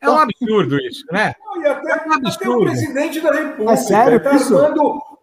É 0.00 0.08
um 0.08 0.18
absurdo 0.18 0.78
isso, 0.78 1.04
né? 1.10 1.34
Não, 1.44 1.60
e 1.62 1.66
até, 1.66 1.90
É 1.90 1.94
um 1.94 1.96
até 1.96 2.08
o 2.08 2.14
absurdo. 2.14 2.64
presidente 2.66 3.20
da 3.20 3.32
República 3.32 3.72
É 3.72 3.76
sério 3.76 4.16
está 4.18 4.32
isso? 4.34 4.54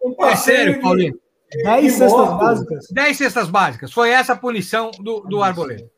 um 0.04 0.24
É 0.24 0.36
sério, 0.36 0.74
de- 0.74 0.80
Paulinho. 0.80 1.18
de 1.50 1.62
10 1.62 1.92
cestas 1.92 2.12
moto. 2.12 2.38
básicas. 2.38 2.86
Dez 2.90 3.16
cestas 3.16 3.48
básicas. 3.48 3.92
Foi 3.92 4.10
essa 4.10 4.34
a 4.34 4.36
punição 4.36 4.90
do, 5.00 5.20
do 5.20 5.42
Arboleda. 5.42 5.88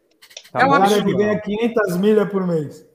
Tá 0.53 0.61
É 0.61 0.65
um 0.65 0.69
bom, 0.69 0.75
O 0.77 0.79
cara 0.79 0.85
absurdo. 0.85 1.07
que 1.11 1.17
ganha 1.17 1.41
500 1.41 1.97
milhas 1.97 2.29
por 2.31 2.47
mês. 2.47 2.87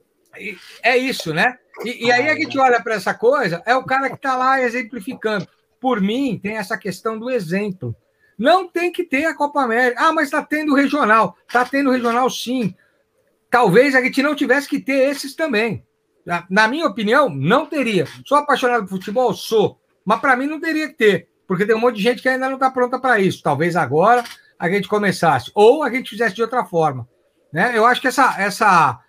É 0.81 0.97
isso, 0.97 1.33
né? 1.33 1.57
E, 1.83 2.07
e 2.07 2.11
aí 2.11 2.29
a 2.29 2.35
gente 2.35 2.57
olha 2.57 2.81
para 2.81 2.95
essa 2.95 3.13
coisa, 3.13 3.61
é 3.65 3.75
o 3.75 3.83
cara 3.83 4.09
que 4.09 4.15
está 4.15 4.35
lá 4.37 4.61
exemplificando. 4.61 5.47
Por 5.83 5.99
mim, 5.99 6.39
tem 6.41 6.55
essa 6.55 6.77
questão 6.77 7.19
do 7.19 7.29
exemplo. 7.29 7.93
Não 8.37 8.69
tem 8.69 8.89
que 8.89 9.03
ter 9.03 9.25
a 9.25 9.35
Copa 9.35 9.61
América. 9.61 10.01
Ah, 10.01 10.13
mas 10.13 10.27
está 10.27 10.41
tendo 10.41 10.73
regional. 10.73 11.35
Está 11.45 11.65
tendo 11.65 11.91
regional, 11.91 12.29
sim. 12.29 12.73
Talvez 13.51 13.93
a 13.93 14.01
gente 14.01 14.23
não 14.23 14.33
tivesse 14.33 14.65
que 14.65 14.79
ter 14.79 15.09
esses 15.09 15.35
também. 15.35 15.85
Na, 16.49 16.69
minha 16.69 16.87
opinião, 16.87 17.27
não 17.27 17.65
teria. 17.65 18.07
Sou 18.25 18.37
apaixonado 18.37 18.83
por 18.83 18.91
futebol? 18.91 19.33
Sou. 19.33 19.77
Mas 20.05 20.21
para 20.21 20.37
mim 20.37 20.47
não 20.47 20.57
teria 20.57 20.87
que 20.87 20.93
ter. 20.93 21.27
Porque 21.45 21.65
tem 21.65 21.75
um 21.75 21.79
monte 21.79 21.97
de 21.97 22.03
gente 22.03 22.21
que 22.21 22.29
ainda 22.29 22.47
não 22.47 22.55
está 22.55 22.71
pronta 22.71 22.97
para 22.97 23.19
isso. 23.19 23.43
Talvez 23.43 23.75
agora 23.75 24.23
a 24.57 24.69
gente 24.69 24.87
começasse. 24.87 25.51
Ou 25.53 25.83
a 25.83 25.91
gente 25.91 26.11
fizesse 26.11 26.33
de 26.33 26.41
outra 26.41 26.63
forma. 26.63 27.05
Né? 27.51 27.77
Eu 27.77 27.85
acho 27.85 27.99
que 27.99 28.07
essa, 28.07 28.41
essa 28.41 29.01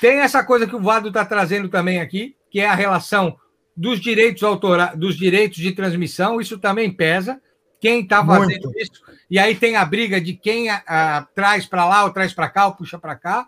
tem 0.00 0.20
essa 0.20 0.42
coisa 0.42 0.66
que 0.66 0.74
o 0.74 0.80
Vado 0.80 1.08
está 1.08 1.22
trazendo 1.22 1.68
também 1.68 2.00
aqui, 2.00 2.34
que 2.50 2.60
é 2.60 2.66
a 2.66 2.74
relação 2.74 3.36
dos 3.78 4.00
direitos 4.00 4.42
autorais, 4.42 4.98
dos 4.98 5.16
direitos 5.16 5.58
de 5.58 5.70
transmissão, 5.70 6.40
isso 6.40 6.58
também 6.58 6.90
pesa. 6.90 7.40
Quem 7.80 8.00
está 8.00 8.26
fazendo 8.26 8.64
Muito. 8.64 8.72
isso? 8.76 9.00
E 9.30 9.38
aí 9.38 9.54
tem 9.54 9.76
a 9.76 9.84
briga 9.84 10.20
de 10.20 10.34
quem 10.34 10.68
a, 10.68 10.82
a, 10.84 11.22
traz 11.32 11.64
para 11.64 11.86
lá, 11.86 12.04
ou 12.04 12.10
traz 12.10 12.32
para 12.32 12.48
cá, 12.48 12.66
ou 12.66 12.74
puxa 12.74 12.98
para 12.98 13.14
cá, 13.14 13.46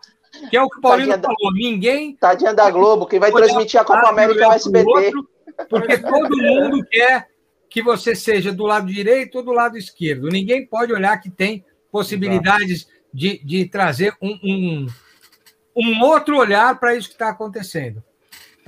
que 0.48 0.56
é 0.56 0.62
o 0.62 0.68
que 0.70 0.78
o 0.78 0.80
Paulino 0.80 1.08
Tadinha 1.08 1.18
da- 1.18 1.34
falou. 1.34 1.52
Ninguém 1.52 2.14
Tadinha 2.14 2.54
da 2.54 2.70
Globo, 2.70 3.06
quem 3.06 3.18
vai 3.18 3.32
transmitir 3.32 3.80
a 3.80 3.84
Copa 3.84 4.08
América 4.08 4.44
é 4.44 4.46
o 4.46 4.52
SBT. 4.52 4.88
outro, 4.88 5.28
porque 5.68 5.98
todo 5.98 6.36
mundo 6.36 6.86
quer 6.88 7.26
que 7.68 7.82
você 7.82 8.14
seja 8.14 8.52
do 8.52 8.64
lado 8.64 8.86
direito 8.86 9.38
ou 9.38 9.44
do 9.44 9.52
lado 9.52 9.76
esquerdo. 9.76 10.28
Ninguém 10.28 10.64
pode 10.64 10.92
olhar 10.92 11.16
que 11.18 11.28
tem 11.28 11.64
possibilidades 11.90 12.86
de, 13.12 13.44
de 13.44 13.64
trazer 13.68 14.14
um, 14.22 14.38
um, 14.44 14.86
um 15.76 16.02
outro 16.04 16.36
olhar 16.38 16.78
para 16.78 16.94
isso 16.94 17.08
que 17.08 17.14
está 17.14 17.30
acontecendo. 17.30 18.00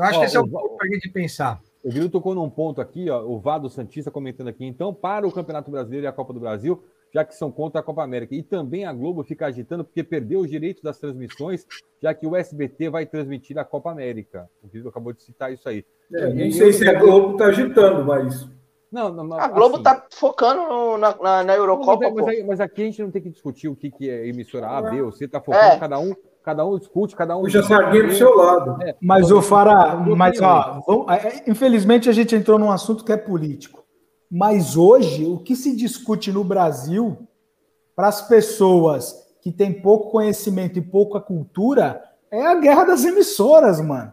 Eu 0.03 0.09
acho 0.09 0.17
Ó, 0.19 0.21
que 0.21 0.27
esse 0.27 0.37
é 0.37 0.41
o 0.41 0.45
um 0.45 0.49
ponto 0.49 0.77
para 0.77 0.87
a 0.87 0.91
gente 0.91 1.09
pensar. 1.11 1.61
O 1.85 1.89
Guilherme 1.89 2.11
tocou 2.11 2.35
num 2.35 2.51
ponto 2.51 2.81
aqui, 2.81 3.09
ó, 3.09 3.23
o 3.25 3.39
Vado 3.39 3.69
Santista 3.71 4.11
comentando 4.11 4.49
aqui. 4.49 4.65
Então, 4.65 4.93
para 4.93 5.27
o 5.27 5.33
Campeonato 5.33 5.71
Brasileiro 5.71 6.05
e 6.07 6.09
a 6.09 6.13
Copa 6.13 6.33
do 6.33 6.41
Brasil, 6.41 6.83
já 7.15 7.25
que 7.25 7.35
são 7.37 7.51
contra 7.53 7.81
a 7.81 7.85
Copa 7.85 8.03
América. 8.03 8.35
E 8.35 8.43
também 8.43 8.85
a 8.85 8.93
Globo 8.93 9.23
fica 9.23 9.47
agitando 9.47 9.85
porque 9.85 10.03
perdeu 10.03 10.41
os 10.41 10.51
direitos 10.51 10.83
das 10.83 10.99
transmissões, 10.99 11.67
já 12.01 12.13
que 12.15 12.27
o 12.27 12.35
SBT 12.35 12.89
vai 12.89 13.07
transmitir 13.07 13.59
a 13.59 13.65
Copa 13.65 13.91
América. 13.91 14.49
O 14.63 14.67
Guilherme 14.67 14.89
acabou 14.89 15.13
de 15.13 15.23
citar 15.23 15.53
isso 15.53 15.69
aí. 15.69 15.85
É, 16.13 16.29
nem 16.33 16.49
e 16.49 16.53
sei 16.53 16.69
eu- 16.69 16.73
se 16.73 16.89
a 16.89 16.99
Globo 16.99 17.33
está 17.33 17.47
agitando, 17.47 18.05
mas. 18.05 18.49
Não, 18.91 19.11
não, 19.11 19.25
não, 19.25 19.41
A 19.41 19.49
Globo 19.49 19.77
assim, 19.77 19.85
tá 19.85 20.07
focando 20.13 20.63
no- 20.69 20.99
na, 20.99 21.11
na, 21.17 21.23
na 21.23 21.45
Não, 21.45 21.55
Eurocopa, 21.55 22.11
mas, 22.11 22.25
mas 22.27 22.47
mas 22.47 22.61
aqui 22.61 22.83
a 22.83 22.85
gente 22.87 23.03
não 23.03 23.11
tem 23.11 23.23
que 23.23 23.31
discutir 23.31 23.69
o 23.69 23.75
que, 23.77 23.91
que 23.91 24.11
é 24.11 24.27
emissora 24.29 24.67
A, 24.69 24.83
B 24.83 25.01
ou 25.01 25.11
C, 25.13 25.27
tá 25.27 25.41
focando, 25.41 25.65
É. 25.65 25.79
cada 25.79 25.99
um, 25.99 26.15
cada 26.43 26.65
um 26.67 26.79
discute, 26.79 27.15
cada 27.17 27.37
um. 27.37 27.43
Puxa 27.43 27.63
sardinha 27.63 28.05
pro 28.05 28.15
seu 28.17 28.37
lado. 28.37 28.79
Mas, 29.01 29.27
Então, 29.27 29.39
o 29.39 29.43
Fará, 29.43 29.99
então, 30.03 30.17
mas 30.17 30.41
ó, 30.41 30.81
vamos- 30.87 31.07
é, 31.09 31.29
é, 31.29 31.45
infelizmente 31.47 32.09
a 32.09 32.13
gente 32.13 32.35
entrou 32.35 32.59
num 32.59 32.71
assunto 32.71 33.05
que 33.05 33.13
é 33.13 33.17
político. 33.17 33.83
Mas 34.31 34.77
hoje, 34.77 35.27
o 35.27 35.39
que 35.39 35.55
se 35.55 35.77
discute 35.77 36.33
no 36.33 36.43
Brasil, 36.43 37.19
para 37.95 38.09
as 38.09 38.23
pessoas 38.27 39.15
que 39.43 39.53
têm 39.53 39.73
pouco 39.83 40.11
conhecimento 40.11 40.79
e 40.79 40.83
pouca 40.83 41.21
cultura, 41.21 42.03
é 42.31 42.47
a 42.47 42.55
guerra 42.55 42.85
das 42.85 43.05
emissoras, 43.05 43.81
mano. 43.81 44.13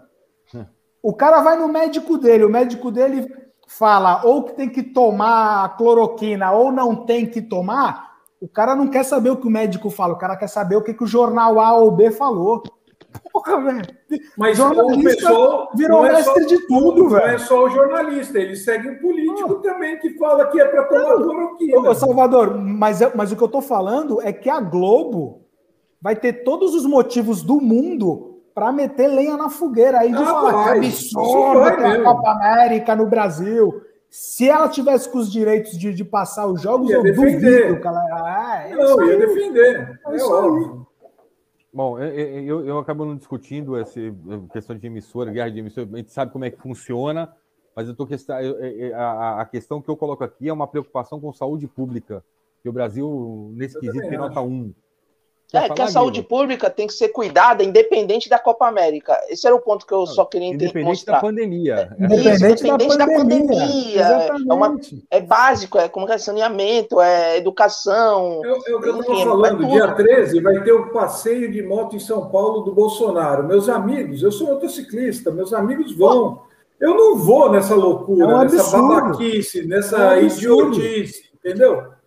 O 1.01 1.13
cara 1.13 1.41
vai 1.41 1.57
no 1.57 1.67
médico 1.69 2.17
dele, 2.17 2.43
o 2.43 2.49
médico 2.49 2.91
dele 2.91 3.25
fala 3.67 4.21
ou 4.25 4.43
que 4.43 4.53
tem 4.53 4.67
que 4.67 4.83
tomar 4.83 5.77
cloroquina 5.77 6.51
ou 6.51 6.71
não 6.71 7.05
tem 7.05 7.25
que 7.25 7.41
tomar. 7.41 8.08
O 8.41 8.47
cara 8.47 8.75
não 8.75 8.87
quer 8.87 9.03
saber 9.03 9.29
o 9.31 9.37
que 9.37 9.47
o 9.47 9.51
médico 9.51 9.89
fala, 9.89 10.13
o 10.13 10.17
cara 10.17 10.35
quer 10.37 10.47
saber 10.47 10.75
o 10.77 10.81
que, 10.83 10.93
que 10.93 11.03
o 11.03 11.07
jornal 11.07 11.59
A 11.59 11.73
ou 11.75 11.91
B 11.91 12.09
falou. 12.11 12.63
Porra, 13.33 13.59
velho. 13.61 13.81
Mas 14.37 14.59
o 14.59 14.61
Jornalista 14.61 15.67
virou 15.75 16.05
é 16.05 16.13
mestre 16.13 16.41
só- 16.43 16.47
de 16.47 16.67
tudo, 16.67 17.09
Não 17.09 17.17
é 17.17 17.21
velho. 17.27 17.39
só 17.39 17.63
o 17.65 17.69
jornalista, 17.69 18.37
ele 18.37 18.55
segue 18.55 18.87
um 18.89 18.99
político 18.99 19.55
também 19.55 19.97
que 19.99 20.11
fala 20.17 20.45
que 20.47 20.59
é 20.61 20.65
para 20.65 20.83
tomar 20.83 21.15
cloroquina. 21.15 21.79
Ô, 21.79 21.93
Salvador, 21.95 22.55
mas, 22.57 22.99
mas 23.15 23.31
o 23.31 23.35
que 23.35 23.43
eu 23.43 23.47
tô 23.47 23.61
falando 23.61 24.21
é 24.21 24.31
que 24.31 24.49
a 24.49 24.59
Globo 24.59 25.41
vai 26.01 26.15
ter 26.15 26.43
todos 26.43 26.75
os 26.75 26.85
motivos 26.85 27.41
do 27.41 27.59
mundo 27.59 28.41
para 28.53 28.71
meter 28.71 29.07
lenha 29.07 29.35
na 29.35 29.49
fogueira 29.49 29.99
aí 29.99 30.11
de 30.11 30.21
Ah, 30.21 30.25
falar 30.25 30.51
vai. 30.51 30.79
que 30.81 30.85
absurdo 30.87 31.63
ter 31.77 31.85
a. 31.99 32.03
Copa 32.03 32.29
América 32.31 32.95
no 32.95 33.05
Brasil. 33.07 33.81
Se 34.09 34.49
ela 34.49 34.67
tivesse 34.67 35.07
com 35.09 35.19
os 35.19 35.31
direitos 35.31 35.77
de, 35.77 35.93
de 35.93 36.03
passar 36.03 36.47
os 36.47 36.61
jogos, 36.61 36.89
Ia 36.89 36.97
eu 36.97 37.03
defender. 37.03 37.61
duvido 37.67 37.81
que 37.81 37.87
ela. 37.87 37.99
Ah, 38.11 38.63
é 38.67 38.75
Não, 38.75 39.05
ia 39.05 39.17
defender. 39.19 39.99
É 40.05 40.11
É 40.11 40.15
isso 40.15 40.25
aí. 40.25 40.31
óbvio. 40.45 40.87
Bom, 41.71 41.99
eu, 41.99 42.09
eu, 42.43 42.65
eu- 42.67 42.77
acabo 42.79 43.05
não 43.05 43.15
discutindo 43.15 43.77
essa 43.77 43.99
questão 44.51 44.75
de 44.75 44.87
emissora, 44.87 45.29
guerra 45.31 45.51
de 45.51 45.59
emissora, 45.59 45.87
a 45.93 45.97
gente 45.97 46.11
sabe 46.11 46.31
como 46.31 46.43
é 46.43 46.49
que 46.49 46.57
funciona, 46.59 47.31
mas 47.75 47.87
eu 47.87 47.95
tô 47.95 48.07
questão, 48.07 48.35
a, 48.95 49.41
a 49.41 49.45
questão 49.45 49.79
que 49.79 49.87
eu 49.87 49.95
coloco 49.95 50.23
aqui 50.23 50.49
é 50.49 50.53
uma 50.53 50.65
preocupação 50.67 51.19
com 51.19 51.31
saúde 51.31 51.67
pública, 51.67 52.23
que 52.63 52.67
o 52.69 52.73
Brasil, 52.73 53.51
nesse 53.53 53.75
Eu 53.75 53.81
quesito, 53.81 54.09
tem 54.09 54.17
nota 54.17 54.41
1. 54.41 54.73
É 55.53 55.67
que 55.67 55.81
a 55.81 55.87
saúde 55.87 56.21
pública 56.21 56.69
tem 56.69 56.85
que 56.85 56.93
ser 56.93 57.09
cuidada 57.09 57.63
independente 57.63 58.29
da 58.29 58.37
Copa 58.37 58.67
América. 58.67 59.19
Esse 59.29 59.47
era 59.47 59.55
o 59.55 59.59
ponto 59.59 59.85
que 59.85 59.93
eu 59.93 60.05
só 60.05 60.23
queria 60.23 60.47
entender. 60.47 60.65
Independente 60.65 60.89
mostrar. 60.89 61.15
da 61.15 61.21
pandemia. 61.21 61.95
Isso, 61.97 62.03
independente, 62.05 62.67
independente 62.67 62.97
da 62.97 63.07
pandemia. 63.07 64.01
É, 64.01 64.53
uma, 64.53 64.79
é, 65.09 65.21
básico, 65.21 65.79
é 65.79 65.89
como 65.89 66.07
é 66.11 66.17
saneamento, 66.19 67.01
é 67.01 67.37
educação. 67.37 68.41
Eu, 68.43 68.61
eu 68.67 68.99
estava 68.99 69.23
falando, 69.23 69.67
dia 69.67 69.91
13 69.91 70.39
vai 70.39 70.63
ter 70.63 70.71
o 70.71 70.91
passeio 70.91 71.51
de 71.51 71.63
moto 71.63 71.95
em 71.95 71.99
São 71.99 72.29
Paulo 72.29 72.61
do 72.61 72.71
Bolsonaro. 72.71 73.47
Meus 73.47 73.67
amigos, 73.69 74.21
eu 74.21 74.31
sou 74.31 74.47
motociclista, 74.47 75.31
meus 75.31 75.51
amigos 75.51 75.95
vão. 75.95 76.43
Eu 76.79 76.95
não 76.95 77.17
vou 77.17 77.51
nessa 77.51 77.75
loucura, 77.75 78.31
é 78.31 78.35
um 78.35 78.39
nessa 78.39 78.77
babaquice, 78.77 79.67
nessa 79.67 79.97
é 80.15 80.21
um 80.21 80.27
idiotice, 80.27 81.23
entendeu? 81.33 81.98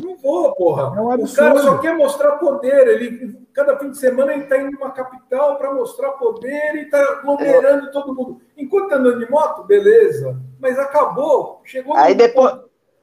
Não 0.00 0.16
vou, 0.16 0.54
porra. 0.54 0.96
É 0.96 1.00
um 1.00 1.24
o 1.24 1.34
cara 1.34 1.58
só 1.58 1.78
quer 1.78 1.96
mostrar 1.96 2.32
poder. 2.32 2.88
Ele, 2.88 3.38
cada 3.52 3.78
fim 3.78 3.90
de 3.90 3.98
semana 3.98 4.32
ele 4.32 4.44
está 4.44 4.56
indo 4.58 4.70
numa 4.70 4.90
capital 4.90 5.56
para 5.56 5.74
mostrar 5.74 6.12
poder 6.12 6.76
e 6.76 6.82
está 6.82 7.02
aglomerando 7.02 7.88
é. 7.88 7.90
todo 7.90 8.14
mundo. 8.14 8.40
Enquanto 8.56 8.84
está 8.84 8.96
andando 8.96 9.18
de 9.18 9.30
moto, 9.30 9.64
beleza. 9.64 10.40
Mas 10.60 10.78
acabou. 10.78 11.60
Chegou 11.64 11.96
Aí 11.96 12.14
depois, 12.14 12.54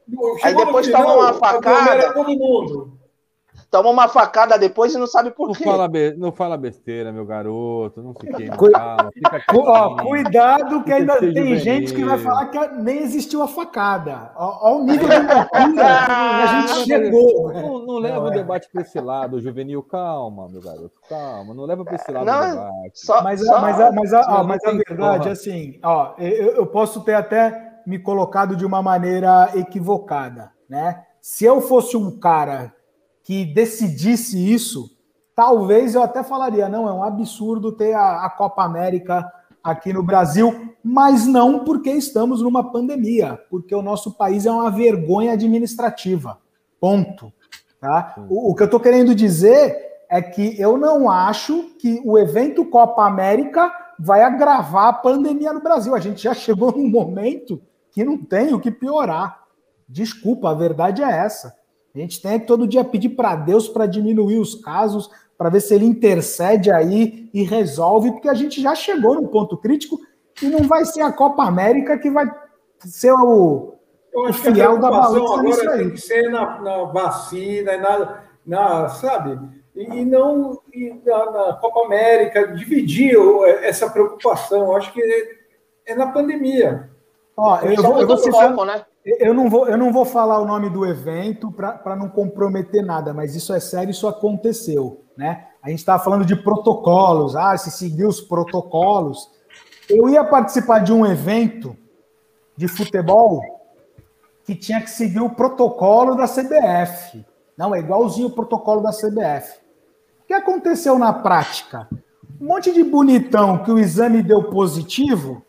chegou 0.07 0.37
aí 0.43 0.55
depois 0.55 0.87
toma 0.89 1.13
uma 1.13 1.33
facada. 1.33 2.13
Todo 2.13 2.29
mundo 2.29 2.98
toma 3.69 3.89
uma 3.89 4.07
facada 4.07 4.57
depois 4.57 4.93
e 4.93 4.97
não 4.97 5.07
sabe 5.07 5.31
por 5.31 5.47
não 5.47 5.53
quê. 5.53 5.63
Fala 5.63 5.87
be... 5.87 6.15
Não 6.17 6.31
fala 6.31 6.57
besteira, 6.57 7.11
meu 7.11 7.25
garoto. 7.25 8.01
Não 8.01 8.13
se 8.13 8.27
queima. 8.27 8.55
Ó, 9.53 9.95
cuidado 9.97 10.83
que 10.83 10.91
ainda 10.91 11.17
tem 11.19 11.29
juvenil. 11.29 11.57
gente 11.57 11.93
que 11.93 12.03
vai 12.03 12.17
falar 12.17 12.47
que 12.47 12.67
nem 12.81 12.99
existiu 12.99 13.41
a 13.41 13.47
facada. 13.47 14.31
Ó, 14.35 14.71
ó 14.71 14.77
o 14.77 14.83
nível 14.83 15.07
de 15.07 15.15
loucura 15.15 15.85
a 15.87 16.61
gente 16.61 16.73
chegou. 16.85 17.53
Não, 17.53 17.85
não 17.85 17.97
leva 17.97 18.15
não, 18.17 18.25
o 18.25 18.27
é. 18.29 18.35
debate 18.35 18.69
para 18.71 18.81
esse 18.81 18.99
lado, 18.99 19.39
juvenil. 19.39 19.83
Calma, 19.83 20.49
meu 20.49 20.61
garoto. 20.61 20.93
Calma. 21.07 21.53
Não 21.53 21.65
leva 21.65 21.83
para 21.83 21.95
esse 21.95 22.11
lado 22.11 22.25
não, 22.25 22.49
debate. 22.49 22.99
Só, 22.99 23.23
mas, 23.23 23.45
só... 23.45 23.61
mas, 23.61 23.79
a, 23.79 23.91
mas, 23.91 24.13
a, 24.13 24.21
ó, 24.21 24.43
mas 24.43 24.63
a 24.63 24.71
verdade, 24.71 25.19
porra. 25.19 25.31
assim, 25.31 25.79
ó, 25.83 26.13
eu, 26.17 26.55
eu 26.55 26.65
posso 26.67 27.01
ter 27.01 27.13
até 27.13 27.81
me 27.85 27.99
colocado 27.99 28.55
de 28.55 28.65
uma 28.65 28.81
maneira 28.81 29.51
equivocada, 29.55 30.51
né? 30.69 31.03
Se 31.21 31.45
eu 31.45 31.61
fosse 31.61 31.97
um 31.97 32.17
cara 32.19 32.73
que 33.29 33.45
decidisse 33.45 34.51
isso, 34.51 34.89
talvez 35.35 35.93
eu 35.93 36.01
até 36.01 36.23
falaria: 36.23 36.67
não, 36.67 36.89
é 36.89 36.91
um 36.91 37.03
absurdo 37.03 37.71
ter 37.71 37.93
a, 37.93 38.25
a 38.25 38.29
Copa 38.31 38.63
América 38.63 39.23
aqui 39.63 39.93
no 39.93 40.01
Brasil, 40.01 40.73
mas 40.83 41.27
não 41.27 41.63
porque 41.63 41.91
estamos 41.91 42.41
numa 42.41 42.71
pandemia, 42.71 43.39
porque 43.47 43.75
o 43.75 43.83
nosso 43.83 44.17
país 44.17 44.47
é 44.47 44.51
uma 44.51 44.71
vergonha 44.71 45.33
administrativa. 45.33 46.39
Ponto. 46.79 47.31
Tá? 47.79 48.15
O, 48.27 48.49
o 48.49 48.55
que 48.55 48.63
eu 48.63 48.65
estou 48.65 48.79
querendo 48.79 49.13
dizer 49.13 49.77
é 50.09 50.23
que 50.23 50.59
eu 50.59 50.75
não 50.75 51.07
acho 51.07 51.75
que 51.77 52.01
o 52.03 52.17
evento 52.17 52.65
Copa 52.65 53.05
América 53.05 53.71
vai 53.99 54.23
agravar 54.23 54.87
a 54.87 54.93
pandemia 54.93 55.53
no 55.53 55.61
Brasil. 55.61 55.93
A 55.93 55.99
gente 55.99 56.23
já 56.23 56.33
chegou 56.33 56.71
num 56.71 56.89
momento 56.89 57.61
que 57.91 58.03
não 58.03 58.17
tem 58.17 58.55
o 58.55 58.59
que 58.59 58.71
piorar. 58.71 59.43
Desculpa, 59.87 60.49
a 60.49 60.55
verdade 60.55 61.03
é 61.03 61.11
essa. 61.11 61.58
A 61.99 62.03
gente 62.03 62.21
tem 62.21 62.39
que 62.39 62.47
todo 62.47 62.67
dia 62.67 62.83
pedir 62.83 63.09
para 63.09 63.35
Deus 63.35 63.67
para 63.67 63.85
diminuir 63.85 64.39
os 64.39 64.55
casos, 64.55 65.09
para 65.37 65.49
ver 65.49 65.59
se 65.59 65.73
ele 65.75 65.85
intercede 65.85 66.71
aí 66.71 67.29
e 67.33 67.43
resolve, 67.43 68.11
porque 68.11 68.29
a 68.29 68.33
gente 68.33 68.61
já 68.61 68.73
chegou 68.73 69.15
no 69.15 69.27
ponto 69.27 69.57
crítico 69.57 69.99
e 70.41 70.47
não 70.47 70.63
vai 70.63 70.85
ser 70.85 71.01
a 71.01 71.11
Copa 71.11 71.43
América 71.43 71.97
que 71.97 72.09
vai 72.09 72.25
ser 72.79 73.11
o, 73.11 73.75
o 74.13 74.33
fiel 74.33 74.79
da 74.79 74.89
balança 74.89 75.39
agora 75.39 75.77
tem 75.77 75.91
que 75.91 75.97
ser 76.01 76.29
na, 76.29 76.61
na 76.61 76.83
vacina, 76.85 77.77
na, 77.77 78.23
na, 78.45 78.89
sabe? 78.89 79.37
E, 79.75 80.05
não 80.05 80.61
e 80.73 80.93
na, 81.05 81.31
na, 81.31 81.53
Copa 81.53 81.85
América, 81.85 82.47
dividir 82.47 83.15
essa 83.61 83.89
preocupação. 83.89 84.63
Eu 84.67 84.75
acho 84.75 84.93
que 84.93 85.01
é, 85.01 85.91
é 85.91 85.95
na 85.95 86.07
pandemia. 86.07 86.89
Ó, 87.41 87.59
eu, 87.61 87.81
vou, 87.81 88.01
eu 88.01 88.07
vou 88.07 88.17
citar, 88.17 88.53
né? 88.65 88.85
Eu 89.05 89.33
não 89.33 89.49
vou, 89.49 89.65
eu 89.69 89.77
não 89.77 89.93
vou 89.93 90.03
falar 90.03 90.39
o 90.39 90.45
nome 90.45 90.69
do 90.69 90.85
evento 90.85 91.49
para 91.51 91.95
não 91.95 92.09
comprometer 92.09 92.83
nada, 92.83 93.13
mas 93.13 93.33
isso 93.33 93.53
é 93.53 93.59
sério, 93.61 93.91
isso 93.91 94.09
aconteceu. 94.09 95.05
Né? 95.15 95.45
A 95.63 95.69
gente 95.69 95.79
estava 95.79 96.03
falando 96.03 96.25
de 96.25 96.35
protocolos, 96.35 97.37
ah, 97.37 97.57
se 97.57 97.71
seguir 97.71 98.05
os 98.05 98.19
protocolos. 98.19 99.31
Eu 99.89 100.09
ia 100.09 100.23
participar 100.23 100.79
de 100.79 100.91
um 100.91 101.05
evento 101.05 101.77
de 102.57 102.67
futebol 102.67 103.41
que 104.43 104.53
tinha 104.53 104.81
que 104.81 104.89
seguir 104.89 105.21
o 105.21 105.29
protocolo 105.29 106.15
da 106.15 106.25
CBF. 106.25 107.25
Não, 107.57 107.73
é 107.73 107.79
igualzinho 107.79 108.27
o 108.27 108.31
protocolo 108.31 108.81
da 108.81 108.91
CBF. 108.91 109.59
O 110.23 110.27
que 110.27 110.33
aconteceu 110.33 110.99
na 110.99 111.13
prática? 111.13 111.87
Um 112.39 112.47
monte 112.47 112.73
de 112.73 112.83
bonitão 112.83 113.63
que 113.63 113.71
o 113.71 113.79
exame 113.79 114.21
deu 114.21 114.43
positivo 114.43 115.41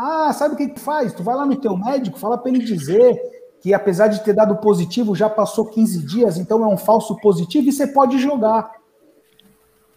ah, 0.00 0.32
sabe 0.32 0.54
o 0.54 0.56
que 0.56 0.68
tu 0.68 0.80
faz? 0.80 1.12
Tu 1.12 1.22
vai 1.22 1.36
lá 1.36 1.44
no 1.44 1.56
teu 1.56 1.76
médico, 1.76 2.18
fala 2.18 2.38
para 2.38 2.50
ele 2.50 2.60
dizer 2.60 3.20
que 3.60 3.74
apesar 3.74 4.08
de 4.08 4.24
ter 4.24 4.32
dado 4.32 4.56
positivo, 4.56 5.14
já 5.14 5.28
passou 5.28 5.66
15 5.66 6.06
dias, 6.06 6.38
então 6.38 6.64
é 6.64 6.66
um 6.66 6.78
falso 6.78 7.16
positivo 7.16 7.68
e 7.68 7.72
você 7.72 7.86
pode 7.86 8.18
jogar. 8.18 8.72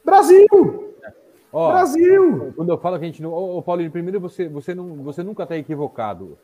Brasil! 0.03 0.93
Ó, 1.51 1.71
Brasil! 1.71 2.51
Quando 2.55 2.69
eu 2.69 2.77
falo 2.77 2.99
que 2.99 3.05
a 3.05 3.07
gente 3.07 3.21
não. 3.21 3.31
Ô, 3.31 3.61
Paulinho, 3.61 3.91
primeiro 3.91 4.19
você, 4.19 4.49
você, 4.49 4.75
não, 4.75 4.95
você 4.95 5.23
nunca 5.23 5.43
está 5.43 5.55
equivocado. 5.57 6.37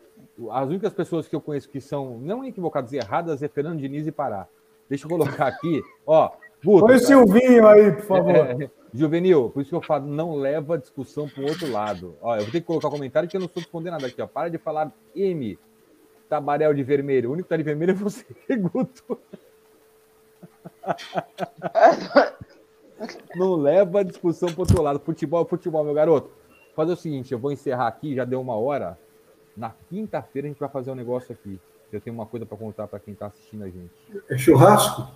As 0.52 0.70
únicas 0.70 0.94
pessoas 0.94 1.28
que 1.28 1.36
eu 1.36 1.42
conheço 1.42 1.68
que 1.68 1.82
são 1.82 2.18
não 2.20 2.46
equivocadas 2.46 2.94
e 2.94 2.98
erradas 2.98 3.44
é 3.44 3.50
Fernando 3.50 3.80
Diniz 3.80 4.08
e 4.08 4.12
Pará. 4.12 4.48
Deixa 4.88 5.06
eu 5.06 5.10
colocar 5.10 5.48
aqui, 5.48 5.82
ó. 6.08 6.32
Guto, 6.64 6.86
Põe 6.86 6.96
o 6.96 7.00
Silvinho 7.00 7.68
aí, 7.68 7.92
por 7.92 8.04
favor. 8.04 8.36
É, 8.36 8.70
Juvenil, 8.94 9.50
por 9.50 9.62
isso 9.62 9.70
que 9.70 9.76
eu 9.76 9.82
falo, 9.82 10.08
não 10.08 10.36
leva 10.36 10.76
a 10.76 10.78
discussão 10.78 11.28
para 11.28 11.44
o 11.44 11.48
outro 11.48 11.72
lado. 11.72 12.16
Ó, 12.22 12.36
eu 12.36 12.42
vou 12.44 12.52
ter 12.52 12.62
que 12.62 12.68
colocar 12.68 12.88
um 12.88 12.92
comentário 12.92 13.30
que 13.30 13.36
eu 13.38 13.40
não 13.40 13.48
estou 13.48 13.62
respondendo 13.62 13.94
nada 13.94 14.08
aqui. 14.08 14.22
Ó. 14.22 14.28
Para 14.28 14.50
de 14.50 14.58
falar 14.58 14.92
M, 15.16 15.60
tabarel 16.28 16.74
de 16.74 16.84
vermelho. 16.84 17.30
O 17.30 17.34
único 17.34 17.48
que 17.48 17.54
está 17.54 17.58
de 17.58 17.64
vermelho 17.64 17.92
é 17.92 17.94
você, 17.94 18.26
Guto. 18.58 19.20
não 23.36 23.56
leva 23.56 24.00
a 24.00 24.04
discussão 24.04 24.50
para 24.50 24.58
o 24.58 24.62
outro 24.62 24.82
lado. 24.82 25.00
Futebol 25.00 25.44
é 25.44 25.46
futebol, 25.46 25.84
meu 25.84 25.94
garoto. 25.94 26.32
Fazer 26.76 26.94
o 26.94 26.96
seguinte, 26.96 27.32
eu 27.32 27.40
vou 27.40 27.52
encerrar 27.52 27.88
aqui, 27.88 28.16
já 28.16 28.26
deu 28.26 28.42
uma 28.42 28.56
hora. 28.56 28.98
Na 29.56 29.72
quinta-feira 29.90 30.48
a 30.48 30.50
gente 30.50 30.60
vai 30.60 30.70
fazer 30.70 30.92
um 30.92 30.96
negócio 30.96 31.34
aqui. 31.34 31.60
Eu 31.92 32.00
tenho 32.00 32.16
uma 32.16 32.26
coisa 32.26 32.46
para 32.46 32.58
contar 32.58 32.88
para 32.88 33.00
quem 33.00 33.14
está 33.14 33.28
assistindo 33.28 33.64
a 33.64 33.70
gente. 33.70 33.92
É 34.30 34.38
churrasco? 34.38 35.08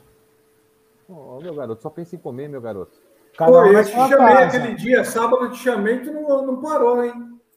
Oh, 1.08 1.40
meu 1.40 1.54
garoto, 1.54 1.82
só 1.82 1.90
pensa 1.90 2.16
em 2.16 2.20
comer, 2.20 2.48
meu 2.50 2.62
garoto. 2.62 2.98
Cada 3.38 3.52
Pô, 3.52 3.66
eu 3.66 3.84
te 3.84 3.92
chamei 3.92 4.18
casa. 4.18 4.58
aquele 4.58 4.76
dia, 4.76 5.04
sábado, 5.04 5.46
eu 5.46 5.52
te 5.52 5.58
chamei 5.58 5.96
e 5.96 6.00
tu 6.00 6.14
não, 6.14 6.46
não 6.46 6.62
parou, 6.62 7.04
hein? 7.04 7.14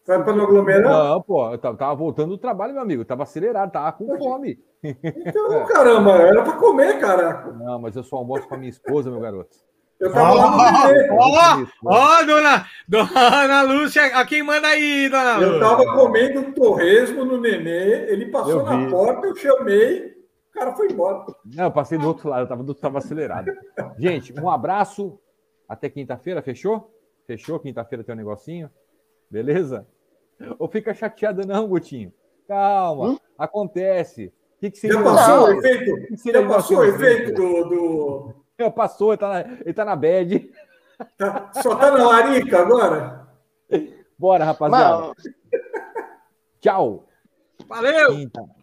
Vai 0.07 0.23
para 0.23 0.33
não 0.35 0.45
aglomerar? 0.45 0.83
Não, 0.83 1.21
pô, 1.21 1.51
eu 1.51 1.59
tava, 1.59 1.95
voltando 1.95 2.31
do 2.31 2.39
trabalho, 2.39 2.73
meu 2.73 2.83
amigo. 2.83 3.03
Eu 3.03 3.07
tava 3.07 3.25
acelerado, 3.25 3.73
tava 3.73 3.91
com 3.93 4.17
fome. 4.17 4.59
Então, 4.83 5.67
caramba, 5.67 6.13
era 6.13 6.43
para 6.43 6.53
comer, 6.53 7.01
caraca. 7.01 7.53
Não, 7.53 7.81
mas 7.81 7.97
eu 7.97 8.05
só 8.05 8.17
almoço 8.17 8.47
com 8.47 8.55
a 8.55 8.59
minha 8.59 8.71
esposa, 8.71 9.11
meu 9.11 9.21
garoto. 9.21 9.57
Eu 9.99 10.13
tava 10.13 10.33
oh, 10.33 10.37
lá 10.37 11.57
no 11.57 11.69
Ó, 11.85 12.21
ó, 12.21 12.23
dona, 12.23 12.67
dona 12.87 13.63
Lúcia, 13.63 14.05
a 14.05 14.25
quem 14.27 14.43
manda 14.43 14.69
aí, 14.69 15.09
dona 15.09 15.39
Lúcia? 15.39 15.53
Eu 15.55 15.61
tava 15.61 15.85
comendo 15.95 16.53
torresmo 16.53 17.25
no 17.25 17.41
nenê, 17.41 18.11
ele 18.11 18.27
passou 18.27 18.63
na 18.63 18.89
porta, 18.91 19.27
eu 19.27 19.35
chamei, 19.35 20.15
o 20.51 20.53
cara 20.53 20.75
foi 20.75 20.89
embora. 20.89 21.25
Não, 21.47 21.65
eu 21.65 21.71
passei 21.73 21.99
do 21.99 22.07
outro 22.07 22.29
lado, 22.29 22.43
eu 22.43 22.49
tava, 22.49 22.75
tava 22.75 22.99
acelerado. 22.99 23.51
Gente, 23.99 24.39
um 24.39 24.51
abraço, 24.51 25.19
até 25.69 25.89
quinta-feira, 25.89 26.43
fechou? 26.43 26.93
Fechou? 27.27 27.59
Quinta-feira 27.59 28.05
tem 28.05 28.15
um 28.15 28.19
negocinho? 28.19 28.71
Beleza? 29.31 29.87
Ou 30.59 30.69
fica 30.69 30.95
chateada, 30.95 31.45
não, 31.45 31.67
Gutinho? 31.67 32.13
Calma, 32.47 33.11
hum? 33.11 33.19
acontece. 33.37 34.27
O 34.57 34.61
que, 34.61 34.71
que 34.71 34.79
seria 34.79 34.97
Já 34.99 35.05
passou 35.05 35.45
o 35.45 35.53
efeito, 35.53 36.23
que 36.23 36.33
já 36.33 36.49
passou 36.49 36.79
o 36.79 36.85
efeito 36.85 37.35
do, 37.35 37.65
do... 37.65 38.35
Já 38.59 38.71
passou, 38.71 39.11
ele 39.11 39.19
tá 39.19 39.29
na, 39.29 39.41
ele 39.41 39.75
tá 39.75 39.85
na 39.85 39.97
bad. 39.97 40.51
Tá, 41.19 41.51
só 41.63 41.77
tá 41.77 41.91
na 41.91 42.09
larica 42.09 42.61
agora? 42.61 43.29
Bora, 44.19 44.45
rapaziada. 44.45 45.13
Tchau. 46.61 47.07
Valeu! 47.69 48.13
Quinta. 48.13 48.56